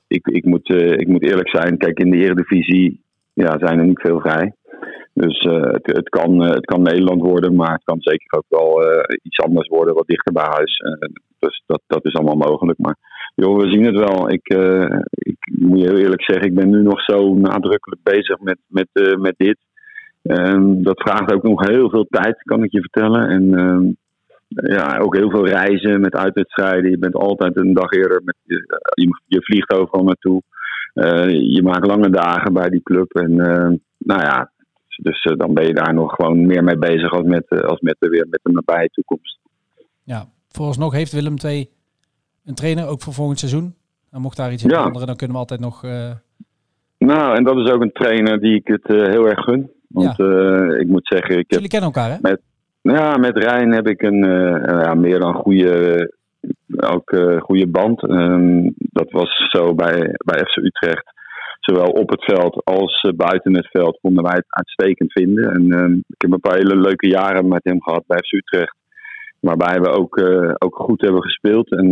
ik, 0.06 0.26
ik, 0.26 0.44
moet, 0.44 0.68
uh, 0.68 0.90
ik 0.90 1.08
moet 1.08 1.22
eerlijk 1.22 1.48
zijn. 1.48 1.78
Kijk, 1.78 1.98
in 1.98 2.10
de 2.10 2.16
Eredivisie 2.16 3.00
ja, 3.32 3.58
zijn 3.58 3.78
er 3.78 3.86
niet 3.86 4.00
veel 4.00 4.20
vrij. 4.20 4.52
Dus 5.12 5.44
uh, 5.44 5.72
het, 5.72 6.08
kan, 6.08 6.42
het 6.42 6.64
kan 6.64 6.82
Nederland 6.82 7.22
worden, 7.22 7.54
maar 7.54 7.72
het 7.72 7.84
kan 7.84 7.96
zeker 8.00 8.38
ook 8.38 8.46
wel 8.48 8.82
iets 9.22 9.38
anders 9.38 9.68
worden, 9.68 9.94
wat 9.94 10.06
dichter 10.06 10.32
bij 10.32 10.46
huis. 10.48 10.82
dus 11.38 11.62
dat, 11.66 11.80
dat 11.86 12.04
is 12.04 12.14
allemaal 12.14 12.50
mogelijk. 12.50 12.78
Maar 12.78 12.96
joh, 13.34 13.56
we 13.56 13.70
zien 13.70 13.84
het 13.84 13.98
wel. 13.98 14.30
Ik, 14.30 14.54
ik 15.10 15.36
moet 15.58 15.78
je 15.78 15.86
heel 15.86 15.98
eerlijk 15.98 16.22
zeggen, 16.22 16.46
ik 16.46 16.54
ben 16.54 16.70
nu 16.70 16.82
nog 16.82 17.02
zo 17.02 17.34
nadrukkelijk 17.34 18.02
bezig 18.02 18.40
met, 18.40 18.58
met, 18.66 18.88
met 19.18 19.34
dit. 19.36 19.58
Um, 20.28 20.82
dat 20.82 21.00
vraagt 21.00 21.32
ook 21.32 21.42
nog 21.42 21.66
heel 21.66 21.90
veel 21.90 22.06
tijd, 22.10 22.42
kan 22.42 22.62
ik 22.62 22.72
je 22.72 22.80
vertellen. 22.80 23.28
En 23.28 23.58
um, 23.58 23.96
ja, 24.48 24.98
ook 24.98 25.16
heel 25.16 25.30
veel 25.30 25.46
reizen 25.46 26.00
met 26.00 26.14
uitwedstrijden. 26.14 26.90
Je 26.90 26.98
bent 26.98 27.14
altijd 27.14 27.56
een 27.56 27.72
dag 27.72 27.90
eerder, 27.90 28.22
met, 28.24 28.36
je, 28.44 29.20
je 29.26 29.42
vliegt 29.42 29.72
overal 29.72 30.04
naartoe. 30.04 30.42
Uh, 30.94 31.28
je 31.54 31.62
maakt 31.62 31.86
lange 31.86 32.10
dagen 32.10 32.52
bij 32.52 32.68
die 32.68 32.82
club. 32.82 33.14
En 33.14 33.30
uh, 33.30 33.76
nou 33.98 34.20
ja, 34.20 34.50
dus 35.02 35.24
uh, 35.24 35.36
dan 35.36 35.54
ben 35.54 35.66
je 35.66 35.74
daar 35.74 35.94
nog 35.94 36.14
gewoon 36.14 36.46
meer 36.46 36.64
mee 36.64 36.78
bezig 36.78 37.12
als 37.12 37.22
met, 37.22 37.62
als 37.62 37.80
met, 37.80 37.96
weer 37.98 38.26
met 38.30 38.40
de 38.42 38.52
nabije 38.52 38.88
toekomst. 38.88 39.38
Ja, 40.02 40.26
vooralsnog 40.48 40.92
heeft 40.92 41.12
Willem 41.12 41.36
II 41.44 41.68
een 42.44 42.54
trainer 42.54 42.86
ook 42.86 43.00
voor 43.00 43.12
volgend 43.12 43.38
seizoen. 43.38 43.74
En 44.10 44.20
mocht 44.20 44.36
daar 44.36 44.52
iets 44.52 44.62
in 44.62 44.70
veranderen, 44.70 45.06
dan 45.06 45.16
kunnen 45.16 45.36
we 45.36 45.42
altijd 45.42 45.60
nog... 45.60 45.82
Nou, 46.98 47.36
en 47.36 47.44
dat 47.44 47.56
is 47.56 47.70
ook 47.70 47.82
een 47.82 47.92
trainer 47.92 48.40
die 48.40 48.54
ik 48.54 48.66
het 48.66 48.86
heel 48.86 49.28
erg 49.28 49.44
gun. 49.44 49.70
Want 49.88 50.16
ja. 50.16 50.24
uh, 50.24 50.80
ik 50.80 50.86
moet 50.86 51.06
zeggen... 51.06 51.38
Ik 51.38 51.52
Jullie 51.52 51.68
kennen 51.68 51.92
elkaar, 51.92 52.10
hè? 52.10 52.16
Met, 52.20 52.40
ja, 52.82 53.16
met 53.16 53.36
Rijn 53.36 53.72
heb 53.72 53.88
ik 53.88 54.02
een 54.02 54.24
uh, 54.24 54.82
ja, 54.82 54.94
meer 54.94 55.18
dan 55.18 55.34
goede, 55.34 56.12
ook, 56.76 57.12
uh, 57.12 57.40
goede 57.40 57.66
band. 57.66 58.02
Um, 58.02 58.74
dat 58.76 59.10
was 59.10 59.48
zo 59.50 59.74
bij, 59.74 60.14
bij 60.24 60.38
FC 60.44 60.56
Utrecht. 60.56 61.16
Zowel 61.60 61.90
op 61.90 62.10
het 62.10 62.24
veld 62.24 62.64
als 62.64 63.12
buiten 63.16 63.56
het 63.56 63.68
veld 63.70 63.98
konden 64.00 64.24
wij 64.24 64.34
het 64.34 64.46
uitstekend 64.48 65.12
vinden. 65.12 65.50
En 65.50 65.72
um, 65.72 66.04
ik 66.06 66.22
heb 66.22 66.32
een 66.32 66.40
paar 66.40 66.56
hele 66.56 66.76
leuke 66.76 67.08
jaren 67.08 67.48
met 67.48 67.64
hem 67.64 67.82
gehad 67.82 68.04
bij 68.06 68.18
FC 68.18 68.32
Utrecht. 68.32 68.76
Waarbij 69.40 69.80
we 69.80 69.88
ook, 69.88 70.20
ook 70.58 70.76
goed 70.76 71.00
hebben 71.00 71.22
gespeeld 71.22 71.70
en 71.70 71.86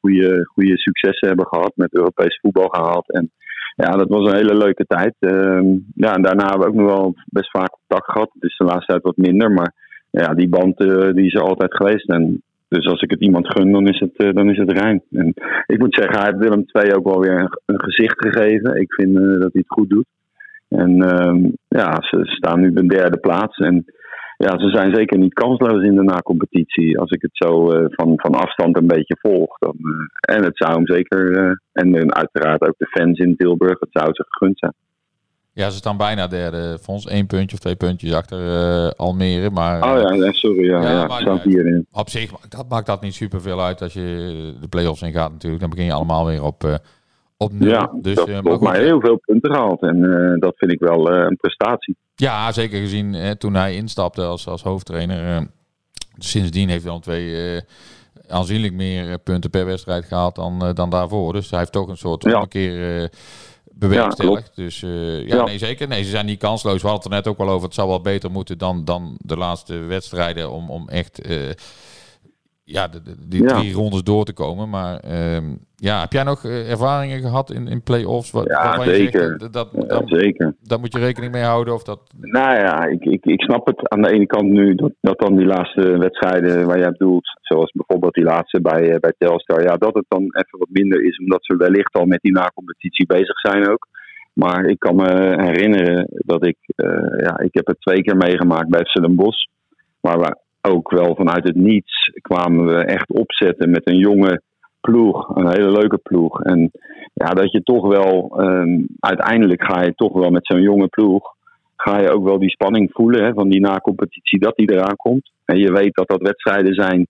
goede, 0.00 0.44
goede 0.44 0.78
successen 0.78 1.28
hebben 1.28 1.46
gehad. 1.46 1.72
Met 1.74 1.94
Europees 1.94 2.38
voetbal 2.40 2.68
gehaald. 2.68 3.12
En 3.12 3.30
ja, 3.76 3.90
dat 3.90 4.08
was 4.08 4.30
een 4.30 4.36
hele 4.36 4.56
leuke 4.56 4.84
tijd. 4.86 5.14
Uh, 5.20 5.78
ja, 5.94 6.14
en 6.14 6.22
daarna 6.22 6.48
hebben 6.48 6.60
we 6.60 6.66
ook 6.66 6.74
nog 6.74 6.90
wel 6.90 7.14
best 7.26 7.50
vaak 7.50 7.70
contact 7.70 8.10
gehad. 8.10 8.30
Het 8.32 8.42
is 8.42 8.56
de 8.56 8.64
laatste 8.64 8.92
tijd 8.92 9.02
wat 9.02 9.16
minder, 9.16 9.50
maar 9.50 9.74
ja, 10.10 10.34
die 10.34 10.48
band 10.48 10.80
uh, 10.80 11.12
die 11.12 11.26
is 11.26 11.34
er 11.34 11.42
altijd 11.42 11.74
geweest. 11.74 12.08
En 12.08 12.42
dus 12.68 12.86
als 12.86 13.00
ik 13.00 13.10
het 13.10 13.20
iemand 13.20 13.48
gun, 13.48 13.72
dan 13.72 13.88
is 13.88 13.98
het, 13.98 14.34
dan 14.34 14.50
is 14.50 14.58
het 14.58 14.72
Rijn. 14.72 15.02
En 15.10 15.34
ik 15.66 15.78
moet 15.78 15.94
zeggen, 15.94 16.16
hij 16.16 16.26
heeft 16.26 16.38
Willem 16.38 16.64
II 16.72 16.94
ook 16.94 17.04
wel 17.04 17.20
weer 17.20 17.38
een, 17.38 17.60
een 17.66 17.80
gezicht 17.80 18.26
gegeven. 18.26 18.80
Ik 18.80 18.94
vind 18.94 19.14
dat 19.14 19.52
hij 19.52 19.62
het 19.66 19.66
goed 19.66 19.90
doet. 19.90 20.06
En 20.68 21.02
ehm, 21.02 21.50
ja, 21.68 21.96
ze 22.00 22.20
staan 22.22 22.60
nu 22.60 22.68
op 22.68 22.78
een 22.78 22.88
derde 22.88 23.18
plaats. 23.18 23.58
En 23.58 23.84
ja, 24.46 24.58
ze 24.58 24.68
zijn 24.68 24.94
zeker 24.94 25.18
niet 25.18 25.34
kansloos 25.34 25.82
in 25.84 25.94
de 25.94 26.02
na-competitie. 26.02 26.98
Als 26.98 27.10
ik 27.10 27.22
het 27.22 27.30
zo 27.32 27.72
uh, 27.72 27.84
van, 27.88 28.12
van 28.16 28.34
afstand 28.34 28.76
een 28.76 28.86
beetje 28.86 29.16
volg. 29.20 29.58
Dan, 29.58 29.76
uh, 29.78 30.36
en 30.36 30.44
het 30.44 30.56
zou 30.56 30.72
hem 30.72 30.86
zeker, 30.86 31.30
uh, 31.30 31.52
en, 31.72 32.14
uiteraard 32.14 32.62
ook 32.62 32.74
de 32.78 32.86
fans 32.86 33.18
in 33.18 33.36
Tilburg, 33.36 33.80
het 33.80 33.88
zou 33.92 34.08
ze 34.12 34.24
gegund 34.28 34.58
zijn. 34.58 34.74
Ja, 35.52 35.70
ze 35.70 35.76
staan 35.76 35.96
bijna 35.96 36.26
derde. 36.26 36.78
Volgens 36.80 37.06
één 37.06 37.26
puntje 37.26 37.56
of 37.56 37.62
twee 37.62 37.76
puntjes 37.76 38.14
achter 38.14 38.38
Almere. 38.96 39.50
Maar, 39.50 39.82
oh 39.82 40.16
ja, 40.16 40.32
sorry. 40.32 40.64
Ja, 40.64 40.82
ja, 40.82 40.90
ja 40.90 41.20
staat 41.20 41.42
hierin. 41.42 41.86
Op 41.92 42.08
zich 42.08 42.30
dat 42.48 42.68
maakt 42.68 42.86
dat 42.86 43.02
niet 43.02 43.14
super 43.14 43.40
veel 43.40 43.62
uit 43.62 43.82
als 43.82 43.92
je 43.92 44.54
de 44.60 44.68
play-offs 44.68 45.02
in 45.02 45.12
gaat 45.12 45.32
natuurlijk. 45.32 45.60
Dan 45.60 45.70
begin 45.70 45.84
je 45.86 45.92
allemaal 45.92 46.26
weer 46.26 46.42
op, 46.42 46.80
op 47.42 47.52
nul. 47.52 47.68
Ja, 47.70 47.92
dus, 48.00 48.14
dat, 48.14 48.28
uh, 48.28 48.58
maar, 48.58 48.76
heel 48.76 49.00
veel 49.00 49.20
punten 49.24 49.54
gehaald. 49.54 49.82
En 49.82 49.96
uh, 49.96 50.38
dat 50.38 50.52
vind 50.56 50.72
ik 50.72 50.78
wel 50.78 51.12
uh, 51.12 51.26
een 51.28 51.36
prestatie. 51.36 51.96
Ja, 52.14 52.52
zeker 52.52 52.80
gezien 52.80 53.14
uh, 53.14 53.30
toen 53.30 53.54
hij 53.54 53.74
instapte 53.74 54.22
als, 54.22 54.48
als 54.48 54.62
hoofdtrainer. 54.62 55.46
sindsdien 56.18 56.68
heeft 56.68 56.84
hij 56.84 56.92
al 56.92 57.00
twee 57.00 57.60
aanzienlijk 58.28 58.72
meer 58.72 59.18
punten 59.18 59.50
per 59.50 59.66
wedstrijd 59.66 60.04
gehaald 60.04 60.34
dan, 60.34 60.72
dan 60.74 60.90
daarvoor. 60.90 61.32
Dus 61.32 61.50
hij 61.50 61.58
heeft 61.58 61.72
toch 61.72 61.88
een 61.88 61.96
soort 61.96 62.22
ja. 62.22 62.40
een 62.40 62.48
keer 62.48 63.10
dus 64.54 64.82
uh, 64.82 65.26
ja, 65.26 65.36
Ja. 65.36 65.44
nee 65.44 65.58
zeker. 65.58 65.88
Nee, 65.88 66.02
ze 66.02 66.10
zijn 66.10 66.26
niet 66.26 66.38
kansloos. 66.38 66.82
We 66.82 66.88
hadden 66.88 67.02
het 67.02 67.12
er 67.12 67.18
net 67.18 67.28
ook 67.28 67.46
wel 67.46 67.54
over. 67.54 67.66
Het 67.66 67.74
zou 67.74 67.88
wel 67.88 68.00
beter 68.00 68.30
moeten 68.30 68.58
dan, 68.58 68.84
dan 68.84 69.16
de 69.18 69.36
laatste 69.36 69.76
wedstrijden 69.76 70.50
om, 70.50 70.70
om 70.70 70.88
echt 70.88 71.20
eh, 71.20 71.36
ja, 72.72 72.88
de, 72.88 73.02
de- 73.02 73.28
die 73.28 73.42
Ja. 73.42 73.58
drie 73.58 73.72
rondes 73.72 74.02
door 74.02 74.24
te 74.24 74.32
komen. 74.32 74.68
Maar 74.68 74.98
ehm, 74.98 75.44
ja, 75.76 76.00
heb 76.00 76.12
jij 76.12 76.22
nog 76.22 76.44
eh, 76.44 76.70
ervaringen 76.70 77.20
gehad 77.20 77.50
in, 77.50 77.66
in 77.68 77.82
play-offs? 77.82 78.30
Wat, 78.30 78.46
Ja, 78.48 78.74
zegt, 78.82 78.96
zeker. 78.96 79.38
dat, 79.38 79.52
dat, 79.52 79.68
Ja, 79.88 80.00
zeker. 80.06 80.54
daar 80.62 80.80
moet 80.80 80.92
je 80.92 80.98
rekening 80.98 81.32
mee 81.32 81.42
houden? 81.42 81.74
Of 81.74 81.82
dat, 81.82 82.00
Nou 82.20 82.54
ja, 82.56 82.84
ik, 82.86 83.04
ik, 83.04 83.24
ik 83.24 83.40
snap 83.42 83.66
het 83.66 83.88
aan 83.88 84.02
de 84.02 84.12
ene 84.12 84.26
kant 84.26 84.48
nu 84.50 84.74
dat, 84.74 84.92
dat 85.00 85.18
dan 85.20 85.36
die 85.36 85.46
laatste 85.46 85.98
wedstrijden 85.98 86.66
waar 86.66 86.78
jij 86.78 86.90
bedoelt, 86.90 87.38
zoals 87.40 87.72
bijvoorbeeld 87.72 88.14
die 88.14 88.24
laatste 88.24 88.60
bij, 88.60 88.90
eh, 88.90 88.98
bij 89.00 89.14
Telstar, 89.18 89.62
ja, 89.62 89.74
dat 89.76 89.94
het 89.94 90.04
dan 90.08 90.22
even 90.22 90.58
wat 90.58 90.68
minder 90.70 91.04
is, 91.04 91.18
omdat 91.18 91.44
ze 91.44 91.56
wellicht 91.56 91.94
al 91.94 92.04
met 92.04 92.20
die 92.22 92.32
nacompetitie 92.32 93.06
bezig 93.06 93.38
zijn 93.40 93.68
ook. 93.68 93.88
Maar 94.32 94.64
ik 94.64 94.78
kan 94.78 94.96
me 94.96 95.34
herinneren 95.42 96.06
dat 96.08 96.46
ik, 96.46 96.56
eh, 96.76 96.88
ja, 97.18 97.38
ik 97.38 97.54
heb 97.54 97.66
het 97.66 97.80
twee 97.80 98.02
keer 98.02 98.16
meegemaakt 98.16 98.68
bij 98.68 98.80
FC 98.84 99.00
Den 99.02 99.14
Bosch, 99.16 99.46
waar 100.00 100.18
we 100.18 100.36
ook 100.62 100.90
wel 100.90 101.14
vanuit 101.14 101.44
het 101.44 101.56
niets 101.56 102.10
kwamen 102.20 102.66
we 102.66 102.84
echt 102.84 103.10
opzetten 103.10 103.70
met 103.70 103.86
een 103.88 103.98
jonge 103.98 104.42
ploeg, 104.80 105.36
een 105.36 105.50
hele 105.50 105.70
leuke 105.70 105.98
ploeg. 105.98 106.42
En 106.42 106.70
ja, 107.14 107.26
dat 107.26 107.52
je 107.52 107.62
toch 107.62 107.88
wel, 107.88 108.40
ehm, 108.40 108.80
uiteindelijk 108.98 109.64
ga 109.64 109.82
je 109.82 109.94
toch 109.94 110.12
wel 110.12 110.30
met 110.30 110.46
zo'n 110.46 110.62
jonge 110.62 110.88
ploeg, 110.88 111.34
ga 111.76 111.98
je 111.98 112.10
ook 112.10 112.24
wel 112.24 112.38
die 112.38 112.50
spanning 112.50 112.90
voelen 112.92 113.24
hè, 113.24 113.32
van 113.32 113.48
die 113.48 113.60
na-competitie 113.60 114.38
dat 114.38 114.56
die 114.56 114.72
eraan 114.72 114.96
komt. 114.96 115.30
En 115.44 115.58
je 115.58 115.72
weet 115.72 115.94
dat 115.94 116.08
dat 116.08 116.22
wedstrijden 116.22 116.74
zijn 116.74 117.06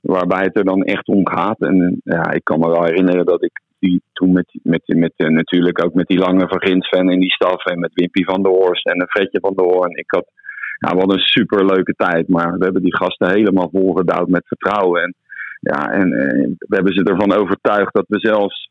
waarbij 0.00 0.42
het 0.42 0.56
er 0.56 0.64
dan 0.64 0.82
echt 0.82 1.08
om 1.08 1.28
gaat. 1.28 1.60
En 1.60 2.00
eh, 2.04 2.16
ja, 2.16 2.30
ik 2.30 2.44
kan 2.44 2.58
me 2.58 2.68
wel 2.68 2.84
herinneren 2.84 3.26
dat 3.26 3.42
ik 3.42 3.60
die 3.78 4.02
toen 4.12 4.32
met, 4.32 4.58
met, 4.62 4.82
met, 4.86 5.12
eh, 5.16 5.28
natuurlijk 5.28 5.84
ook 5.84 5.94
met 5.94 6.06
die 6.06 6.18
lange 6.18 6.48
van 6.48 6.62
Ginsven 6.62 7.10
in 7.10 7.20
die 7.20 7.32
staf 7.32 7.64
en 7.64 7.78
met 7.78 7.94
Wimpy 7.94 8.24
van 8.24 8.42
der 8.42 8.52
Horst 8.52 8.86
en 8.86 9.08
Fredje 9.08 9.40
van 9.40 9.54
der 9.56 9.66
Hoorn. 9.66 9.96
Ik 9.96 10.10
had 10.10 10.26
ja, 10.82 10.94
wat 10.94 11.12
een 11.12 11.18
super 11.18 11.66
leuke 11.66 11.94
tijd. 11.96 12.28
Maar 12.28 12.58
we 12.58 12.64
hebben 12.64 12.82
die 12.82 12.96
gasten 12.96 13.30
helemaal 13.30 13.68
volgedouwd 13.72 14.28
met 14.28 14.46
vertrouwen. 14.46 15.02
En, 15.02 15.14
ja, 15.60 15.90
en 15.92 16.12
eh, 16.12 16.48
we 16.58 16.74
hebben 16.74 16.94
ze 16.94 17.02
ervan 17.02 17.32
overtuigd 17.32 17.94
dat 17.94 18.04
we 18.08 18.18
zelfs 18.18 18.70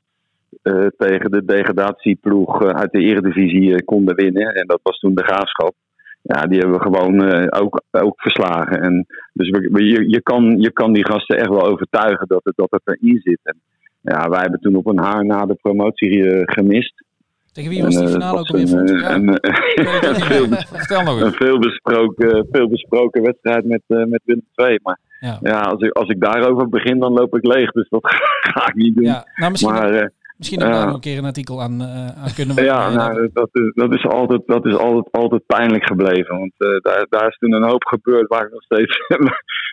eh, 0.62 0.88
tegen 0.98 1.32
de 1.32 1.46
degradatieploeg 1.46 2.64
eh, 2.64 2.70
uit 2.70 2.92
de 2.92 3.00
Eredivisie 3.00 3.84
konden 3.84 4.16
winnen. 4.16 4.54
En 4.54 4.68
dat 4.68 4.80
was 4.84 5.00
toen 5.00 5.16
de 5.16 5.24
graafschap. 5.24 5.74
Ja, 6.22 6.42
die 6.42 6.60
hebben 6.60 6.78
we 6.78 6.84
gewoon 6.84 7.50
ook, 7.52 7.82
ook 7.92 8.22
verslagen. 8.22 8.82
En 8.82 9.06
dus 9.34 9.48
je, 9.48 10.10
je, 10.10 10.22
kan, 10.22 10.60
je 10.60 10.72
kan 10.72 10.94
die 10.94 11.06
gasten 11.06 11.38
echt 11.38 11.50
wel 11.50 11.66
overtuigen 11.66 12.28
dat 12.28 12.42
het, 12.44 12.56
dat 12.56 12.72
het 12.72 12.82
erin 12.86 13.20
zit. 13.24 13.40
En, 13.44 13.56
ja, 14.02 14.30
wij 14.30 14.42
hebben 14.42 14.60
toen 14.60 14.76
op 14.76 14.88
een 14.88 15.00
haar 15.00 15.26
na 15.26 15.46
de 15.46 15.56
promotie 15.56 16.44
gemist. 16.46 17.04
Tegen 17.54 17.70
wie 17.72 17.84
was 17.84 17.96
die 17.96 18.06
eh, 18.06 18.12
finale 18.12 18.38
het 18.38 18.50
ook 18.50 18.56
alweer? 18.56 18.68
vond? 18.68 18.90
een, 18.90 18.98
Ja. 19.00 19.10
eh, 19.10 19.16
een, 19.16 20.10
een 20.10 20.16
veel, 20.16 20.46
vertel 20.78 21.02
nog 21.04 21.20
een 21.20 21.26
eens. 21.26 21.36
veel, 21.36 21.60
besproken, 21.60 22.48
veel 22.52 22.70
besproken 22.70 23.22
wedstrijd 23.24 23.66
met, 23.66 23.82
eh, 23.88 24.04
met 24.06 24.22
Willem 24.26 24.46
II. 24.56 24.80
Maar 24.84 25.00
Ja. 25.20 25.38
ja, 25.42 25.60
als, 25.60 25.82
ik, 25.82 25.92
als 25.92 26.10
ik 26.10 26.20
daarover 26.22 26.70
begin, 26.70 27.00
dan 27.00 27.14
loop 27.14 27.36
ik 27.38 27.46
leeg. 27.46 27.72
Dus 27.72 27.90
dat 27.90 28.02
ga 28.54 28.68
ik 28.68 28.76
niet 28.76 28.96
doen. 28.96 29.04
Ja, 29.06 29.26
nou, 29.36 29.52
misschien, 29.52 29.74
maar 29.74 29.94
eh, 29.94 30.08
misschien 30.38 30.60
daar 30.60 30.86
nog 30.86 30.94
een 30.94 31.00
keer 31.00 31.18
een 31.18 31.26
artikel 31.26 31.62
aan, 31.62 31.82
eh, 31.82 32.06
aan 32.24 32.34
kunnen 32.36 32.56
we- 32.56 32.62
ja, 32.64 32.88
eh, 32.88 32.96
nou, 32.96 33.30
dat, 33.34 33.50
is, 33.52 33.72
dat 33.74 33.94
is, 33.94 34.06
altijd, 34.06 34.42
dat 34.46 34.66
is 34.66 34.76
altijd, 34.76 35.08
altijd 35.12 35.46
pijnlijk 35.46 35.86
gebleven. 35.86 36.38
Want 36.38 36.54
eh, 36.58 36.68
daar, 36.82 37.06
daar 37.10 37.28
is 37.28 37.38
toen 37.38 37.54
een 37.54 37.70
hoop 37.70 37.84
gebeurd 37.86 38.28
waar 38.28 38.46
ik 38.46 38.52
nog 38.52 38.64
steeds. 38.64 38.98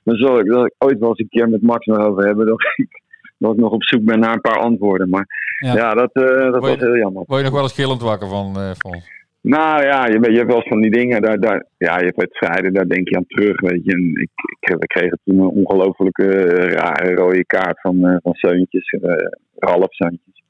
maar 0.04 0.16
zal 0.16 0.38
ik, 0.38 0.46
dat 0.46 0.66
ik 0.66 0.74
ooit 0.78 0.98
wel 0.98 1.08
eens 1.08 1.18
een 1.18 1.28
keer 1.28 1.48
met 1.48 1.62
Max 1.62 1.86
nog 1.86 1.98
over 1.98 2.24
hebben. 2.26 2.46
Dat 2.52 2.60
ik, 2.76 3.02
dat 3.38 3.53
ik 3.53 3.59
nog 3.61 3.72
op 3.72 3.85
zoek 3.85 4.05
ben 4.05 4.18
naar 4.20 4.33
een 4.35 4.40
paar 4.40 4.59
antwoorden. 4.59 5.09
Maar 5.09 5.27
Ja. 5.59 5.74
ja, 5.74 5.94
dat, 5.94 6.11
eh, 6.12 6.22
dat 6.22 6.55
je- 6.55 6.61
was 6.61 6.77
heel 6.77 6.96
jammer. 6.96 7.22
Word 7.27 7.38
je 7.38 7.44
nog 7.44 7.55
wel 7.55 7.62
eens 7.62 7.74
gillend 7.74 8.03
wakker 8.03 8.29
van, 8.29 8.57
eh 8.57 8.70
van 8.79 9.01
Nou 9.40 9.83
ja, 9.83 10.07
je, 10.07 10.12
je 10.31 10.37
hebt 10.37 10.46
wel 10.46 10.57
eens 10.57 10.68
van 10.68 10.81
die 10.81 10.90
dingen. 10.90 11.22
Daar, 11.22 11.38
daar, 11.40 11.64
ja, 11.79 11.98
je 11.98 12.05
hebt 12.05 12.16
wedstrijden, 12.16 12.72
daar 12.74 12.88
denk 12.88 13.09
je 13.09 13.16
aan 13.16 13.24
terug. 13.27 13.61
Weet 13.61 13.85
je. 13.85 13.92
En 13.92 14.09
ik, 14.20 14.31
ik, 14.61 14.77
we 14.79 14.87
kregen 14.87 15.18
toen 15.24 15.38
een 15.38 15.46
ongelofelijke 15.48 16.27
eh, 16.29 16.72
rare 16.72 17.14
rode 17.14 17.44
kaart 17.44 17.81
van, 17.81 18.18
van 18.22 18.33
Seuntjes, 18.35 18.90
eh 18.90 19.12
Ralf 19.57 19.94
Seuntjes. 19.94 20.42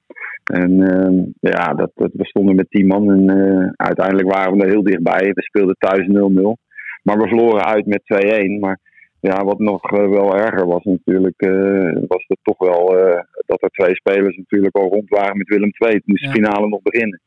En 0.44 0.82
eh, 0.82 1.50
ja, 1.52 1.74
dat, 1.74 1.90
dat, 1.94 2.10
we 2.12 2.26
stonden 2.26 2.54
met 2.54 2.70
10 2.70 2.86
man 2.86 3.10
en 3.12 3.72
uiteindelijk 3.76 4.32
waren 4.32 4.56
we 4.56 4.64
er 4.64 4.70
heel 4.70 4.82
dichtbij. 4.82 5.30
We 5.34 5.42
speelden 5.42 5.76
thuis 5.78 6.06
0-0. 6.06 6.56
Maar 7.02 7.16
we 7.18 7.28
verloren 7.28 7.64
uit 7.64 7.86
met 7.86 8.02
2-1. 8.04 8.58
Maar 8.60 8.78
ja, 9.20 9.44
wat 9.44 9.58
nog 9.58 9.92
eh, 9.92 10.08
wel 10.08 10.36
erger 10.36 10.66
was 10.66 10.84
natuurlijk, 10.84 11.40
eh, 11.40 12.02
was 12.08 12.24
het 12.26 12.38
toch 12.42 12.58
wel 12.58 12.98
eh, 12.98 13.20
dat 13.46 13.62
er 13.62 13.70
twee 13.70 13.94
spelers 13.94 14.36
natuurlijk 14.36 14.76
al 14.76 14.88
rond 14.88 15.08
waren 15.08 15.36
met 15.38 15.48
Willem 15.48 15.70
II. 15.78 15.90
Toen 15.92 16.02
moest 16.04 16.22
de 16.22 16.28
Ja. 16.28 16.34
finale 16.34 16.68
nog 16.68 16.82
beginnen 16.82 17.20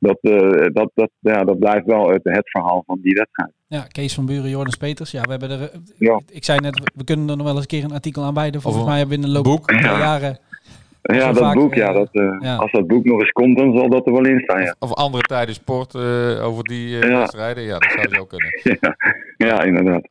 dat, 0.00 0.18
eh, 0.20 0.66
dat, 0.72 0.90
dat, 0.94 1.10
ja, 1.18 1.44
dat 1.44 1.58
blijft 1.58 1.86
wel 1.86 2.08
het, 2.10 2.20
het 2.24 2.50
verhaal 2.50 2.82
van 2.86 2.98
die 3.02 3.14
wedstrijd. 3.14 3.52
Ja, 3.66 3.82
Kees 3.88 4.14
van 4.14 4.26
Buren, 4.26 4.50
Jordan 4.50 4.74
Peters. 4.78 5.10
Ja, 5.10 5.20
we 5.22 5.30
hebben 5.30 5.50
er. 5.50 5.70
Ja. 5.98 6.20
Ik 6.30 6.44
zei 6.44 6.58
net, 6.58 6.90
we- 6.94 7.04
kunnen 7.04 7.28
er 7.28 7.36
nog 7.36 7.44
wel 7.46 7.54
eens 7.54 7.62
een 7.62 7.68
keer 7.78 7.84
een 7.84 7.92
artikel 7.92 8.22
aan 8.22 8.34
wijden. 8.34 8.60
Volgens 8.60 8.84
mij 8.84 8.98
hebben 8.98 9.16
we 9.18 9.22
in 9.24 9.28
de 9.28 9.34
loop 9.36 9.44
boek. 9.44 9.70
van 9.72 9.80
Ja. 9.82 9.98
jaren. 9.98 10.38
Ja, 11.02 11.26
dat 11.32 11.38
vaak, 11.38 11.54
boek, 11.54 11.74
ja, 11.74 11.92
dat, 11.92 12.08
eh, 12.12 12.36
ja. 12.40 12.56
als 12.56 12.72
dat 12.72 12.86
boek 12.86 13.04
nog 13.04 13.20
eens 13.20 13.30
komt, 13.30 13.58
dan 13.58 13.76
zal 13.78 13.88
dat 13.88 14.06
er 14.06 14.12
wel 14.12 14.24
in 14.26 14.40
staan. 14.40 14.62
Ja, 14.62 14.74
of 14.78 14.92
andere 14.94 15.22
tijden 15.22 15.54
sport 15.54 15.94
over 16.42 16.64
die 16.64 17.00
eh, 17.00 17.08
Ja. 17.08 17.18
wedstrijden? 17.18 17.62
Ja, 17.62 17.78
dat 17.78 17.90
zou 17.92 18.08
zo 18.14 18.24
kunnen. 18.24 18.60
ja, 18.80 18.96
ja 19.36 19.62
inderdaad. 19.62 20.08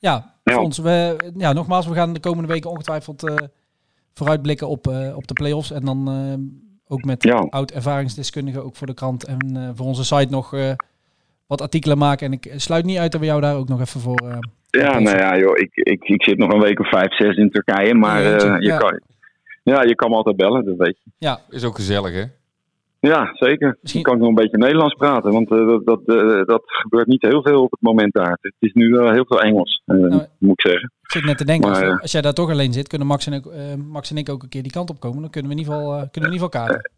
Ja, 0.00 0.33
Ja. 0.44 0.54
Fons, 0.54 0.78
we, 0.78 1.16
ja, 1.36 1.52
nogmaals, 1.52 1.86
we 1.86 1.94
gaan 1.94 2.12
de 2.12 2.20
komende 2.20 2.48
weken 2.52 2.70
ongetwijfeld 2.70 3.28
eh, 3.28 3.34
vooruitblikken 4.14 4.68
op, 4.68 4.86
eh, 4.88 5.16
op 5.16 5.26
de 5.26 5.32
play-offs. 5.34 5.70
En 5.70 5.84
dan 5.84 6.08
eh, 6.08 6.92
ook 6.92 7.04
met 7.04 7.22
Ja. 7.22 7.46
oud 7.50 7.70
ervaringsdeskundigen, 7.70 8.64
ook 8.64 8.76
voor 8.76 8.86
de 8.86 8.94
krant 8.94 9.24
en 9.26 9.38
eh, 9.56 9.68
voor 9.74 9.86
onze 9.86 10.04
site 10.04 10.30
nog 10.30 10.54
eh, 10.54 10.70
wat 11.46 11.60
artikelen 11.60 11.98
maken. 11.98 12.26
En 12.26 12.32
ik 12.32 12.52
sluit 12.56 12.84
niet 12.84 12.98
uit 12.98 13.12
dat 13.12 13.20
we 13.20 13.26
jou 13.26 13.40
daar 13.40 13.56
ook 13.56 13.68
nog 13.68 13.80
even 13.80 14.00
voor... 14.00 14.18
eh, 14.28 14.36
Ja, 14.70 14.98
nou 14.98 15.16
ja, 15.18 15.38
joh, 15.38 15.56
ik, 15.58 15.70
ik, 15.74 16.02
ik 16.04 16.22
zit 16.22 16.38
nog 16.38 16.52
een 16.52 16.60
week 16.60 16.80
of 16.80 16.88
vijf, 16.88 17.14
zes 17.16 17.36
in 17.36 17.50
Turkije, 17.50 17.94
maar 17.94 18.24
eh, 18.24 18.38
je, 18.60 18.66
ja. 18.66 18.76
kan, 18.78 19.00
ja, 19.62 19.82
je 19.82 19.94
kan 19.94 20.10
me 20.10 20.16
altijd 20.16 20.36
bellen, 20.36 20.64
dat 20.64 20.76
weet 20.76 20.98
je. 21.04 21.10
Ja, 21.18 21.40
Is 21.48 21.64
ook 21.64 21.74
gezellig, 21.74 22.12
hè? 22.12 22.24
Ja, 23.06 23.30
zeker. 23.34 23.78
Misschien- 23.80 24.02
kan 24.02 24.14
ik 24.14 24.18
nog 24.20 24.28
een 24.28 24.34
beetje 24.34 24.56
Nederlands 24.58 24.94
praten, 24.94 25.32
want 25.32 25.50
eh, 25.50 25.66
dat, 25.66 25.84
dat, 25.86 26.00
eh, 26.06 26.44
dat 26.44 26.62
gebeurt 26.64 27.06
niet 27.06 27.22
heel 27.22 27.42
veel 27.42 27.62
op 27.62 27.70
het 27.70 27.80
moment 27.80 28.12
daar. 28.12 28.38
Het 28.40 28.54
is 28.58 28.72
nu 28.72 28.90
wel 28.90 29.12
heel 29.12 29.24
veel 29.26 29.40
Engels, 29.42 29.82
eh, 29.84 29.96
Nou, 29.96 30.22
moet 30.38 30.52
ik 30.64 30.70
zeggen. 30.70 30.92
ik 31.02 31.10
zit 31.12 31.24
net 31.24 31.38
te 31.38 31.44
denken, 31.44 31.68
als, 31.70 31.78
Maar, 31.80 31.94
we- 31.94 32.00
als 32.00 32.12
jij 32.12 32.20
daar 32.20 32.32
toch 32.32 32.50
alleen 32.50 32.72
zit, 32.72 32.88
kunnen 32.88 33.06
Max 33.06 33.26
en, 33.26 33.32
ik, 33.32 33.44
Max 33.88 34.10
en 34.10 34.16
ik 34.16 34.28
ook 34.28 34.42
een 34.42 34.48
keer 34.48 34.62
die 34.62 34.72
kant 34.72 34.90
op 34.90 35.00
komen. 35.00 35.20
Dan 35.20 35.30
kunnen 35.30 35.50
we 35.50 35.56
in 35.56 35.62
ieder 35.62 35.74
geval, 35.74 35.90
kunnen 35.96 36.10
we 36.12 36.26
in 36.26 36.32
ieder 36.32 36.48
geval 36.50 36.66
kaarten. 36.66 36.90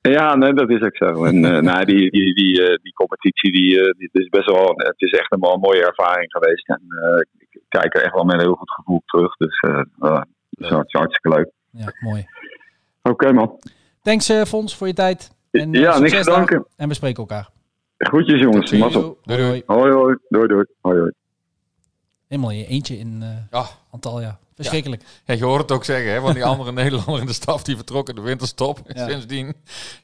Ja, 0.00 0.34
nee, 0.36 0.52
dat 0.52 0.70
is 0.70 0.80
ook 0.82 0.96
zo. 0.96 1.24
En 1.24 1.40
nou, 1.70 1.84
die, 1.84 2.10
die, 2.10 2.34
die, 2.34 2.54
die 2.82 2.92
competitie, 2.92 3.52
die, 3.52 3.94
is 4.12 4.28
best 4.28 4.50
wel, 4.50 4.72
het 4.76 4.94
is 5.00 5.12
echt 5.12 5.32
een, 5.32 5.44
een 5.52 5.60
mooie 5.60 5.86
ervaring 5.86 6.30
geweest. 6.32 6.68
En 6.68 6.82
ik 7.38 7.60
kijk 7.68 7.94
er 7.94 8.02
echt 8.02 8.14
wel 8.14 8.24
met 8.24 8.34
een 8.34 8.40
heel 8.40 8.54
goed 8.54 8.70
gevoel 8.70 9.02
terug. 9.06 9.36
Dus 9.36 9.60
dat 9.98 10.26
is 10.50 10.68
hart- 10.68 10.92
hartstikke 10.92 11.36
leuk. 11.38 11.50
Ja, 11.70 11.92
mooi. 12.00 12.24
Oké 13.02 13.32
man. 13.32 13.58
Thanks 14.02 14.32
Fons 14.46 14.76
voor 14.76 14.86
je 14.86 14.92
tijd. 14.92 15.38
En, 15.50 15.74
eh, 15.74 15.80
ja, 15.80 15.98
niks 15.98 16.12
te 16.24 16.30
danken. 16.30 16.66
En 16.76 16.88
we 16.88 16.94
spreken 16.94 17.18
elkaar. 17.18 17.50
Groetjes 17.98 18.40
jongens. 18.40 18.72
Mazzel. 18.72 19.18
Doei, 19.22 19.40
doei. 19.40 19.62
Hoi 19.66 19.92
hoi. 19.92 20.16
Doei 20.28 20.46
doei. 20.48 20.64
Hoi 20.80 20.98
hoi. 20.98 21.12
Helemaal 22.28 22.50
in 22.50 22.56
je 22.58 22.66
eentje 22.66 22.98
in 22.98 23.22
eh 23.22 23.58
Ah, 23.60 23.68
Antalya. 23.90 24.38
Verschrikkelijk. 24.54 25.02
ja, 25.24 25.34
je 25.34 25.44
hoort 25.44 25.60
het 25.62 25.72
ook 25.72 25.84
zeggen, 25.84 26.12
hè? 26.12 26.20
Van 26.20 26.34
die 26.34 26.44
andere 26.44 26.72
Nederlander 26.82 27.20
in 27.20 27.26
de 27.26 27.32
staf 27.32 27.62
die 27.62 27.76
vertrokken 27.76 28.14
de 28.14 28.20
winterstop. 28.20 28.80
Ja. 28.86 29.06
Sindsdien, 29.10 29.54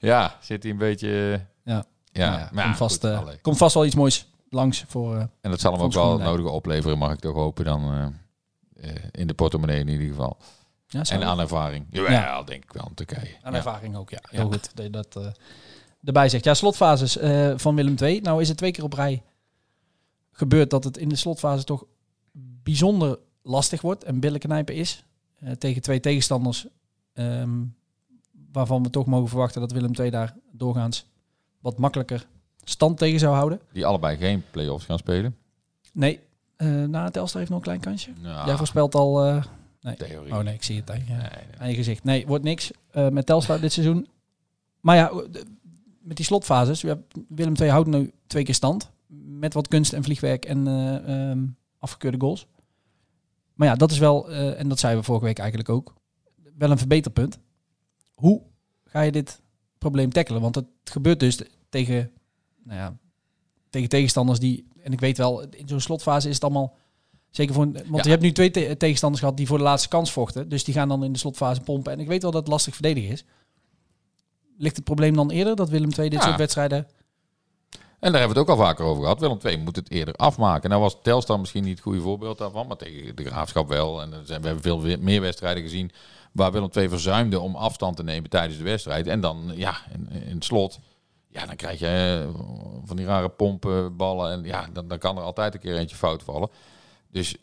ja, 0.01 0.37
zit 0.41 0.63
hij 0.63 0.73
een 0.73 0.79
beetje... 0.79 1.41
Ja. 1.65 1.85
Ja, 2.13 2.29
Nou 2.29 2.41
ja, 2.41 2.49
maar 2.53 2.63
ja, 2.63 2.65
komt, 2.65 2.77
vast, 2.77 3.07
goed, 3.07 3.29
eh, 3.29 3.35
komt 3.43 3.57
vast 3.57 3.75
wel 3.75 3.85
iets 3.85 3.95
moois 3.95 4.29
langs 4.51 4.85
voor... 4.89 5.15
eh, 5.17 5.21
En 5.41 5.51
dat 5.51 5.61
zal 5.61 5.73
hem 5.73 5.81
ook 5.83 5.93
wel 5.93 6.13
het 6.13 6.23
nodige 6.23 6.49
opleveren, 6.49 6.99
mag 6.99 7.13
ik 7.13 7.19
toch 7.19 7.35
hopen, 7.35 7.65
dan 7.65 8.13
eh, 8.81 8.89
eh, 8.91 8.97
in 9.11 9.27
de 9.27 9.35
portemonnee 9.35 9.79
in 9.81 9.89
ieder 9.89 10.07
geval. 10.07 10.37
Ja, 10.87 11.03
En 11.03 11.23
aan 11.25 11.41
ervaring. 11.41 11.87
Ja, 11.91 12.11
Ja. 12.11 12.43
denk 12.43 12.65
ik 12.65 12.73
wel, 12.73 12.87
in 12.89 12.95
Turkije. 12.95 13.35
Aan 13.43 13.53
Ja. 13.53 13.57
ervaring 13.59 13.97
ook, 13.97 14.11
ja. 14.11 14.19
Heel 14.31 14.51
goed 14.53 14.71
dat 14.77 14.85
je 14.85 14.91
dat 14.91 15.17
eh, 15.17 15.27
erbij 16.05 16.29
zegt. 16.29 16.45
Ja, 16.45 16.55
slotfases 16.55 17.17
eh, 17.19 17.53
van 17.57 17.75
Willem 17.75 17.95
II. 18.01 18.21
Nou 18.21 18.41
is 18.41 18.49
het 18.49 18.57
twee 18.57 18.71
keer 18.71 18.85
op 18.85 18.93
rij 18.93 19.23
gebeurd 20.33 20.71
dat 20.71 20.85
het 20.85 20.97
in 20.97 21.09
de 21.09 21.17
slotfase 21.17 21.65
toch 21.65 21.85
bijzonder 22.63 23.19
lastig 23.43 23.81
wordt 23.81 24.05
en 24.05 24.21
billen 24.21 24.41
knijpen 24.41 24.75
is. 24.75 25.05
eh, 25.39 25.53
tegen 25.53 25.83
twee 25.83 26.01
tegenstanders 26.01 26.67
ehm, 27.13 27.51
waarvan 28.53 28.83
we 28.83 28.91
toch 28.91 29.07
mogen 29.07 29.29
verwachten 29.29 29.61
dat 29.61 29.73
Willem 29.73 29.93
II 29.99 30.11
daar 30.11 30.35
doorgaans 30.53 31.07
wat 31.61 31.79
makkelijker 31.79 32.27
stand 32.65 32.99
tegen 32.99 33.19
zou 33.19 33.35
houden. 33.35 33.61
Die 33.73 33.87
allebei 33.87 34.17
geen 34.17 34.45
play-offs 34.51 34.85
gaan 34.85 34.99
spelen. 34.99 35.37
Nee, 35.93 36.21
eh 36.57 36.67
na 36.69 37.11
Telstar 37.11 37.39
heeft 37.39 37.51
nog 37.51 37.59
een 37.59 37.65
klein 37.65 37.81
kansje. 37.81 38.11
Nou, 38.23 38.47
Jij 38.47 38.57
voorspelt 38.57 38.95
al... 38.95 39.43
eh, 39.87 40.09
theorie. 40.09 40.33
oh 40.33 40.39
nee, 40.39 40.55
ik 40.55 40.63
zie 40.63 40.77
het 40.77 40.91
aan 40.91 40.99
je, 40.99 41.05
Nee, 41.13 41.19
nee. 41.19 41.59
aan 41.59 41.69
je 41.69 41.75
gezicht. 41.75 42.05
Nee, 42.05 42.27
wordt 42.27 42.45
niks 42.45 42.71
eh, 42.91 43.09
met 43.09 43.27
Telstar 43.27 43.61
dit 43.61 43.73
seizoen. 43.73 44.09
Maar 44.81 44.97
ja, 44.97 45.13
met 46.01 46.17
die 46.17 46.27
slotfases. 46.27 46.85
Willem 47.29 47.55
II 47.61 47.71
houdt 47.71 47.89
nu 47.89 48.13
twee 48.27 48.45
keer 48.45 48.55
stand. 48.55 48.91
Met 49.39 49.55
wat 49.55 49.69
kunst 49.69 49.93
en 49.93 50.03
vliegwerk 50.03 50.45
en 50.45 50.67
eh, 50.67 51.31
ehm, 51.31 51.47
afgekeurde 51.79 52.21
goals. 52.21 52.47
Maar 53.55 53.69
ja, 53.69 53.75
dat 53.75 53.91
is 53.91 53.99
wel, 53.99 54.31
eh, 54.31 54.61
en 54.61 54.69
dat 54.69 54.79
zeiden 54.79 55.01
we 55.01 55.07
vorige 55.07 55.25
week 55.25 55.39
eigenlijk 55.39 55.69
ook, 55.69 55.95
wel 56.59 56.71
een 56.71 56.79
verbeterpunt. 56.79 57.39
Hoe 58.15 58.43
ga 58.85 59.01
je 59.01 59.13
dit 59.13 59.41
probleem 59.79 60.13
tackelen. 60.13 60.41
Want 60.41 60.55
het 60.55 60.67
gebeurt 60.85 61.21
dus 61.21 61.41
tegen, 61.69 62.11
nou 62.63 62.79
ja, 62.79 62.97
tegen 63.71 63.89
tegenstanders 63.89 64.39
die... 64.39 64.69
En 64.83 64.93
ik 64.93 65.01
weet 65.01 65.19
wel, 65.19 65.43
in 65.43 65.69
zo'n 65.69 65.81
slotfase 65.81 66.29
is 66.29 66.35
het 66.35 66.45
allemaal... 66.45 66.77
Zeker 67.37 67.55
voor... 67.55 67.65
Want 67.73 67.87
Ja. 67.91 68.01
je 68.03 68.09
hebt 68.09 68.23
nu 68.23 68.33
twee 68.33 68.51
te- 68.51 68.75
tegenstanders 68.79 69.23
gehad 69.23 69.37
die 69.37 69.47
voor 69.47 69.59
de 69.59 69.65
laatste 69.65 69.89
kans 69.89 70.13
vochten. 70.13 70.49
Dus 70.49 70.65
die 70.65 70.75
gaan 70.75 70.89
dan 70.89 71.05
in 71.05 71.13
de 71.13 71.19
slotfase 71.19 71.61
pompen. 71.61 71.93
En 71.93 72.01
ik 72.01 72.07
weet 72.09 72.23
wel 72.23 72.31
dat 72.31 72.41
het 72.41 72.51
lastig 72.51 72.75
verdedigen 72.75 73.11
is. 73.11 73.25
Ligt 74.59 74.77
het 74.77 74.85
probleem 74.85 75.15
dan 75.17 75.31
eerder 75.31 75.57
dat 75.57 75.69
Willem 75.69 75.91
II 75.99 76.09
dit 76.09 76.19
Ja. 76.21 76.25
soort 76.27 76.39
wedstrijden... 76.39 76.87
En 78.01 78.13
daar 78.13 78.21
hebben 78.21 78.37
we 78.37 78.41
het 78.43 78.51
ook 78.51 78.59
al 78.59 78.65
vaker 78.67 78.85
over 78.85 79.03
gehad. 79.03 79.21
Willem 79.21 79.39
II 79.45 79.57
moet 79.57 79.77
het 79.77 79.91
eerder 79.91 80.15
afmaken. 80.15 80.71
Nou 80.71 80.83
was 80.83 80.97
Telstar 81.03 81.41
misschien 81.41 81.65
niet 81.65 81.73
het 81.73 81.81
goede 81.81 82.01
voorbeeld 82.01 82.39
daarvan, 82.39 82.67
maar 82.67 82.77
tegen 82.77 83.17
de 83.17 83.25
Graafschap 83.25 83.69
wel. 83.69 84.03
En 84.03 84.11
we 84.11 84.33
hebben 84.33 84.61
veel 84.63 84.79
meer 84.99 85.21
wedstrijden 85.21 85.63
gezien 85.63 85.91
waar 86.33 86.53
Willem 86.53 86.69
II 86.73 86.89
verzuimde 86.89 87.41
om 87.41 87.55
afstand 87.57 87.97
te 87.97 88.03
nemen 88.03 88.31
tijdens 88.31 88.59
de 88.59 88.65
wedstrijd. 88.65 89.07
En 89.07 89.21
dan, 89.21 89.53
ja, 89.55 89.77
in, 89.93 90.09
in 90.29 90.35
het 90.35 90.45
slot, 90.45 90.79
ja, 91.29 91.47
dan 91.47 91.57
krijg 91.57 91.79
je 91.79 92.25
eh, 92.29 92.41
van 92.85 92.97
die 92.97 93.07
rare 93.07 93.29
pompen, 93.29 93.97
ballen. 93.97 94.33
En 94.33 94.45
ja, 94.45 94.69
dan, 94.73 94.89
dan 94.89 94.99
kan 94.99 95.17
er 95.17 95.23
altijd 95.23 95.55
een 95.55 95.61
keer 95.61 95.77
eentje 95.77 95.97
fout 95.97 96.23
vallen. 96.23 96.49
Dus 97.17 97.37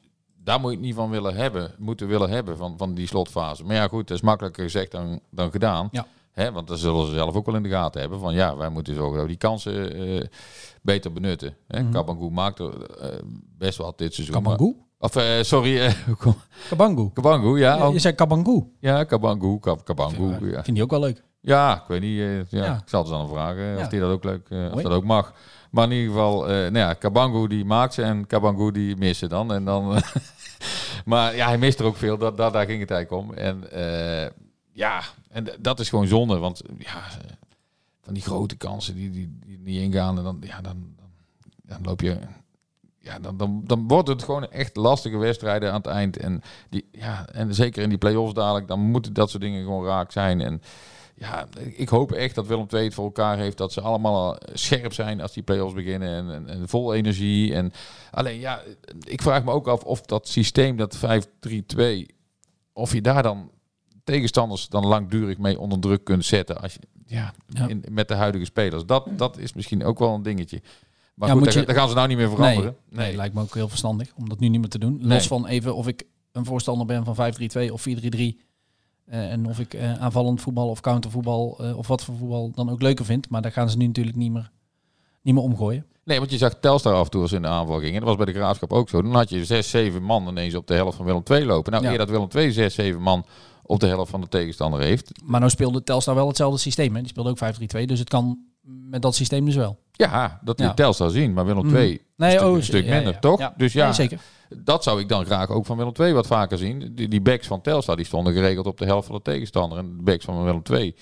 daar 0.43 0.59
moet 0.59 0.69
je 0.71 0.77
het 0.77 0.85
niet 0.85 0.95
van 0.95 1.09
willen 1.09 1.35
hebben, 1.35 1.71
moeten 1.77 2.07
willen 2.07 2.29
hebben 2.29 2.57
van, 2.57 2.77
van 2.77 2.93
die 2.93 3.07
slotfase. 3.07 3.63
Maar 3.63 3.75
ja, 3.75 3.87
goed, 3.87 4.07
dat 4.07 4.17
is 4.17 4.23
makkelijker 4.23 4.63
gezegd 4.63 4.91
dan, 4.91 5.19
dan 5.29 5.51
gedaan. 5.51 5.87
Ja. 5.91 6.05
Hè, 6.31 6.51
want 6.51 6.67
dat 6.67 6.79
zullen 6.79 7.05
ze 7.07 7.13
zelf 7.13 7.35
ook 7.35 7.45
wel 7.45 7.55
in 7.55 7.63
de 7.63 7.69
gaten 7.69 8.01
hebben. 8.01 8.19
Van 8.19 8.33
ja, 8.33 8.57
wij 8.57 8.69
moeten 8.69 8.95
zorgen 8.95 9.13
dat 9.13 9.21
we 9.21 9.27
die 9.27 9.37
kansen 9.37 9.93
eh, 9.95 10.25
beter 10.81 11.13
benutten. 11.13 11.55
Hè? 11.67 11.81
Mhm. 11.81 11.91
Kabangu 11.91 12.29
maakt 12.29 12.59
er 12.59 12.83
eh, 12.91 13.19
best 13.57 13.77
wel 13.77 13.93
dit 13.95 14.13
seizoen. 14.13 14.43
maar- 14.43 14.51
Kabangu? 14.55 14.75
Of 14.99 15.15
eh, 15.15 15.41
sorry, 15.43 15.93
Kabangu. 16.69 17.09
Kabangu, 17.13 17.59
ja. 17.59 17.75
Ja, 17.77 17.87
je 17.87 17.99
zei 17.99 18.13
Kabangu. 18.13 18.63
ja, 18.79 19.03
Kabangu, 19.03 19.59
Kab- 19.59 19.85
Kabangu. 19.85 20.33
Ik 20.33 20.51
Ja. 20.53 20.63
vind 20.63 20.75
die 20.75 20.83
ook 20.83 20.91
wel 20.91 20.99
leuk. 20.99 21.23
ja, 21.41 21.75
ik 21.75 21.87
weet 21.87 22.01
niet. 22.01 22.17
ja, 22.49 22.63
Ja. 22.65 22.73
Ik 22.73 22.89
zal 22.89 23.01
het 23.01 23.09
dan 23.11 23.27
vragen 23.29 23.77
of 23.77 23.87
die 23.87 23.99
dat 23.99 24.11
ook 24.11 24.23
leuk, 24.23 24.49
of 24.73 24.81
dat 24.81 24.91
ook 24.91 25.03
mag. 25.03 25.33
Maar 25.73 25.83
in 25.83 25.91
ieder 25.91 26.11
geval, 26.11 26.49
eh 26.49 26.55
nou 26.55 26.77
ja, 26.77 26.93
Kabangu 26.93 27.47
die 27.47 27.65
maakt 27.65 27.93
ze 27.93 28.01
en 28.01 28.27
Kabangu 28.27 28.71
die 28.71 28.95
missen 28.95 29.29
dan. 29.29 29.53
En 29.53 29.65
dan 29.65 29.83
maar 31.05 31.35
ja, 31.35 31.47
hij 31.47 31.57
mist 31.57 31.79
er 31.79 31.85
ook 31.85 31.95
veel. 31.95 32.17
Dat, 32.17 32.37
dat, 32.37 32.53
daar 32.53 32.65
ging 32.65 32.79
het 32.79 32.91
eigenlijk 32.91 33.23
om. 33.23 33.33
En 33.33 33.71
eh, 33.71 34.29
ja, 34.71 35.01
en 35.29 35.47
dat 35.59 35.79
is 35.79 35.89
gewoon 35.89 36.07
zonde. 36.07 36.37
Want 36.37 36.61
ja, 36.77 37.01
van 38.01 38.13
die 38.13 38.23
grote 38.23 38.55
kansen 38.55 38.95
die, 38.95 39.09
die, 39.09 39.59
niet 39.59 39.81
ingaan. 39.81 40.15
Dan, 40.15 40.37
ja, 40.41 40.61
dan, 40.61 40.93
dan, 40.95 41.09
dan 41.63 41.79
loop 41.83 42.01
je... 42.01 42.17
Ja, 42.99 43.19
dan, 43.19 43.37
dan, 43.37 43.61
dan 43.65 43.87
wordt 43.87 44.07
het 44.07 44.23
gewoon 44.23 44.51
echt 44.51 44.75
lastige 44.75 45.17
wedstrijden 45.17 45.69
aan 45.69 45.77
het 45.77 45.85
eind. 45.85 46.17
En, 46.17 46.41
die, 46.69 46.87
ja, 46.91 47.27
en 47.27 47.55
zeker 47.55 47.83
in 47.83 47.89
die 47.89 47.97
play-offs 47.97 48.33
dadelijk, 48.33 48.67
dan 48.67 48.79
moeten 48.79 49.13
dat 49.13 49.29
soort 49.29 49.43
dingen 49.43 49.63
gewoon 49.63 49.85
raak 49.85 50.11
zijn. 50.11 50.41
En 50.41 50.61
ja, 51.15 51.47
ik 51.75 51.89
hoop 51.89 52.11
echt 52.11 52.35
dat 52.35 52.47
Willem 52.47 52.65
II 52.73 52.83
het 52.83 52.93
voor 52.93 53.03
elkaar 53.05 53.37
heeft. 53.37 53.57
Dat 53.57 53.73
ze 53.73 53.81
allemaal 53.81 54.37
scherp 54.53 54.93
zijn 54.93 55.21
als 55.21 55.33
die 55.33 55.43
play-offs 55.43 55.73
beginnen. 55.73 56.09
En, 56.09 56.33
en, 56.33 56.47
en 56.49 56.67
vol 56.69 56.93
energie. 56.93 57.53
En 57.53 57.71
alleen 58.11 58.39
ja, 58.39 58.61
ik 59.03 59.21
vraag 59.21 59.43
me 59.43 59.51
ook 59.51 59.67
af 59.67 59.83
of 59.83 60.01
dat 60.01 60.27
systeem, 60.27 60.77
dat 60.77 60.97
5-3-2, 60.97 62.05
of 62.73 62.93
je 62.93 63.01
daar 63.01 63.23
dan 63.23 63.51
tegenstanders 64.03 64.67
dan 64.67 64.85
langdurig 64.85 65.37
mee 65.37 65.59
onder 65.59 65.79
druk 65.79 66.03
kunt 66.03 66.25
zetten. 66.25 66.61
Als 66.61 66.73
je, 66.73 66.79
ja, 67.05 67.33
Ja. 67.47 67.67
In, 67.67 67.83
met 67.91 68.07
de 68.07 68.13
huidige 68.13 68.45
spelers. 68.45 68.85
Dat, 68.85 69.07
dat 69.11 69.37
is 69.37 69.53
misschien 69.53 69.83
ook 69.83 69.99
wel 69.99 70.13
een 70.13 70.23
dingetje. 70.23 70.61
Maar 71.15 71.27
Ja, 71.29 71.33
goed, 71.35 71.43
daar, 71.45 71.53
je- 71.59 71.65
daar 71.65 71.75
gaan 71.75 71.89
ze 71.89 71.95
nou 71.95 72.07
niet 72.07 72.17
meer 72.17 72.29
veranderen. 72.29 72.75
Nee, 72.89 73.05
nee, 73.07 73.15
lijkt 73.15 73.35
me 73.35 73.41
ook 73.41 73.53
heel 73.53 73.69
verstandig 73.69 74.11
om 74.15 74.29
dat 74.29 74.39
nu 74.39 74.47
niet 74.49 74.59
meer 74.59 74.69
te 74.69 74.79
doen. 74.79 74.97
Nee. 74.99 75.07
Los 75.07 75.27
van 75.27 75.47
even 75.47 75.75
of 75.75 75.87
ik 75.87 76.03
een 76.31 76.45
voorstander 76.45 76.85
ben 76.85 77.03
van 77.05 77.33
5-3-2 77.67 77.71
of 77.71 77.85
4-3-3. 77.89 77.91
Eh, 79.05 79.31
en 79.31 79.47
of 79.47 79.59
ik 79.59 79.73
eh, 79.73 80.01
aanvallend 80.01 80.41
voetbal 80.41 80.69
of 80.69 80.81
countervoetbal 80.81 81.57
eh, 81.59 81.77
of 81.77 81.87
wat 81.87 82.03
voor 82.03 82.15
voetbal 82.15 82.51
dan 82.55 82.69
ook 82.69 82.81
leuker 82.81 83.05
vind. 83.05 83.29
Maar 83.29 83.41
daar 83.41 83.51
gaan 83.51 83.69
ze 83.69 83.77
nu 83.77 83.87
natuurlijk 83.87 84.15
niet 84.17 84.31
meer, 84.31 84.51
niet 85.21 85.33
meer 85.33 85.43
omgooien. 85.43 85.85
Nee, 86.05 86.19
want 86.19 86.31
je 86.31 86.37
zag 86.37 86.53
Telstar 86.59 86.93
af 86.93 87.05
en 87.05 87.11
toe 87.11 87.21
als 87.21 87.29
ze 87.29 87.35
in 87.35 87.41
de 87.41 87.47
aanval 87.47 87.79
gingen. 87.79 87.99
Dat 87.99 88.07
was 88.09 88.17
bij 88.17 88.25
de 88.25 88.33
Graafschap 88.39 88.73
ook 88.73 88.89
zo. 88.89 89.01
Dan 89.01 89.13
had 89.15 89.29
je 89.29 89.45
zes, 89.45 89.69
zeven 89.69 90.03
man 90.03 90.27
ineens 90.27 90.55
op 90.55 90.67
de 90.67 90.73
helft 90.73 90.97
van 90.97 91.05
Willem 91.05 91.23
II 91.31 91.45
lopen. 91.45 91.71
Nou, 91.71 91.83
Ja. 91.83 91.91
eer 91.91 91.97
dat 91.97 92.09
Willem 92.09 92.27
II 92.35 92.51
zes, 92.51 92.73
zeven 92.75 93.01
man 93.01 93.25
op 93.63 93.79
de 93.79 93.87
helft 93.87 94.11
van 94.11 94.21
de 94.21 94.27
tegenstander 94.27 94.79
heeft. 94.81 95.11
Maar 95.23 95.39
nou 95.39 95.51
speelde 95.51 95.83
Telstar 95.83 96.15
wel 96.15 96.27
hetzelfde 96.27 96.59
systeem. 96.59 96.93
Hè? 96.95 96.99
Die 96.99 97.09
speelde 97.09 97.29
ook 97.29 97.37
5-3-2. 97.81 97.85
Dus 97.85 97.99
het 97.99 98.09
kan 98.09 98.39
met 98.65 99.01
dat 99.01 99.15
systeem 99.15 99.45
dus 99.45 99.55
wel. 99.55 99.79
Ja, 99.91 100.39
dat 100.43 100.59
Ja. 100.59 100.65
liet 100.67 100.75
Telstar 100.75 101.09
zien. 101.09 101.33
Maar 101.33 101.45
Willem 101.45 101.65
Mhm. 101.65 101.75
II 101.75 102.01
Nee, 102.15 102.31
een 102.31 102.37
stuk, 102.37 102.49
oh, 102.49 102.55
een 102.55 102.63
stuk 102.63 102.85
ja, 102.85 102.93
minder, 102.95 103.13
ja. 103.13 103.19
toch? 103.19 103.39
Ja. 103.39 103.53
Dus 103.57 103.73
ja, 103.73 103.93
zeker. 103.93 104.19
dat 104.63 104.83
zou 104.83 104.99
ik 104.99 105.09
dan 105.09 105.25
graag 105.25 105.49
ook 105.49 105.65
van 105.65 105.77
Willem 105.77 105.93
II 105.99 106.13
wat 106.13 106.27
vaker 106.27 106.57
zien. 106.57 106.91
Die, 106.95 107.07
die 107.07 107.21
backs 107.21 107.47
van 107.47 107.61
Telstar 107.61 107.95
die 107.95 108.05
stonden 108.05 108.33
geregeld 108.33 108.65
op 108.65 108.77
de 108.77 108.85
helft 108.85 109.07
van 109.07 109.15
de 109.15 109.21
tegenstander. 109.21 109.77
En 109.77 109.97
de 109.97 110.03
backs 110.03 110.25
van 110.25 110.43
Willem 110.43 110.61
II 110.71 110.95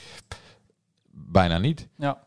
bijna 1.11 1.57
niet. 1.57 1.87
Ja. 1.97 2.23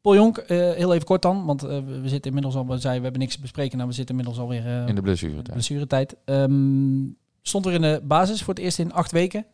Paul 0.00 0.14
Jonk, 0.14 0.38
eh, 0.38 0.56
heel 0.56 0.94
even 0.94 1.06
kort 1.06 1.22
dan. 1.22 1.44
Want 1.44 1.62
eh, 1.62 1.68
we 2.02 2.08
zitten 2.08 2.24
inmiddels 2.30 2.54
al, 2.54 2.66
we 2.66 2.78
zeiden 2.78 2.96
we 2.96 3.02
hebben 3.02 3.20
niks 3.20 3.34
te 3.34 3.40
bespreken. 3.40 3.76
Nou, 3.76 3.88
we 3.88 3.94
zitten 3.94 4.14
inmiddels 4.18 4.40
alweer 4.42 4.66
eh 4.66 4.88
In 4.88 4.94
de 4.94 5.02
blessuretijd. 5.02 5.50
blessuretijd. 5.52 6.16
Ehm 6.24 7.02
stond 7.42 7.66
er 7.66 7.72
in 7.72 7.80
de 7.80 8.00
basis 8.04 8.42
voor 8.42 8.54
het 8.54 8.62
eerst 8.62 8.78
in 8.78 8.92
acht 8.92 9.12
weken. 9.12 9.46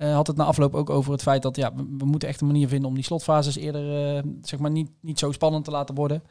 Eh, 0.00 0.14
had 0.14 0.26
het 0.26 0.36
na 0.36 0.44
afloop 0.44 0.74
ook 0.74 0.90
over 0.90 1.12
het 1.12 1.22
feit 1.22 1.42
dat 1.42 1.56
ja, 1.56 1.74
we, 1.74 1.86
we 1.98 2.04
moeten 2.04 2.28
echt 2.28 2.40
een 2.40 2.46
manier 2.46 2.68
vinden 2.68 2.88
om 2.88 2.94
die 2.94 3.04
slotfases 3.04 3.56
eerder 3.56 4.16
eh, 4.16 4.22
zeg 4.42 4.60
maar 4.60 4.70
niet, 4.70 4.90
niet 5.00 5.18
zo 5.18 5.32
spannend 5.32 5.64
te 5.64 5.70
laten 5.70 5.94
worden. 5.94 6.22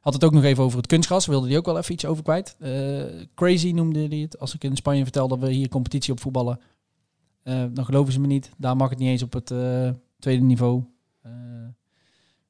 Had 0.00 0.12
het 0.14 0.24
ook 0.24 0.32
nog 0.32 0.42
even 0.42 0.64
over 0.64 0.76
het 0.76 0.86
kunstgras. 0.86 1.26
Wilde 1.26 1.46
die 1.48 1.56
ook 1.56 1.66
wel 1.66 1.78
even 1.78 1.92
iets 1.92 2.04
over 2.04 2.22
kwijt. 2.22 2.56
Eh, 2.58 3.02
crazy 3.34 3.70
noemde 3.70 4.06
hij 4.08 4.18
het. 4.18 4.38
Als 4.38 4.54
ik 4.54 4.64
in 4.64 4.76
Spanje 4.76 5.02
vertel 5.02 5.28
dat 5.28 5.38
we 5.38 5.50
hier 5.50 5.68
competitie 5.68 6.12
op 6.12 6.20
voetballen. 6.20 6.60
dan 7.44 7.84
geloven 7.84 8.12
ze 8.12 8.20
me 8.20 8.26
niet. 8.26 8.50
Daar 8.56 8.76
mag 8.76 8.90
het 8.90 8.98
niet 8.98 9.08
eens 9.08 9.22
op 9.22 9.32
het 9.32 9.52
tweede 10.18 10.42
niveau. 10.42 10.84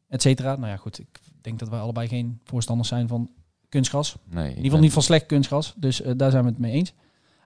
et 0.09 0.23
cetera. 0.23 0.57
Nou 0.57 0.69
ja, 0.69 0.77
goed. 0.77 0.99
Ik 0.99 1.21
denk 1.41 1.59
dat 1.59 1.69
wij 1.69 1.81
allebei 1.81 2.09
geen 2.09 2.41
voorstanders 2.45 2.89
zijn 2.89 3.09
van 3.09 3.31
kunstgras. 3.69 4.17
Nee, 4.25 4.45
In 4.45 4.49
ieder 4.49 4.65
geval 4.65 4.81
niet 4.81 4.93
van 4.93 5.03
slecht 5.03 5.27
kunstgras. 5.27 5.75
Dus 5.77 6.03
daar 6.17 6.31
zijn 6.31 6.45
we 6.45 6.51
het 6.51 6.59
mee 6.59 6.73
eens. 6.73 6.93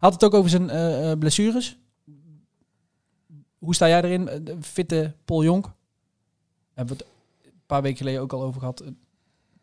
Had 0.01 0.13
het 0.13 0.25
ook 0.25 0.35
over 0.35 0.51
zijn 0.51 0.71
eh, 0.71 1.11
eh, 1.11 1.19
blessures. 1.19 1.79
Hoe 3.59 3.75
sta 3.75 3.89
jij 3.89 4.03
erin? 4.03 4.29
Eh, 4.29 4.39
de 4.43 4.57
Fitte 4.61 5.15
Paul 5.25 5.43
Jonk. 5.45 5.73
Hebben 6.75 6.97
we 6.97 7.05
het 7.05 7.13
een 7.45 7.61
paar 7.67 7.83
weken 7.83 7.99
geleden 7.99 8.21
ook 8.21 8.33
al 8.33 8.43
over 8.43 8.61
gehad. 8.61 8.81
Eh, 8.81 8.89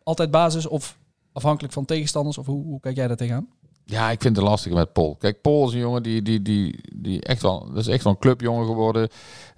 Altijd 0.04 0.32
basis 0.32 0.68
of 0.68 0.98
afhankelijk 1.32 1.74
van 1.74 1.86
tegenstanders? 1.86 2.38
Of 2.38 2.46
hoe, 2.46 2.64
hoe 2.64 2.80
kijk 2.80 2.96
jij 2.96 3.08
daar 3.08 3.18
tegenaan? 3.18 3.48
Ja, 3.84 4.12
ik 4.12 4.22
vind 4.22 4.36
het 4.36 4.46
lastig 4.46 4.74
met 4.74 4.94
Paul. 4.94 5.16
Kijk, 5.16 5.42
Paul 5.42 5.68
is 5.68 5.74
een 5.74 5.80
jongen 5.80 6.04
die, 6.04 6.22
die, 6.22 6.42
die, 6.42 6.80
die 6.96 7.22
echt 7.22 7.42
wel, 7.42 7.68
dat 7.68 7.78
is 7.78 7.88
echt 7.88 8.04
wel 8.04 8.14
een 8.14 8.20
clubjongen 8.20 8.66
geworden. 8.66 9.10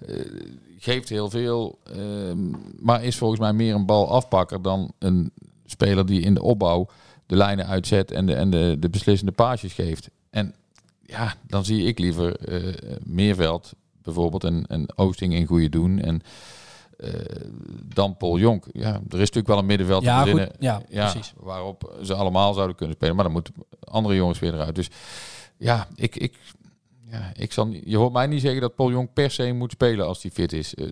Eh, 0.06 0.16
geeft 0.78 1.08
heel 1.08 1.30
veel, 1.30 1.78
ehm, 1.84 2.50
maar 2.78 3.04
is 3.04 3.16
volgens 3.16 3.40
mij 3.40 3.52
meer 3.52 3.74
een 3.74 3.86
balafpakker 3.86 4.62
dan 4.62 4.92
een 4.98 5.32
speler 5.66 6.06
die 6.06 6.20
in 6.20 6.34
de 6.34 6.42
opbouw 6.42 6.88
de 7.26 7.36
lijnen 7.36 7.66
uitzet 7.66 8.10
en 8.10 8.26
de, 8.26 8.34
en 8.34 8.50
de, 8.50 8.76
de 8.78 8.90
beslissende 8.90 9.32
paasjes 9.32 9.72
geeft. 9.72 10.10
En 10.30 10.54
ja, 11.10 11.34
dan 11.46 11.64
zie 11.64 11.84
ik 11.84 11.98
liever 11.98 12.36
eh, 12.36 12.96
Meerveld 13.04 13.72
bijvoorbeeld 14.02 14.44
en, 14.44 14.66
en 14.66 14.98
Oosting 14.98 15.34
in 15.34 15.46
goede 15.46 15.68
doen. 15.68 15.98
En 15.98 16.22
eh, 16.96 17.12
dan 17.94 18.16
Paul 18.16 18.38
Jonk. 18.38 18.66
Ja, 18.72 18.92
er 18.92 19.00
is 19.00 19.18
natuurlijk 19.18 19.46
wel 19.46 19.58
een 19.58 19.66
middenveld 19.66 20.02
te 20.02 20.08
Ja, 20.08 20.18
verzinnen. 20.18 20.46
goed. 20.46 20.56
Ja, 20.58 20.82
precies. 20.88 21.32
Waarop 21.36 21.98
ze 22.02 22.14
allemaal 22.14 22.54
zouden 22.54 22.76
kunnen 22.76 22.96
spelen. 22.96 23.14
Maar 23.14 23.24
dan 23.24 23.32
moeten 23.32 23.54
andere 23.80 24.14
jongens 24.14 24.38
weer 24.38 24.54
eruit. 24.54 24.74
Dus 24.74 24.88
ja, 25.56 25.88
ik, 25.94 26.16
ik, 26.16 26.38
ja, 27.10 27.32
ik 27.36 27.52
zal, 27.52 27.68
je 27.84 27.96
hoort 27.96 28.12
mij 28.12 28.26
niet 28.26 28.40
zeggen 28.40 28.60
dat 28.60 28.74
Paul 28.74 28.90
Jong 28.90 29.12
per 29.12 29.30
se 29.30 29.52
moet 29.52 29.72
spelen 29.72 30.06
als 30.06 30.22
hij 30.22 30.30
fit 30.30 30.52
is. 30.52 30.74
Eh, 30.74 30.86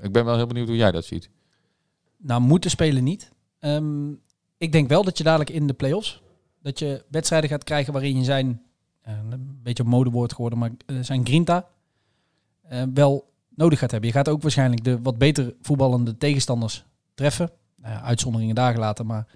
ik 0.00 0.12
ben 0.12 0.24
wel 0.24 0.36
heel 0.36 0.46
benieuwd 0.46 0.68
hoe 0.68 0.76
jij 0.76 0.92
dat 0.92 1.04
ziet. 1.04 1.30
Nou, 2.16 2.40
moeten 2.40 2.70
spelen 2.70 3.04
niet. 3.04 3.32
Ehm, 3.58 4.10
ik 4.58 4.72
denk 4.72 4.88
wel 4.88 5.04
dat 5.04 5.18
je 5.18 5.24
dadelijk 5.24 5.50
in 5.50 5.66
de 5.66 5.72
play-offs... 5.72 6.22
dat 6.62 6.78
je 6.78 7.04
wedstrijden 7.10 7.50
gaat 7.50 7.64
krijgen 7.64 7.92
waarin 7.92 8.18
je 8.18 8.24
zijn... 8.24 8.62
eh, 9.08 9.14
een 9.30 9.58
beetje 9.62 9.82
een 9.82 9.88
modewoord 9.88 10.32
geworden, 10.32 10.58
maar 10.58 10.70
eh, 10.86 10.96
zijn 11.00 11.26
grinta... 11.26 11.68
eh, 12.62 12.82
wel 12.94 13.32
nodig 13.48 13.78
gaat 13.78 13.90
hebben. 13.90 14.08
Je 14.08 14.16
gaat 14.16 14.28
ook 14.28 14.42
waarschijnlijk 14.42 14.84
de 14.84 15.00
wat 15.02 15.18
beter 15.18 15.54
voetballende 15.62 16.16
tegenstanders 16.16 16.84
treffen. 17.14 17.50
Nou 17.76 18.02
uitzonderingen 18.02 18.54
daar 18.54 18.72
gelaten, 18.72 19.06
maar... 19.06 19.26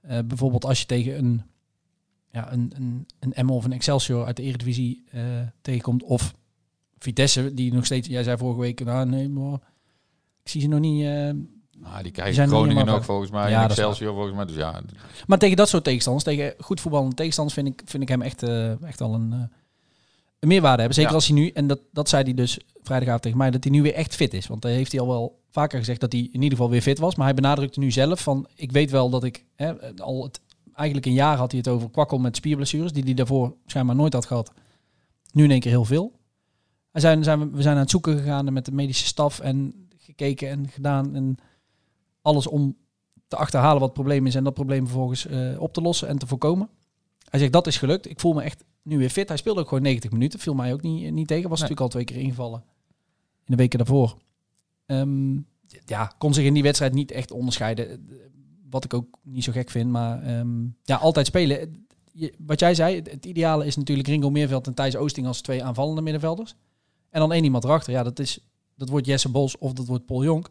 bijvoorbeeld 0.00 0.64
als 0.64 0.80
je 0.80 0.86
tegen 0.86 1.18
een... 1.18 1.42
Ja, 2.30 2.52
een, 2.52 2.72
een, 2.74 3.06
een 3.18 3.32
Emmen 3.32 3.54
of 3.54 3.64
een 3.64 3.72
Excelsior 3.72 4.26
uit 4.26 4.36
de 4.36 4.42
Eredivisie 4.42 5.04
tegenkomt... 5.60 6.02
of 6.02 6.34
Vitesse, 6.98 7.54
die 7.54 7.72
nog 7.72 7.84
steeds... 7.84 8.08
Jij 8.08 8.22
zei 8.22 8.36
vorige 8.36 8.60
week, 8.60 8.84
nou 8.84 9.28
maar... 9.28 9.60
Ik 10.42 10.50
zie 10.50 10.60
ze 10.60 10.68
nog 10.68 10.80
niet... 10.80 11.06
Nou, 11.80 11.94
die 11.94 12.02
Die 12.02 12.12
krijgen 12.12 12.34
zijn 12.34 12.48
niet 12.48 12.56
Groningen 12.56 12.88
ook 12.88 13.04
volgens 13.04 13.30
mij. 13.30 13.50
Ja, 13.50 13.62
en 13.62 13.68
Excelsior 13.68 14.14
volgens 14.14 14.34
mij. 14.34 14.44
Dus 14.44 14.56
ja, 14.56 14.80
Maar 15.26 15.38
tegen 15.38 15.56
dat 15.56 15.68
soort 15.68 15.84
tegenstanders, 15.84 16.24
tegen 16.24 16.54
goed 16.58 16.80
voetballende 16.80 17.14
tegenstanders, 17.14 17.56
vind 17.56 17.68
ik, 17.68 17.82
vind 17.84 18.02
ik 18.02 18.08
hem 18.08 18.22
echt, 18.22 18.42
eh, 18.42 18.82
echt 18.82 19.00
al 19.00 19.14
een, 19.14 19.32
eh, 19.32 19.38
een 20.38 20.48
meerwaarde 20.48 20.78
hebben. 20.78 20.94
Zeker 20.94 21.10
Ja. 21.10 21.16
als 21.16 21.26
hij 21.26 21.36
nu, 21.36 21.48
en 21.48 21.66
dat, 21.66 21.80
dat 21.92 22.08
zei 22.08 22.22
hij 22.22 22.34
dus 22.34 22.58
vrijdagavond 22.82 23.22
tegen 23.22 23.38
mij, 23.38 23.50
dat 23.50 23.64
hij 23.64 23.72
nu 23.72 23.82
weer 23.82 23.94
echt 23.94 24.14
fit 24.14 24.34
is. 24.34 24.46
Want 24.46 24.62
hij 24.62 24.72
heeft 24.72 24.92
hij 24.92 25.00
al 25.00 25.08
wel 25.08 25.40
vaker 25.50 25.78
gezegd 25.78 26.00
dat 26.00 26.12
hij 26.12 26.20
in 26.20 26.42
ieder 26.42 26.50
geval 26.50 26.70
weer 26.70 26.82
fit 26.82 26.98
was. 26.98 27.14
Maar 27.14 27.26
hij 27.26 27.34
benadrukte 27.34 27.78
nu 27.80 27.90
zelf 27.90 28.20
van, 28.20 28.46
ik 28.54 28.72
weet 28.72 28.90
wel 28.90 29.10
dat 29.10 29.24
ik, 29.24 29.44
hè, 29.54 29.94
al 29.96 30.22
het, 30.22 30.40
eigenlijk 30.74 31.06
een 31.06 31.12
jaar 31.12 31.36
had 31.36 31.50
hij 31.50 31.60
het 31.60 31.68
over 31.68 31.90
kwakkel 31.90 32.18
met 32.18 32.36
spierblessures, 32.36 32.92
die 32.92 33.04
hij 33.04 33.14
daarvoor 33.14 33.54
schijnbaar 33.66 33.96
nooit 33.96 34.12
had 34.12 34.26
gehad. 34.26 34.52
Nu 35.32 35.44
in 35.44 35.50
één 35.50 35.60
keer 35.60 35.70
heel 35.70 35.84
veel. 35.84 36.12
Zijn 36.92 37.20
we, 37.20 37.50
we 37.50 37.62
zijn 37.62 37.74
aan 37.74 37.80
het 37.80 37.90
zoeken 37.90 38.18
gegaan 38.18 38.52
met 38.52 38.64
de 38.64 38.72
medische 38.72 39.06
staf 39.06 39.40
en 39.40 39.88
gekeken 39.98 40.48
en 40.48 40.68
gedaan. 40.68 41.14
En 41.14 41.36
alles 42.26 42.46
om 42.46 42.76
te 43.28 43.36
achterhalen 43.36 43.78
wat 43.78 43.88
het 43.88 43.92
probleem 43.98 44.26
is 44.26 44.34
en 44.34 44.44
dat 44.44 44.54
probleem 44.54 44.86
vervolgens 44.86 45.26
eh, 45.26 45.60
op 45.60 45.72
te 45.72 45.80
lossen 45.80 46.08
en 46.08 46.18
te 46.18 46.26
voorkomen. 46.26 46.68
Hij 47.30 47.40
zegt 47.40 47.52
dat 47.52 47.66
is 47.66 47.76
gelukt. 47.78 48.10
Ik 48.10 48.20
voel 48.20 48.32
me 48.32 48.42
echt 48.42 48.64
nu 48.82 48.98
weer 48.98 49.10
fit. 49.10 49.28
Hij 49.28 49.36
speelde 49.36 49.60
ook 49.60 49.68
gewoon 49.68 49.82
90 49.82 50.10
minuten. 50.10 50.38
Viel 50.38 50.54
mij 50.54 50.72
ook 50.72 50.82
niet, 50.82 51.12
niet 51.12 51.28
tegen. 51.28 51.48
Was 51.48 51.60
Nee. 51.60 51.68
natuurlijk 51.68 51.80
al 51.80 51.88
twee 51.88 52.04
keer 52.04 52.16
ingevallen 52.26 52.64
in 53.44 53.50
de 53.50 53.56
weken 53.56 53.78
daarvoor. 53.78 54.16
Ehm, 54.86 55.34
ja, 55.86 56.12
kon 56.18 56.34
zich 56.34 56.44
in 56.44 56.54
die 56.54 56.62
wedstrijd 56.62 56.92
niet 56.92 57.10
echt 57.10 57.30
onderscheiden. 57.30 58.08
Wat 58.70 58.84
ik 58.84 58.94
ook 58.94 59.18
niet 59.22 59.44
zo 59.44 59.52
gek 59.52 59.70
vind. 59.70 59.90
Maar 59.90 60.22
ehm, 60.22 60.64
ja, 60.82 60.96
altijd 60.96 61.26
spelen. 61.26 61.86
Je- 62.12 62.34
wat 62.38 62.60
jij 62.60 62.74
zei, 62.74 62.96
het, 62.96 63.10
het 63.10 63.24
ideale 63.26 63.66
is 63.66 63.76
natuurlijk 63.76 64.08
Ringo 64.08 64.30
Meerveld 64.30 64.66
en 64.66 64.74
Thijs 64.74 64.96
Oosting 64.96 65.26
als 65.26 65.40
twee 65.40 65.64
aanvallende 65.64 66.00
middenvelders. 66.02 66.54
En 67.10 67.20
dan 67.20 67.32
één 67.32 67.44
iemand 67.44 67.64
erachter. 67.64 67.92
Ja, 67.92 68.02
dat, 68.02 68.18
is, 68.18 68.38
dat 68.74 68.88
wordt 68.88 69.06
Jesse 69.06 69.28
Bos 69.28 69.58
of 69.58 69.72
dat 69.72 69.86
wordt 69.86 70.06
Paul 70.06 70.24
Jonk. 70.24 70.50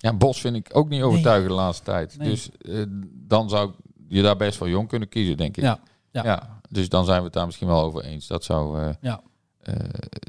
Ja, 0.00 0.12
Bos 0.12 0.40
vind 0.40 0.56
ik 0.56 0.68
ook 0.72 0.88
niet 0.88 1.02
overtuigend 1.02 1.48
de 1.48 1.54
laatste 1.54 1.84
tijd. 1.84 2.18
Nee. 2.18 2.28
Dus 2.28 2.50
eh, 2.58 2.82
dan 3.12 3.48
zou 3.48 3.72
je 4.08 4.22
daar 4.22 4.36
best 4.36 4.58
wel 4.58 4.68
jong 4.68 4.88
kunnen 4.88 5.08
kiezen, 5.08 5.36
denk 5.36 5.56
ik. 5.56 5.62
Ja, 5.62 5.80
ja. 6.10 6.60
dus 6.68 6.88
dan 6.88 7.04
zijn 7.04 7.18
we 7.18 7.24
het 7.24 7.32
daar 7.32 7.46
misschien 7.46 7.68
wel 7.68 7.82
over 7.82 8.04
eens. 8.04 8.26
Dat 8.26 8.44
zou, 8.44 8.80
eh, 8.80 8.88
Ja. 9.00 9.20
eh, 9.58 9.74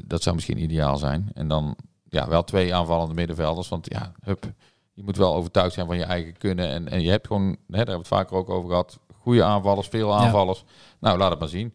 dat 0.04 0.22
zou 0.22 0.34
misschien 0.34 0.62
ideaal 0.62 0.96
zijn. 0.96 1.30
En 1.34 1.48
dan 1.48 1.76
ja, 2.08 2.28
wel 2.28 2.44
twee 2.44 2.74
aanvallende 2.74 3.14
middenvelders. 3.14 3.68
Want 3.68 3.86
ja, 3.90 4.12
hup, 4.22 4.52
je 4.92 5.02
moet 5.02 5.16
wel 5.16 5.34
overtuigd 5.34 5.74
zijn 5.74 5.86
van 5.86 5.96
je 5.98 6.04
eigen 6.04 6.36
kunnen. 6.38 6.68
En, 6.68 6.88
en 6.88 7.00
je 7.00 7.10
hebt 7.10 7.26
gewoon, 7.26 7.42
hè, 7.48 7.56
daar 7.66 7.76
hebben 7.76 7.94
we 7.94 7.98
het 7.98 8.08
vaker 8.08 8.36
ook 8.36 8.50
over 8.50 8.68
gehad, 8.68 8.98
goede 9.20 9.44
aanvallers, 9.44 9.88
veel 9.88 10.14
aanvallers. 10.14 10.64
Nou, 11.00 11.18
laat 11.18 11.30
het 11.30 11.38
maar 11.38 11.48
zien. 11.48 11.74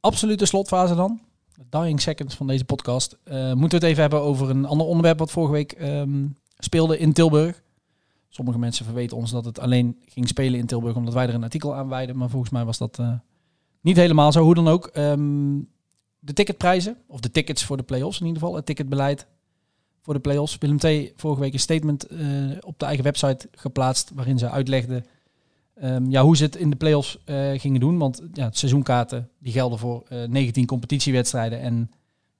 absolute 0.00 0.46
slotfase 0.46 0.94
dan. 0.94 1.20
Dying 1.70 2.00
seconds 2.00 2.34
van 2.34 2.46
deze 2.46 2.64
podcast. 2.64 3.16
Eh, 3.24 3.52
moeten 3.52 3.68
we 3.68 3.74
het 3.74 3.84
even 3.84 4.00
hebben 4.00 4.20
over 4.20 4.50
een 4.50 4.64
ander 4.64 4.86
onderwerp 4.86 5.18
wat 5.18 5.30
vorige 5.30 5.52
week 5.52 5.72
ehm, 5.72 6.26
speelde 6.58 6.98
in 6.98 7.12
Tilburg. 7.12 7.62
Sommige 8.28 8.58
mensen 8.58 8.84
verweten 8.84 9.16
ons 9.16 9.30
dat 9.30 9.44
het 9.44 9.58
alleen 9.58 9.96
ging 10.06 10.28
spelen 10.28 10.58
in 10.58 10.66
Tilburg 10.66 10.96
omdat 10.96 11.14
wij 11.14 11.26
er 11.26 11.34
een 11.34 11.42
artikel 11.42 11.74
aan 11.74 11.88
wijden. 11.88 12.16
Maar 12.16 12.28
volgens 12.28 12.50
mij 12.50 12.64
was 12.64 12.78
dat 12.78 12.98
eh, 12.98 13.12
niet 13.80 13.96
helemaal 13.96 14.32
zo. 14.32 14.42
Hoe 14.42 14.54
dan 14.54 14.68
ook. 14.68 14.86
ehm, 14.86 15.58
de 16.18 16.32
ticketprijzen, 16.32 16.96
of 17.06 17.20
de 17.20 17.30
tickets 17.30 17.64
voor 17.64 17.76
de 17.76 17.82
play-offs 17.82 18.20
in 18.20 18.26
ieder 18.26 18.40
geval. 18.40 18.56
Het 18.56 18.66
ticketbeleid 18.66 19.26
voor 20.00 20.14
de 20.14 20.20
play-offs. 20.20 20.58
Willem 20.58 20.78
II 20.84 21.12
vorige 21.16 21.40
week 21.40 21.52
een 21.52 21.60
statement 21.60 22.06
eh, 22.06 22.20
op 22.60 22.78
de 22.78 22.86
eigen 22.86 23.04
website 23.04 23.48
geplaatst 23.52 24.10
waarin 24.14 24.38
ze 24.38 24.50
uitlegden 24.50 25.04
Ehm, 25.80 26.10
ja, 26.10 26.22
hoe 26.22 26.36
ze 26.36 26.44
het 26.44 26.56
in 26.56 26.70
de 26.70 26.76
play-offs 26.76 27.18
eh, 27.24 27.50
gingen 27.60 27.80
doen. 27.80 27.98
Want 27.98 28.22
ja, 28.32 28.44
het 28.44 28.58
seizoenkaarten 28.58 29.28
die 29.38 29.52
gelden 29.52 29.78
voor 29.78 30.04
eh 30.08 30.28
19 30.28 30.66
competitiewedstrijden 30.66 31.60
en 31.60 31.90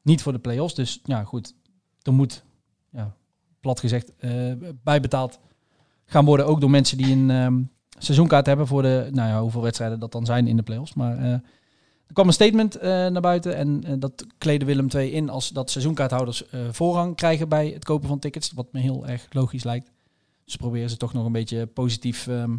niet 0.03 0.23
voor 0.23 0.33
de 0.33 0.39
play-offs. 0.39 0.75
Dus 0.75 1.01
ja, 1.05 1.25
goed, 1.25 1.55
er 2.03 2.13
moet, 2.13 2.45
ja, 2.91 3.15
plat 3.61 3.81
gezegd, 3.81 4.13
eh, 4.17 4.53
bijbetaald 4.83 5.39
gaan 6.05 6.25
worden. 6.25 6.47
Ook 6.47 6.61
door 6.61 6.71
mensen 6.71 6.97
die 6.99 7.13
een 7.13 7.31
ehm, 7.31 7.61
seizoenkaart 7.99 8.47
hebben 8.47 8.67
voor 8.67 8.83
de, 8.83 9.09
nou 9.13 9.29
ja, 9.29 9.41
hoeveel 9.41 9.63
wedstrijden 9.63 9.99
dat 9.99 10.13
dan 10.13 10.27
zijn 10.27 10.47
in 10.47 10.57
de 10.57 10.63
play-offs. 10.63 10.95
Maar 10.95 11.19
eh, 11.19 11.33
er 12.09 12.15
kwam 12.15 12.27
een 12.27 12.33
statement 12.33 12.77
eh, 12.77 12.91
naar 12.91 13.21
buiten 13.21 13.57
en 13.57 13.85
eh, 13.85 13.93
dat 13.99 14.27
kleden 14.39 14.67
Willem 14.67 14.89
II 14.95 15.13
in 15.13 15.29
als 15.29 15.49
dat 15.49 15.71
seizoenkaarthouders 15.71 16.49
eh, 16.49 16.61
voorrang 16.71 17.17
krijgen 17.17 17.49
bij 17.49 17.69
het 17.69 17.85
kopen 17.85 18.09
van 18.09 18.19
tickets. 18.19 18.53
Wat 18.53 18.73
me 18.73 18.81
heel 18.81 19.07
erg 19.07 19.27
logisch 19.31 19.65
lijkt. 19.65 19.91
Dus 20.45 20.57
proberen 20.57 20.91
ze 20.91 20.97
toch 20.97 21.13
nog 21.13 21.25
een 21.25 21.33
beetje 21.33 21.67
positief 21.67 22.27
ehm, 22.27 22.53
eh, 22.53 22.57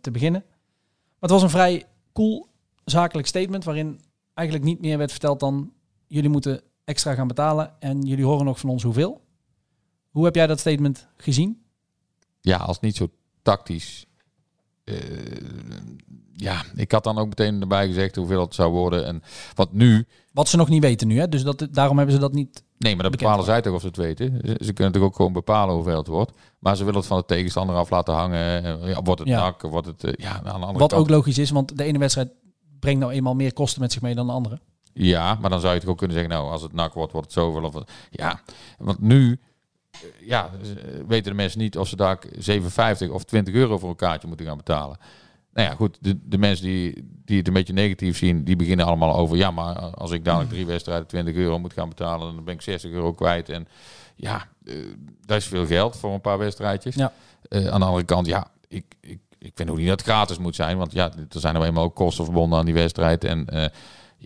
te 0.00 0.10
beginnen. 0.10 0.44
Maar 0.48 1.20
het 1.20 1.30
was 1.30 1.42
een 1.42 1.50
vrij 1.50 1.84
cool 2.12 2.48
zakelijk 2.84 3.26
statement 3.28 3.64
waarin 3.64 4.00
eigenlijk 4.34 4.68
niet 4.68 4.80
meer 4.80 4.98
werd 4.98 5.10
verteld 5.10 5.40
dan 5.40 5.72
jullie 6.06 6.30
moeten 6.30 6.62
extra 6.84 7.14
gaan 7.14 7.28
betalen 7.28 7.74
en 7.80 8.02
jullie 8.02 8.24
horen 8.24 8.44
nog 8.44 8.60
van 8.60 8.70
ons 8.70 8.82
hoeveel. 8.82 9.20
Hoe 10.10 10.24
heb 10.24 10.34
jij 10.34 10.46
dat 10.46 10.58
statement 10.60 11.08
gezien? 11.16 11.62
Ja, 12.40 12.56
als 12.56 12.80
niet 12.80 12.96
zo 12.96 13.08
tactisch. 13.42 14.06
eh, 14.84 14.96
ja, 16.32 16.64
ik 16.74 16.92
had 16.92 17.04
dan 17.04 17.18
ook 17.18 17.28
meteen 17.28 17.60
erbij 17.60 17.86
gezegd 17.86 18.16
hoeveel 18.16 18.40
het 18.40 18.54
zou 18.54 18.72
worden. 18.72 19.06
En 19.06 19.22
wat 19.54 19.72
nu, 19.72 20.06
Wat 20.36 20.48
ze 20.48 20.56
nog 20.56 20.68
niet 20.68 20.82
weten 20.82 21.08
nu, 21.08 21.18
hè? 21.18 21.28
dus 21.28 21.42
dat, 21.42 21.68
daarom 21.70 21.96
hebben 21.96 22.14
ze 22.14 22.20
dat 22.20 22.32
niet. 22.32 22.62
Nee, 22.78 22.94
maar 22.94 23.02
dat 23.10 23.16
bepalen 23.16 23.44
zij 23.44 23.60
toch 23.62 23.74
of 23.74 23.80
ze 23.80 23.86
het 23.86 23.96
weten. 23.96 24.26
Ze, 24.30 24.40
ze 24.42 24.72
kunnen 24.72 24.76
natuurlijk 24.76 25.04
ook 25.04 25.16
gewoon 25.16 25.32
bepalen 25.32 25.74
hoeveel 25.74 25.96
het 25.98 26.06
wordt. 26.06 26.32
Maar 26.58 26.76
ze 26.76 26.84
willen 26.84 26.98
het 26.98 27.08
van 27.08 27.18
de 27.18 27.24
tegenstander 27.24 27.76
af 27.76 27.90
laten 27.90 28.14
hangen. 28.14 28.64
Eh, 28.64 28.88
Ja, 28.88 29.02
wordt 29.02 29.20
het 29.20 29.28
Ja. 29.28 29.40
nak, 29.40 29.62
wordt 29.62 29.86
het... 29.86 30.04
eh, 30.04 30.12
ja, 30.16 30.30
aan 30.36 30.42
de 30.44 30.50
andere 30.50 30.78
Wat 30.78 30.90
kant. 30.90 31.02
ook 31.02 31.08
logisch 31.08 31.38
is, 31.38 31.50
want 31.50 31.76
de 31.78 31.84
ene 31.84 31.98
wedstrijd 31.98 32.28
brengt 32.80 33.00
nou 33.00 33.12
eenmaal 33.12 33.34
meer 33.34 33.52
kosten 33.52 33.80
met 33.80 33.92
zich 33.92 34.02
mee 34.02 34.14
dan 34.14 34.26
de 34.26 34.32
andere. 34.32 34.60
Ja, 34.92 35.34
maar 35.40 35.50
dan 35.50 35.60
zou 35.60 35.74
je 35.74 35.80
toch 35.80 35.88
ook 35.90 35.98
kunnen 35.98 36.16
zeggen, 36.16 36.34
nou, 36.34 36.50
als 36.50 36.62
het 36.62 36.72
nak 36.72 36.94
wordt, 36.94 37.12
wordt 37.12 37.26
het 37.34 37.36
zoveel. 37.36 37.62
Of, 37.62 37.72
wat- 37.72 37.90
ja, 38.10 38.40
want 38.78 39.00
nu 39.00 39.40
eh, 39.90 40.00
ja, 40.28 40.50
weten 41.06 41.30
de 41.30 41.36
mensen 41.36 41.58
niet 41.60 41.78
of 41.78 41.88
ze 41.88 41.96
daar 41.96 42.18
7,50 42.38 43.10
of 43.10 43.24
20 43.24 43.54
euro 43.54 43.78
voor 43.78 43.88
een 43.88 43.96
kaartje 43.96 44.28
moeten 44.28 44.46
gaan 44.46 44.56
betalen. 44.56 44.96
Nou 45.56 45.68
ja, 45.68 45.74
goed, 45.74 45.98
de, 46.00 46.18
de 46.22 46.38
mensen 46.38 46.66
die, 46.66 47.04
die 47.24 47.38
het 47.38 47.46
een 47.46 47.52
beetje 47.52 47.72
negatief 47.72 48.16
zien, 48.16 48.44
die 48.44 48.56
beginnen 48.56 48.86
allemaal 48.86 49.16
over, 49.16 49.36
ja, 49.36 49.50
maar 49.50 49.74
als 49.74 50.10
ik 50.10 50.24
dadelijk 50.24 50.50
drie 50.50 50.66
wedstrijden 50.66 51.06
20 51.06 51.34
euro 51.34 51.58
moet 51.58 51.72
gaan 51.72 51.88
betalen, 51.88 52.34
dan 52.34 52.44
ben 52.44 52.54
ik 52.54 52.62
60 52.62 52.90
euro 52.90 53.12
kwijt. 53.12 53.48
En 53.48 53.68
ja, 54.16 54.46
eh, 54.64 54.74
dat 55.24 55.36
is 55.36 55.46
veel 55.46 55.66
geld 55.66 55.96
voor 55.96 56.12
een 56.12 56.20
paar 56.20 56.38
wedstrijdjes. 56.38 56.94
Ja. 56.94 57.12
Eh, 57.48 57.66
aan 57.66 57.80
de 57.80 57.86
andere 57.86 58.04
kant, 58.04 58.26
ja, 58.26 58.50
ik, 58.68 58.84
ik, 59.00 59.18
ik 59.38 59.52
vind 59.54 59.70
ook 59.70 59.76
niet 59.76 59.88
dat 59.88 59.98
het 59.98 60.08
gratis 60.08 60.38
moet 60.38 60.54
zijn, 60.54 60.78
want 60.78 60.92
ja, 60.92 61.10
er 61.30 61.40
zijn 61.40 61.54
nou 61.54 61.66
eenmaal 61.66 61.84
ook 61.84 61.94
kosten 61.94 62.24
verbonden 62.24 62.58
aan 62.58 62.64
die 62.64 62.74
wedstrijd. 62.74 63.24
En 63.24 63.46
eh, 63.46 63.66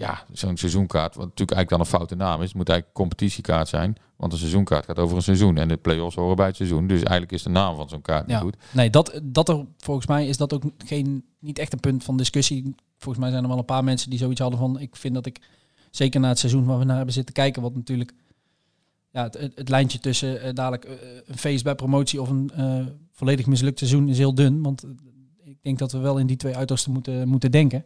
ja, 0.00 0.24
zo'n 0.32 0.56
seizoenkaart, 0.56 1.14
wat 1.14 1.24
natuurlijk 1.24 1.56
eigenlijk 1.56 1.68
dan 1.68 1.80
een 1.80 1.98
foute 1.98 2.14
naam 2.14 2.42
is, 2.42 2.48
het 2.48 2.56
moet 2.56 2.68
eigenlijk 2.68 2.98
een 2.98 3.04
competitiekaart 3.04 3.68
zijn, 3.68 3.96
want 4.16 4.32
een 4.32 4.38
seizoenkaart 4.38 4.84
gaat 4.84 4.98
over 4.98 5.16
een 5.16 5.22
seizoen 5.22 5.56
en 5.56 5.68
de 5.68 5.76
play-offs 5.76 6.16
horen 6.16 6.36
bij 6.36 6.46
het 6.46 6.56
seizoen. 6.56 6.86
Dus 6.86 6.98
eigenlijk 6.98 7.32
is 7.32 7.42
de 7.42 7.50
naam 7.50 7.76
van 7.76 7.88
zo'n 7.88 8.02
kaart 8.02 8.26
niet 8.26 8.36
goed. 8.36 8.56
Nee, 8.72 8.90
dat, 8.90 9.20
dat 9.22 9.48
er 9.48 9.64
volgens 9.78 10.06
mij 10.06 10.26
is 10.26 10.36
dat 10.36 10.52
ook 10.52 10.62
geen, 10.78 11.24
niet 11.38 11.58
echt 11.58 11.72
een 11.72 11.80
punt 11.80 12.04
van 12.04 12.16
discussie. 12.16 12.74
Volgens 12.98 13.24
mij 13.24 13.30
zijn 13.30 13.42
er 13.42 13.48
wel 13.48 13.58
een 13.58 13.64
paar 13.64 13.84
mensen 13.84 14.10
die 14.10 14.18
zoiets 14.18 14.40
hadden 14.40 14.58
van. 14.58 14.80
Ik 14.80 14.96
vind 14.96 15.14
dat 15.14 15.26
ik 15.26 15.40
zeker 15.90 16.20
na 16.20 16.28
het 16.28 16.38
seizoen 16.38 16.64
waar 16.64 16.78
we 16.78 16.84
naar 16.84 16.96
hebben 16.96 17.14
zitten 17.14 17.34
kijken, 17.34 17.62
wat 17.62 17.74
natuurlijk 17.74 18.12
ja, 19.10 19.22
het, 19.22 19.38
het, 19.38 19.52
het 19.54 19.68
lijntje 19.68 19.98
tussen 19.98 20.42
eh, 20.42 20.54
dadelijk 20.54 20.84
eh, 20.84 20.92
een 21.26 21.38
feest 21.38 21.64
bij 21.64 21.74
promotie 21.74 22.20
of 22.20 22.28
een 22.28 22.50
eh, 22.54 22.86
volledig 23.12 23.46
mislukt 23.46 23.78
seizoen 23.78 24.08
is 24.08 24.18
heel 24.18 24.34
dun. 24.34 24.62
Want 24.62 24.84
ik 25.44 25.58
denk 25.62 25.78
dat 25.78 25.92
we 25.92 25.98
wel 25.98 26.18
in 26.18 26.26
die 26.26 26.36
twee 26.36 26.56
uitersten 26.56 26.92
moeten, 26.92 27.28
moeten 27.28 27.50
denken. 27.50 27.84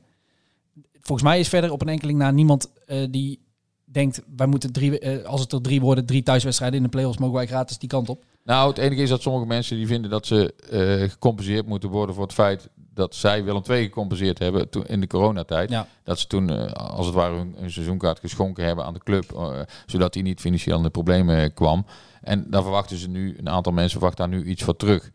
Volgens 1.06 1.28
mij 1.28 1.38
is 1.38 1.48
verder 1.48 1.72
op 1.72 1.80
een 1.80 1.88
enkeling 1.88 2.18
na 2.18 2.30
niemand 2.30 2.72
eh, 2.86 3.06
die 3.10 3.40
denkt, 3.84 4.22
wij 4.36 4.46
moeten 4.46 4.72
drie, 4.72 4.98
eh, 4.98 5.24
als 5.24 5.40
het 5.40 5.52
er 5.52 5.60
drie 5.60 5.80
worden, 5.80 6.06
drie 6.06 6.22
thuiswedstrijden 6.22 6.76
in 6.76 6.84
de 6.84 6.90
play-offs, 6.90 7.18
mogen 7.18 7.34
wij 7.34 7.46
gratis 7.46 7.78
die 7.78 7.88
kant 7.88 8.08
op. 8.08 8.24
Nou, 8.44 8.68
het 8.68 8.78
enige 8.78 9.02
is 9.02 9.08
dat 9.08 9.22
sommige 9.22 9.46
mensen 9.46 9.76
die 9.76 9.86
vinden 9.86 10.10
dat 10.10 10.26
ze 10.26 10.54
eh, 10.70 11.10
gecompenseerd 11.10 11.66
moeten 11.66 11.88
worden 11.88 12.14
voor 12.14 12.24
het 12.24 12.32
feit 12.32 12.68
dat 12.74 13.14
zij 13.14 13.44
Willem 13.44 13.62
II 13.68 13.84
gecompenseerd 13.84 14.38
hebben 14.38 14.70
toen 14.70 14.86
in 14.86 15.00
de 15.00 15.06
coronatijd. 15.06 15.70
Ja. 15.70 15.86
Dat 16.02 16.18
ze 16.18 16.26
toen, 16.26 16.74
als 16.74 17.06
het 17.06 17.14
ware, 17.14 17.34
hun, 17.34 17.54
hun 17.58 17.70
seizoenkaart 17.70 18.18
geschonken 18.18 18.64
hebben 18.64 18.84
aan 18.84 18.94
de 18.94 19.02
club, 19.04 19.54
zodat 19.86 20.12
die 20.12 20.22
niet 20.22 20.40
financieel 20.40 20.76
in 20.76 20.82
de 20.82 20.90
problemen 20.90 21.54
kwam. 21.54 21.86
En 22.22 22.50
daar 22.50 22.62
verwachten 22.62 22.96
ze 22.96 23.08
nu, 23.08 23.36
een 23.38 23.48
aantal 23.48 23.72
mensen 23.72 23.98
verwachten 23.98 24.30
daar 24.30 24.38
nu 24.38 24.44
iets 24.44 24.62
voor 24.62 24.76
terug. 24.76 25.10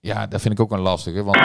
Ja, 0.00 0.26
dat 0.26 0.40
vind 0.40 0.54
ik 0.54 0.60
ook 0.60 0.72
een 0.72 0.80
lastige, 0.80 1.22
want 1.22 1.38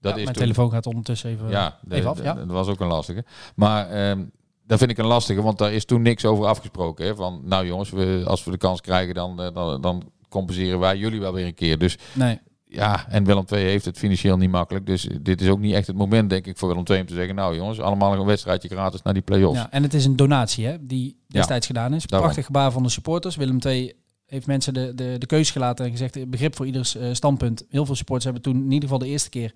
dat 0.00 0.12
Ja, 0.12 0.18
is 0.18 0.24
mijn 0.24 0.36
toen- 0.36 0.42
telefoon 0.42 0.70
gaat 0.70 0.86
ondertussen 0.86 1.30
even, 1.30 1.48
ja, 1.48 1.78
de- 1.82 1.94
even 1.94 2.10
af. 2.10 2.22
Ja. 2.22 2.34
dat 2.34 2.46
was 2.46 2.68
ook 2.68 2.80
een 2.80 2.86
lastige. 2.86 3.24
Maar 3.54 3.88
ehm 3.90 4.24
dat 4.66 4.78
vind 4.78 4.90
ik 4.90 4.98
een 4.98 5.06
lastige, 5.06 5.42
want 5.42 5.58
daar 5.58 5.72
is 5.72 5.84
toen 5.84 6.02
niks 6.02 6.24
over 6.24 6.46
afgesproken. 6.46 7.06
Hè? 7.06 7.14
Van, 7.14 7.40
nou 7.44 7.66
jongens, 7.66 7.90
we, 7.90 8.22
als 8.26 8.44
we 8.44 8.50
de 8.50 8.56
kans 8.56 8.80
krijgen, 8.80 9.14
dan, 9.14 9.42
eh, 9.42 9.54
dan, 9.54 9.80
dan 9.80 10.02
compenseren 10.28 10.78
wij 10.78 10.96
jullie 10.96 11.20
wel 11.20 11.32
weer 11.32 11.46
een 11.46 11.54
keer. 11.54 11.78
Dus 11.78 11.98
Nee. 12.12 12.38
ja, 12.64 13.08
en 13.08 13.24
Willem 13.24 13.44
II 13.52 13.62
heeft 13.64 13.84
het 13.84 13.98
financieel 13.98 14.36
niet 14.36 14.50
makkelijk. 14.50 14.86
Dus 14.86 15.08
dit 15.22 15.40
is 15.40 15.48
ook 15.48 15.58
niet 15.58 15.74
echt 15.74 15.86
het 15.86 15.96
moment, 15.96 16.30
denk 16.30 16.46
ik, 16.46 16.58
voor 16.58 16.68
Willem 16.68 16.84
II 16.90 17.00
om 17.00 17.06
te 17.06 17.14
zeggen... 17.14 17.34
nou 17.34 17.56
jongens, 17.56 17.80
allemaal 17.80 18.12
een 18.12 18.24
wedstrijdje 18.26 18.68
gratis 18.68 19.02
naar 19.02 19.12
die 19.14 19.22
play-offs. 19.22 19.58
Ja, 19.58 19.70
en 19.70 19.82
het 19.82 19.94
is 19.94 20.04
een 20.04 20.16
donatie 20.16 20.66
hè, 20.66 20.86
die 20.86 21.16
destijds 21.28 21.66
gedaan 21.66 21.94
is. 21.94 22.06
daarom. 22.06 22.28
Prachtig 22.28 22.46
gebaar 22.46 22.72
van 22.72 22.82
de 22.82 22.88
supporters. 22.88 23.36
Willem 23.36 23.58
II 23.66 23.92
heeft 24.26 24.46
mensen 24.46 24.74
de, 24.74 24.92
de, 24.94 25.16
de 25.18 25.26
keuze 25.26 25.52
gelaten 25.52 25.84
en 25.84 25.90
gezegd, 25.90 26.30
begrip 26.30 26.56
voor 26.56 26.66
ieders 26.66 26.96
eh, 26.96 27.08
standpunt. 27.12 27.64
Heel 27.68 27.86
veel 27.86 27.94
supporters 27.94 28.24
hebben 28.24 28.42
toen 28.42 28.56
in 28.56 28.64
ieder 28.72 28.82
geval 28.82 28.98
de 28.98 29.06
eerste 29.08 29.28
keer 29.28 29.52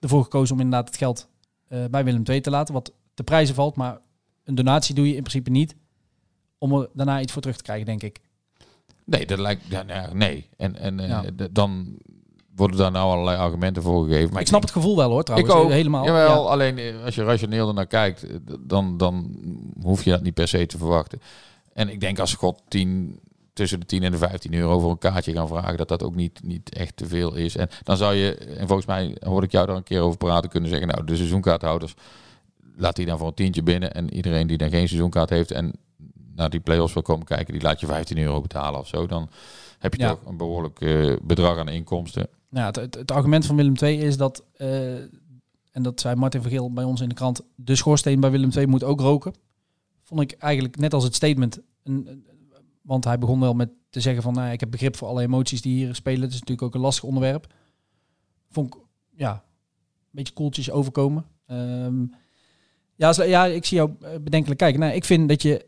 ervoor 0.00 0.22
gekozen 0.22 0.54
om 0.54 0.60
inderdaad 0.60 0.88
het 0.88 0.96
geld 0.96 1.28
eh, 1.68 1.84
bij 1.90 2.04
Willem 2.04 2.22
II 2.24 2.40
te 2.40 2.50
laten. 2.50 2.74
Wat 2.74 2.92
te 3.14 3.22
prijzen 3.22 3.54
valt, 3.54 3.76
maar 3.76 3.98
een 4.44 4.54
donatie 4.54 4.94
doe 4.94 5.06
je 5.08 5.14
in 5.14 5.22
principe 5.22 5.50
niet 5.50 5.74
om 6.58 6.72
er 6.74 6.88
daarna 6.92 7.20
iets 7.20 7.32
voor 7.32 7.42
terug 7.42 7.56
te 7.56 7.62
krijgen, 7.62 7.86
denk 7.86 8.02
ik. 8.02 8.20
Nee, 9.04 9.26
dat 9.26 9.38
lijkt... 9.38 9.62
Ja, 9.68 9.84
ja, 9.86 10.12
nee. 10.12 10.48
En, 10.56 10.76
en 10.76 11.00
eh, 11.00 11.08
Ja. 11.08 11.24
dan 11.50 11.96
worden 12.54 12.76
daar 12.78 12.90
nou 12.90 13.10
allerlei 13.10 13.36
argumenten 13.38 13.82
voor 13.82 14.04
gegeven. 14.06 14.32
Maar 14.32 14.40
ik 14.40 14.46
snap 14.46 14.60
het 14.62 14.70
gevoel 14.70 14.96
wel 14.96 15.10
hoor, 15.10 15.22
trouwens. 15.24 15.52
Ik 15.54 15.58
ook. 15.60 15.70
Helemaal. 15.70 16.04
Jawel, 16.04 16.42
Ja. 16.44 16.50
alleen 16.50 16.78
eh, 16.78 17.04
als 17.04 17.14
je 17.14 17.24
rationeel 17.24 17.68
ernaar 17.68 17.86
kijkt, 17.86 18.26
dan, 18.60 18.96
dan 18.96 19.36
hoef 19.82 20.04
je 20.04 20.10
dat 20.10 20.22
niet 20.22 20.34
per 20.34 20.48
se 20.48 20.66
te 20.66 20.78
verwachten. 20.78 21.20
En 21.72 21.88
ik 21.88 22.00
denk 22.00 22.18
als 22.18 22.34
God 22.34 22.62
10, 22.68 23.20
tussen 23.58 23.80
de 23.80 23.86
10 23.86 24.02
en 24.02 24.10
de 24.10 24.18
15 24.18 24.54
euro 24.54 24.78
voor 24.78 24.90
een 24.90 24.98
kaartje 24.98 25.32
gaan 25.32 25.48
vragen, 25.48 25.76
dat 25.76 25.88
dat 25.88 26.02
ook 26.02 26.14
niet, 26.14 26.40
niet 26.42 26.74
echt 26.74 26.96
te 26.96 27.06
veel 27.06 27.34
is. 27.34 27.56
En 27.56 27.68
dan 27.82 27.96
zou 27.96 28.14
je, 28.14 28.34
en 28.34 28.66
volgens 28.66 28.86
mij 28.86 29.16
hoorde 29.20 29.46
ik 29.46 29.52
jou 29.52 29.66
daar 29.66 29.76
een 29.76 29.82
keer 29.82 30.00
over 30.00 30.18
praten, 30.18 30.50
kunnen 30.50 30.70
zeggen, 30.70 30.88
nou, 30.88 31.04
de 31.04 31.16
seizoenkaarthouders, 31.16 31.94
laat 32.76 32.96
die 32.96 33.06
dan 33.06 33.18
voor 33.18 33.26
een 33.26 33.34
tientje 33.34 33.62
binnen. 33.62 33.94
En 33.94 34.14
iedereen 34.14 34.46
die 34.46 34.56
dan 34.58 34.70
geen 34.70 34.88
seizoenkaart 34.88 35.30
heeft 35.30 35.50
en 35.50 35.72
naar 36.34 36.50
die 36.50 36.60
play-offs 36.60 36.92
wil 36.94 37.02
komen 37.02 37.26
kijken, 37.26 37.52
die 37.52 37.62
laat 37.62 37.80
je 37.80 37.86
15 37.86 38.18
euro 38.18 38.40
betalen 38.40 38.80
of 38.80 38.86
zo. 38.88 39.06
Dan 39.06 39.28
heb 39.78 39.94
je 39.94 40.00
Ja. 40.02 40.08
toch 40.08 40.24
een 40.26 40.36
behoorlijk 40.36 40.80
eh, 40.80 41.16
bedrag 41.22 41.58
aan 41.58 41.68
inkomsten. 41.68 42.28
Nou, 42.48 42.66
het, 42.66 42.76
het, 42.76 42.94
het 42.94 43.10
argument 43.10 43.46
van 43.46 43.56
Willem 43.56 43.74
II 43.82 43.98
is 44.00 44.16
dat, 44.16 44.44
eh, 44.56 44.94
en 45.72 45.82
dat 45.82 46.00
zei 46.00 46.14
Martin 46.16 46.42
Vergeel 46.42 46.72
bij 46.72 46.84
ons 46.84 47.00
in 47.00 47.08
de 47.08 47.14
krant, 47.14 47.40
de 47.54 47.76
schoorsteen 47.76 48.20
bij 48.20 48.30
Willem 48.30 48.50
II 48.56 48.66
moet 48.66 48.84
ook 48.84 49.00
roken. 49.00 49.34
Vond 50.02 50.20
ik 50.20 50.32
eigenlijk 50.32 50.76
net 50.76 50.94
als 50.94 51.04
het 51.04 51.14
statement, 51.14 51.58
een- 51.84 52.26
want 52.88 53.04
hij 53.04 53.18
begon 53.18 53.40
wel 53.40 53.54
met 53.54 53.70
te 53.90 54.00
zeggen 54.00 54.22
van, 54.22 54.34
nou, 54.34 54.52
ik 54.52 54.60
heb 54.60 54.70
begrip 54.70 54.96
voor 54.96 55.08
alle 55.08 55.22
emoties 55.22 55.62
die 55.62 55.74
hier 55.84 55.94
spelen. 55.94 56.20
Het 56.20 56.32
is 56.32 56.40
natuurlijk 56.40 56.66
ook 56.66 56.74
een 56.74 56.80
lastig 56.80 57.04
onderwerp. 57.04 57.54
Vond 58.50 58.74
ik, 58.74 58.80
ja, 59.10 59.32
een 59.32 59.40
beetje 60.10 60.32
koeltjes 60.32 60.70
overkomen. 60.70 61.24
Ehm, 61.46 62.04
ja, 62.94 63.24
ja, 63.24 63.46
ik 63.46 63.64
zie 63.64 63.76
jou 63.76 63.90
eh, 64.00 64.10
bedenkelijk 64.20 64.60
kijken. 64.60 64.80
Nou, 64.80 64.92
ik 64.92 65.04
vind 65.04 65.28
dat 65.28 65.42
je, 65.42 65.66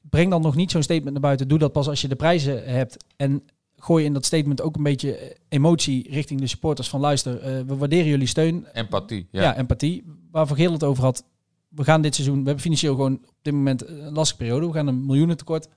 breng 0.00 0.30
dan 0.30 0.42
nog 0.42 0.54
niet 0.54 0.70
zo'n 0.70 0.82
statement 0.82 1.12
naar 1.12 1.20
buiten. 1.20 1.48
Doe 1.48 1.58
dat 1.58 1.72
pas 1.72 1.88
als 1.88 2.00
je 2.00 2.08
de 2.08 2.16
prijzen 2.16 2.64
hebt. 2.72 3.04
En 3.16 3.42
gooi 3.76 4.04
in 4.04 4.12
dat 4.12 4.24
statement 4.24 4.62
ook 4.62 4.76
een 4.76 4.82
beetje 4.82 5.16
eh, 5.16 5.36
emotie 5.48 6.10
richting 6.10 6.40
de 6.40 6.46
supporters 6.46 6.88
van 6.88 7.00
luister, 7.00 7.40
eh, 7.40 7.60
we 7.66 7.76
waarderen 7.76 8.06
jullie 8.06 8.26
steun. 8.26 8.66
Empathie. 8.72 9.28
Ja, 9.30 9.42
Ja. 9.42 9.56
empathie. 9.56 10.04
Waar 10.30 10.46
Van 10.46 10.56
Geel 10.56 10.72
het 10.72 10.84
over 10.84 11.04
had. 11.04 11.24
We 11.68 11.84
gaan 11.84 12.02
dit 12.02 12.14
seizoen, 12.14 12.38
we 12.38 12.44
hebben 12.44 12.62
financieel 12.62 12.94
gewoon 12.94 13.14
op 13.14 13.38
dit 13.42 13.54
moment 13.54 13.88
een 13.88 14.12
lastige 14.12 14.38
periode. 14.38 14.66
We 14.66 14.72
gaan 14.72 14.86
een 14.86 15.06
miljoenentekort 15.06 15.68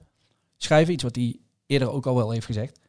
schrijven. 0.63 0.93
Iets 0.93 1.03
wat 1.03 1.15
hij 1.15 1.39
eerder 1.65 1.91
ook 1.91 2.05
al 2.05 2.15
wel 2.15 2.31
heeft 2.31 2.45
gezegd. 2.45 2.79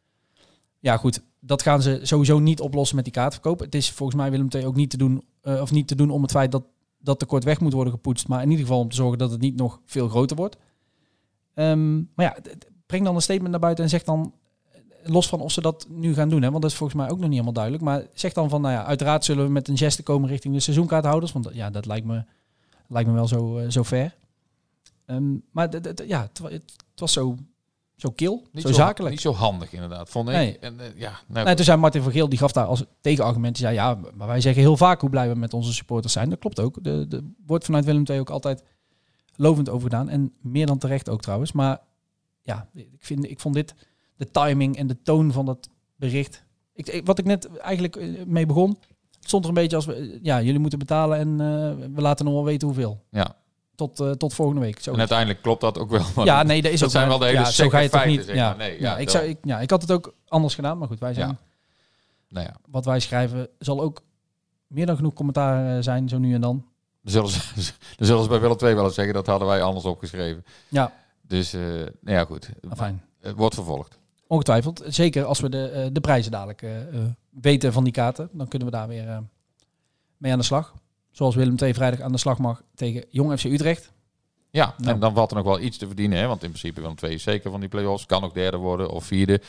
Ja, 0.79 0.97
goed. 0.97 1.23
Dat 1.41 1.63
gaan 1.63 1.83
ze 1.83 2.01
sowieso 2.03 2.39
niet 2.39 2.61
oplossen 2.61 2.97
met 2.97 3.05
die 3.05 3.15
kaartverkoop. 3.15 3.61
Het 3.61 3.75
is 3.75 3.91
volgens 3.91 4.19
mij 4.19 4.31
Willem 4.31 4.49
II 4.51 4.67
ook 4.67 4.77
niet 4.77 4.91
te 4.91 4.97
doen, 4.97 5.25
eh, 5.41 5.61
of 5.61 5.71
niet 5.71 5.89
te 5.89 5.95
doen 5.95 6.11
om 6.11 6.23
het 6.23 6.31
feit 6.31 6.53
dat 6.53 6.65
dat 6.99 7.19
tekort 7.19 7.45
weg 7.45 7.61
moet 7.61 7.73
worden 7.73 7.93
gepoetst. 7.93 8.29
Maar 8.29 8.43
in 8.43 8.51
ieder 8.51 8.67
geval 8.67 8.81
om 8.81 8.89
te 8.89 8.97
zorgen 8.97 9.19
dat 9.19 9.31
het 9.31 9.41
niet 9.41 9.57
nog 9.57 9.81
veel 9.85 10.09
groter 10.09 10.37
wordt. 10.37 10.57
Ehm, 11.55 11.97
maar 11.97 12.27
ja, 12.27 12.37
breng 12.87 13.05
dan 13.05 13.15
een 13.15 13.23
statement 13.23 13.51
naar 13.51 13.61
buiten 13.61 13.85
en 13.85 13.91
zeg 13.91 14.05
dan, 14.05 14.35
eh, 14.73 14.81
los 15.03 15.29
van 15.29 15.41
of 15.41 15.53
ze 15.53 15.61
dat 15.61 15.87
nu 15.89 16.15
gaan 16.15 16.29
doen, 16.29 16.43
hè, 16.43 16.51
want 16.51 16.63
dat 16.63 16.71
is 16.71 16.77
volgens 16.77 16.99
mij 16.99 17.11
ook 17.11 17.17
nog 17.17 17.23
niet 17.23 17.31
helemaal 17.31 17.53
duidelijk. 17.53 17.85
Maar 17.85 18.07
zeg 18.15 18.33
dan 18.33 18.49
van, 18.49 18.61
nou 18.61 18.75
ja, 18.75 18.85
uiteraard 18.85 19.25
zullen 19.25 19.45
we 19.45 19.51
met 19.51 19.69
een 19.69 19.77
geste 19.77 20.03
komen 20.03 20.29
richting 20.29 20.55
de 20.55 20.61
seizoenkaarthouders. 20.61 21.33
Want 21.33 21.49
ja, 21.53 21.71
dat 21.71 21.87
lijkt 21.87 22.07
me, 22.07 22.25
lijkt 22.89 23.09
me 23.09 23.15
wel 23.15 23.29
zo, 23.29 23.59
eh, 23.59 23.71
zo 23.71 23.85
fair. 23.85 24.15
Ehm, 25.07 25.33
maar 25.51 25.69
ja, 26.07 26.31
het 26.33 26.63
was 26.95 27.13
zo, 27.13 27.37
zo 27.97 28.11
kil, 28.11 28.47
Niet 28.53 28.63
zo 28.63 28.73
zakelijk. 28.73 29.11
Niet 29.15 29.21
zo 29.21 29.33
handig 29.33 29.73
inderdaad, 29.73 30.09
vond 30.09 30.29
ik. 30.29 30.35
Nee. 30.35 30.59
En, 30.59 30.81
eh, 30.81 30.87
ja, 30.97 31.21
nou, 31.29 31.45
Nee, 31.47 31.55
toen 31.55 31.65
zei 31.65 31.79
Martin 31.79 32.03
van 32.03 32.13
Geel, 32.13 32.29
die 32.29 32.39
gaf 32.39 32.53
daar 32.53 32.67
als 32.67 32.85
tegenargument. 33.01 33.55
Die 33.57 33.65
zei, 33.65 33.77
ja, 33.77 33.99
maar 34.15 34.27
wij 34.27 34.41
zeggen 34.41 34.63
heel 34.63 34.77
vaak 34.77 35.01
hoe 35.01 35.11
blij 35.11 35.29
we 35.29 35.35
met 35.35 35.55
onze 35.55 35.73
supporters 35.73 36.13
zijn. 36.13 36.31
Dat 36.31 36.39
klopt 36.39 36.61
ook. 36.61 36.77
Er 36.83 37.09
de, 37.09 37.33
wordt 37.47 37.65
vanuit 37.65 37.85
Willem 37.85 38.03
II 38.07 38.21
ook 38.21 38.31
altijd 38.31 38.63
lovend 39.37 39.69
over 39.69 39.83
gedaan. 39.91 40.09
En 40.09 40.33
meer 40.41 40.67
dan 40.67 40.79
terecht 40.79 41.09
ook 41.09 41.21
trouwens. 41.23 41.53
Maar 41.53 41.79
ja, 42.43 42.69
ik, 42.75 42.89
vind, 42.99 43.25
ik 43.31 43.41
vond 43.41 43.55
dit, 43.55 43.75
de 44.17 44.31
timing 44.31 44.77
en 44.77 44.87
de 44.87 45.03
toon 45.03 45.33
van 45.33 45.47
dat 45.47 45.69
bericht. 45.97 46.45
Ik, 46.75 46.89
ik- 46.89 47.07
wat 47.07 47.19
ik 47.19 47.25
net 47.25 47.57
eigenlijk 47.59 47.97
eh, 47.97 48.25
mee 48.27 48.47
begon, 48.47 48.69
het 49.19 49.29
stond 49.29 49.43
er 49.43 49.49
een 49.49 49.55
beetje 49.55 49.77
als, 49.77 49.87
we, 49.87 49.95
eh, 49.95 50.19
ja, 50.23 50.43
jullie 50.43 50.61
moeten 50.61 50.79
betalen 50.79 51.19
en 51.19 51.37
we 51.95 52.01
laten 52.01 52.25
nog 52.25 52.35
wel 52.35 52.45
weten 52.45 52.67
hoeveel. 52.67 53.05
ja. 53.11 53.37
Tot, 53.75 54.01
eh, 54.01 54.11
tot 54.11 54.35
volgende 54.35 54.61
week. 54.61 54.81
Zo. 54.81 54.93
En 54.93 54.99
uiteindelijk 54.99 55.43
klopt 55.43 55.61
dat 55.61 55.79
ook 55.79 55.91
wel. 55.91 56.25
Ja, 56.25 56.43
nee, 56.43 56.63
dat 56.63 56.73
is 56.73 56.79
dat 56.79 56.89
ook 56.89 56.95
zijn 56.95 57.09
wel 57.09 57.19
de 57.19 57.25
hele 57.25 57.39
ja, 57.39 57.45
zo 57.45 57.69
ga 57.69 57.77
je 57.79 57.83
niet. 57.83 57.93
feiten, 57.93 58.25
zeg 58.25 58.35
ja. 58.35 58.55
Nee, 58.55 58.73
ja, 58.73 58.91
ja, 58.91 58.99
ik 58.99 59.11
zou, 59.11 59.25
ik, 59.25 59.39
ja, 59.43 59.61
ik 59.61 59.71
had 59.71 59.83
het 59.83 59.93
ook 59.93 60.15
anders 60.29 60.55
gedaan, 60.55 60.79
maar 60.79 60.89
goed, 60.89 61.01
wij 61.01 61.15
zijn. 61.15 61.39
Nou 62.29 62.47
ja, 62.47 62.55
wat 62.71 62.85
wij 62.85 63.01
schrijven 63.01 63.49
zal 63.59 63.81
ook 63.81 64.03
meer 64.67 64.87
dan 64.87 64.97
genoeg 64.97 65.13
commentaar 65.13 65.77
eh, 65.77 65.83
zijn, 65.83 66.09
zo 66.09 66.19
nu 66.19 66.35
en 66.35 66.41
dan. 66.41 66.65
dan 67.03 67.13
zullen 67.13 67.31
ze, 67.31 67.41
dan 67.97 68.07
zullen 68.07 68.23
ze 68.23 68.29
bij 68.29 68.41
Willem 68.41 68.57
II 68.63 68.75
wel 68.75 68.85
eens 68.85 68.95
zeggen, 68.95 69.15
dat 69.15 69.27
hadden 69.27 69.49
wij 69.49 69.63
anders 69.63 69.85
opgeschreven. 69.85 70.45
Ja, 70.69 70.93
Dus, 71.23 71.53
eh 71.53 71.61
nou 71.61 72.17
ja 72.17 72.25
goed, 72.25 72.51
fijn. 72.77 73.03
het 73.21 73.37
wordt 73.37 73.55
vervolgd. 73.55 73.99
Ongetwijfeld. 74.27 74.83
Zeker 74.87 75.25
als 75.25 75.41
we 75.41 75.49
de, 75.49 75.89
de 75.93 76.01
prijzen 76.01 76.31
dadelijk 76.31 76.65
weten 77.31 77.73
van 77.73 77.85
die 77.85 77.93
kaarten, 77.93 78.29
dan 78.33 78.49
kunnen 78.49 78.69
we 78.69 78.75
daar 78.77 78.89
weer 78.89 79.23
mee 80.17 80.33
aan 80.33 80.39
de 80.39 80.45
slag. 80.45 80.75
Zoals 81.15 81.35
Willem 81.35 81.55
II 81.63 81.75
vrijdag 81.75 82.01
aan 82.01 82.13
de 82.13 82.19
slag 82.19 82.39
mag 82.39 82.63
tegen 82.75 83.05
Jong 83.11 83.39
FC 83.41 83.45
Utrecht. 83.45 83.93
Ja, 84.51 84.75
Nou. 84.79 84.91
en 84.95 85.01
dan 85.01 85.15
valt 85.15 85.31
er 85.31 85.37
nog 85.37 85.45
wel 85.47 85.61
iets 85.61 85.79
te 85.79 85.87
verdienen. 85.87 86.19
Hè? 86.19 86.27
Want 86.27 86.43
in 86.43 86.49
principe 86.49 86.81
Willem 86.81 86.97
II 87.03 87.13
is 87.15 87.23
zeker 87.23 87.51
van 87.51 87.61
die 87.61 87.69
play-offs. 87.69 88.07
Kan 88.07 88.25
ook 88.25 88.35
derde 88.35 88.57
worden 88.57 88.91
of 88.91 89.05
vierde. 89.05 89.41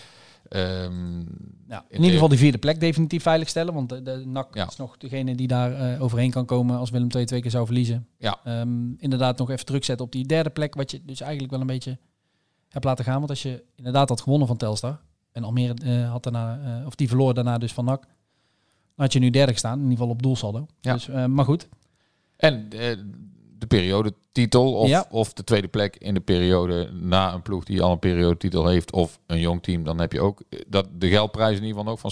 Ehm, 0.50 1.20
Ja, 1.68 1.86
in 1.90 1.98
ieder 1.98 2.12
geval 2.12 2.28
die 2.28 2.38
vierde 2.38 2.58
plek 2.58 2.80
definitief 2.80 3.24
veiligstellen. 3.24 3.74
Want 3.74 3.90
de, 3.90 4.02
de 4.02 4.22
NAC 4.26 4.56
Ja. 4.56 4.68
is 4.68 4.76
nog 4.76 4.98
degene 4.98 5.36
die 5.36 5.48
daar 5.48 5.74
eh, 5.94 6.02
overheen 6.02 6.32
kan 6.32 6.46
komen 6.46 6.78
als 6.78 6.90
Willem 6.90 7.08
II 7.16 7.26
twee 7.26 7.42
keer 7.42 7.52
zou 7.52 7.66
verliezen. 7.66 8.08
Ja. 8.18 8.40
Ehm, 8.44 8.94
inderdaad 8.98 9.38
nog 9.38 9.50
even 9.50 9.66
druk 9.66 9.84
zetten 9.84 10.06
op 10.06 10.12
die 10.12 10.26
derde 10.26 10.50
plek. 10.50 10.76
Wat 10.76 10.92
je 10.92 11.02
dus 11.06 11.22
eigenlijk 11.22 11.52
wel 11.52 11.62
een 11.62 11.68
beetje 11.68 11.98
hebt 12.70 12.86
laten 12.86 13.06
gaan. 13.06 13.18
Want 13.18 13.30
als 13.30 13.42
je 13.42 13.64
inderdaad 13.76 14.10
had 14.10 14.22
gewonnen 14.22 14.48
van 14.48 14.58
Telstar. 14.58 15.00
En 15.32 15.44
Almere 15.44 15.74
eh, 15.84 16.12
had 16.12 16.24
daarna, 16.24 16.60
eh, 16.80 16.86
of 16.86 16.96
die 16.96 17.08
verloor 17.08 17.34
daarna 17.34 17.58
dus 17.58 17.74
van 17.74 17.86
NAC. 17.86 18.04
Had 18.96 19.14
je 19.14 19.20
nu 19.20 19.30
derde 19.30 19.52
gestaan. 19.52 19.74
In 19.78 19.84
ieder 19.84 19.98
geval 19.98 20.12
op 20.12 20.22
doelsaldo. 20.22 20.66
Ja. 20.82 20.94
Dus, 20.94 21.08
eh, 21.08 21.26
maar 21.26 21.46
goed. 21.46 21.68
En 22.38 22.70
eh, 22.70 22.98
de 23.58 23.68
periodetitel 23.68 24.74
of, 24.74 24.88
Ja. 24.88 25.06
of 25.10 25.34
de 25.34 25.44
tweede 25.44 25.68
plek 25.68 25.96
in 25.96 26.14
de 26.14 26.20
periode 26.20 26.92
na 26.92 27.34
een 27.34 27.42
ploeg 27.42 27.64
die 27.64 27.82
al 27.82 27.92
een 27.92 28.00
periodetitel 28.00 28.68
heeft 28.68 28.92
of 28.92 29.20
een 29.28 29.40
jong 29.40 29.64
team, 29.64 29.84
dan 29.84 30.00
heb 30.00 30.12
je 30.12 30.22
ook 30.22 30.42
eh, 30.50 30.60
dat, 30.68 30.88
de 30.94 31.10
geldprijs 31.10 31.58
in 31.58 31.64
ieder 31.64 31.78
geval 31.78 31.92
ook 31.92 32.00
van 32.00 32.12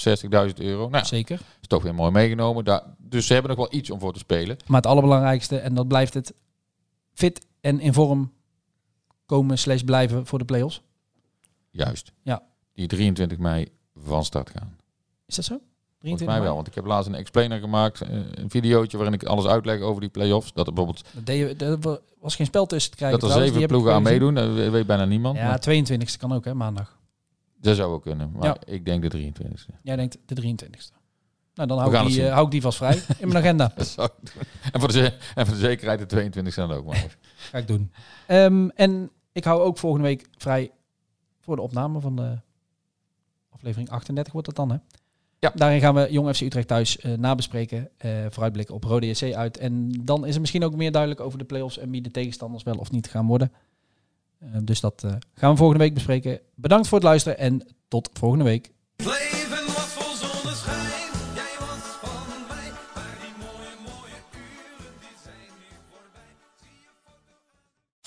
60.000 0.49 0.53
euro. 0.59 0.89
Nou, 0.89 1.05
Zeker. 1.05 1.39
is 1.61 1.67
toch 1.67 1.84
weer 1.84 1.95
mooi 1.95 2.11
meegenomen. 2.11 2.65
Daar, 2.65 2.84
dus 2.97 3.27
ze 3.27 3.34
hebben 3.34 3.51
nog 3.57 3.69
wel 3.69 3.79
iets 3.79 3.89
om 3.89 3.99
voor 3.99 4.13
te 4.13 4.19
spelen. 4.19 4.57
Maar 4.67 4.77
het 4.81 4.89
allerbelangrijkste, 4.89 5.57
en 5.57 5.73
dat 5.73 5.88
blijft 5.88 6.13
het 6.13 6.34
fit 7.13 7.45
en 7.61 7.79
in 7.79 7.93
vorm 7.93 8.31
komen 9.25 9.57
slash 9.57 9.81
blijven 9.81 10.25
voor 10.25 10.39
de 10.39 10.45
play-offs. 10.45 10.81
Juist. 11.69 12.11
Ja. 12.21 12.43
Die 12.73 12.88
23 12.88 13.38
mei 13.38 13.67
van 13.95 14.25
start 14.25 14.49
gaan. 14.49 14.77
Is 15.25 15.36
dat 15.36 15.45
zo? 15.45 15.59
Volgens 16.04 16.24
23 16.24 16.28
mij 16.28 16.41
wel, 16.41 16.56
want 16.56 16.68
ik 16.68 16.76
heb 16.76 16.86
laatst 16.86 17.10
een 17.10 17.16
explainer 17.16 17.60
gemaakt, 17.60 18.01
eh, 18.01 18.10
een 18.32 18.49
videootje 18.49 18.97
waarin 18.97 19.16
ik 19.16 19.24
alles 19.24 19.45
uitleg 19.45 19.80
over 19.80 20.01
die 20.01 20.10
play-offs. 20.10 20.54
Dat 20.54 20.68
er 20.68 20.74
bijvoorbeeld 20.74 21.06
Dat 21.12 21.26
deed 21.26 21.62
was 22.20 22.36
geen 22.36 22.45
spel 22.45 22.66
tussen 22.66 22.91
te 22.91 22.97
krijgen. 22.97 23.20
dat 23.20 23.30
er 23.30 23.36
trouwens. 23.36 23.56
zeven 23.62 23.76
ploegen 23.76 23.93
aan 23.93 24.04
meedoen, 24.04 24.34
dat 24.34 24.72
weet 24.72 24.88
bijna 24.88 25.06
niemand. 25.06 25.38
Ja, 25.38 25.47
maar 25.47 25.60
22e 25.60 26.18
kan 26.18 26.34
ook, 26.34 26.45
hè, 26.45 26.54
maandag. 26.54 26.99
dat 27.62 27.76
zou 27.76 27.93
ook 27.93 28.01
kunnen. 28.01 28.32
Maar 28.32 28.43
Ja. 28.43 28.58
ik 28.66 28.86
denk 28.86 29.01
de 29.01 29.08
23e. 29.08 29.74
Jij 29.84 29.95
denkt 29.95 30.18
de 30.26 30.36
23e. 30.36 30.93
Nou, 31.56 31.68
dan 31.68 31.78
hou 31.80 31.97
ik, 31.97 32.06
die, 32.08 32.26
eh, 32.26 32.32
hou 32.34 32.45
ik 32.45 32.51
die 32.51 32.62
vast 32.62 32.78
vrij 32.78 32.95
in 33.18 33.28
mijn 33.28 33.38
agenda. 33.43 33.72
Dat 33.76 33.88
zou 33.88 34.10
ik 34.22 34.34
doen. 34.34 34.43
En 34.72 34.80
voor 34.80 34.91
de, 34.91 35.14
en 35.36 35.45
voor 35.45 35.56
de 35.56 35.62
zekerheid 35.62 36.10
de 36.10 36.30
22e 36.32 36.56
dan 36.56 36.72
ook 36.72 36.86
maar. 36.86 37.18
Ga 37.51 37.58
ik 37.58 37.68
doen. 37.68 37.91
Ehm, 38.28 38.68
en 38.76 39.12
ik 39.32 39.43
hou 39.43 39.62
ook 39.62 39.78
volgende 39.78 40.08
week 40.08 40.28
vrij 40.38 40.72
voor 41.39 41.56
de 41.56 41.62
opname 41.62 41.99
van 41.99 42.16
de 42.16 42.39
aflevering 43.49 43.89
38 43.89 44.34
wordt 44.34 44.47
dat 44.47 44.56
dan, 44.56 44.72
hè? 44.72 44.78
Ja. 45.44 45.52
Daarin 45.56 45.80
gaan 45.80 45.96
we 45.96 46.08
Jong 46.12 46.36
FC 46.36 46.41
Utrecht 46.41 46.68
thuis 46.68 47.00
eh, 47.00 47.14
nabespreken, 47.14 47.89
eh 47.98 48.12
vooruitblikken 48.30 48.76
op 48.76 48.84
Rode 48.84 49.08
JC 49.08 49.34
uit. 49.34 49.58
En 49.58 50.02
dan 50.02 50.26
is 50.26 50.36
er 50.36 50.41
misschien 50.41 50.64
ook 50.64 50.76
meer 50.76 50.91
duidelijk 50.91 51.22
over 51.22 51.38
de 51.38 51.46
play-offs 51.46 51.78
en 51.78 51.89
wie 51.89 52.02
de 52.02 52.12
tegenstanders 52.12 52.64
wel 52.64 52.76
of 52.76 52.91
niet 52.91 53.10
gaan 53.10 53.28
worden. 53.28 53.52
Eh, 54.39 54.48
dus 54.64 54.80
dat 54.80 55.04
eh, 55.04 55.12
gaan 55.34 55.52
we 55.52 55.58
volgende 55.58 55.84
week 55.84 55.94
bespreken. 55.94 56.39
Bedankt 56.56 56.88
voor 56.88 56.98
het 56.98 57.08
luisteren 57.08 57.38
en 57.38 57.68
tot 57.88 58.10
volgende 58.14 58.44
week. 58.44 58.72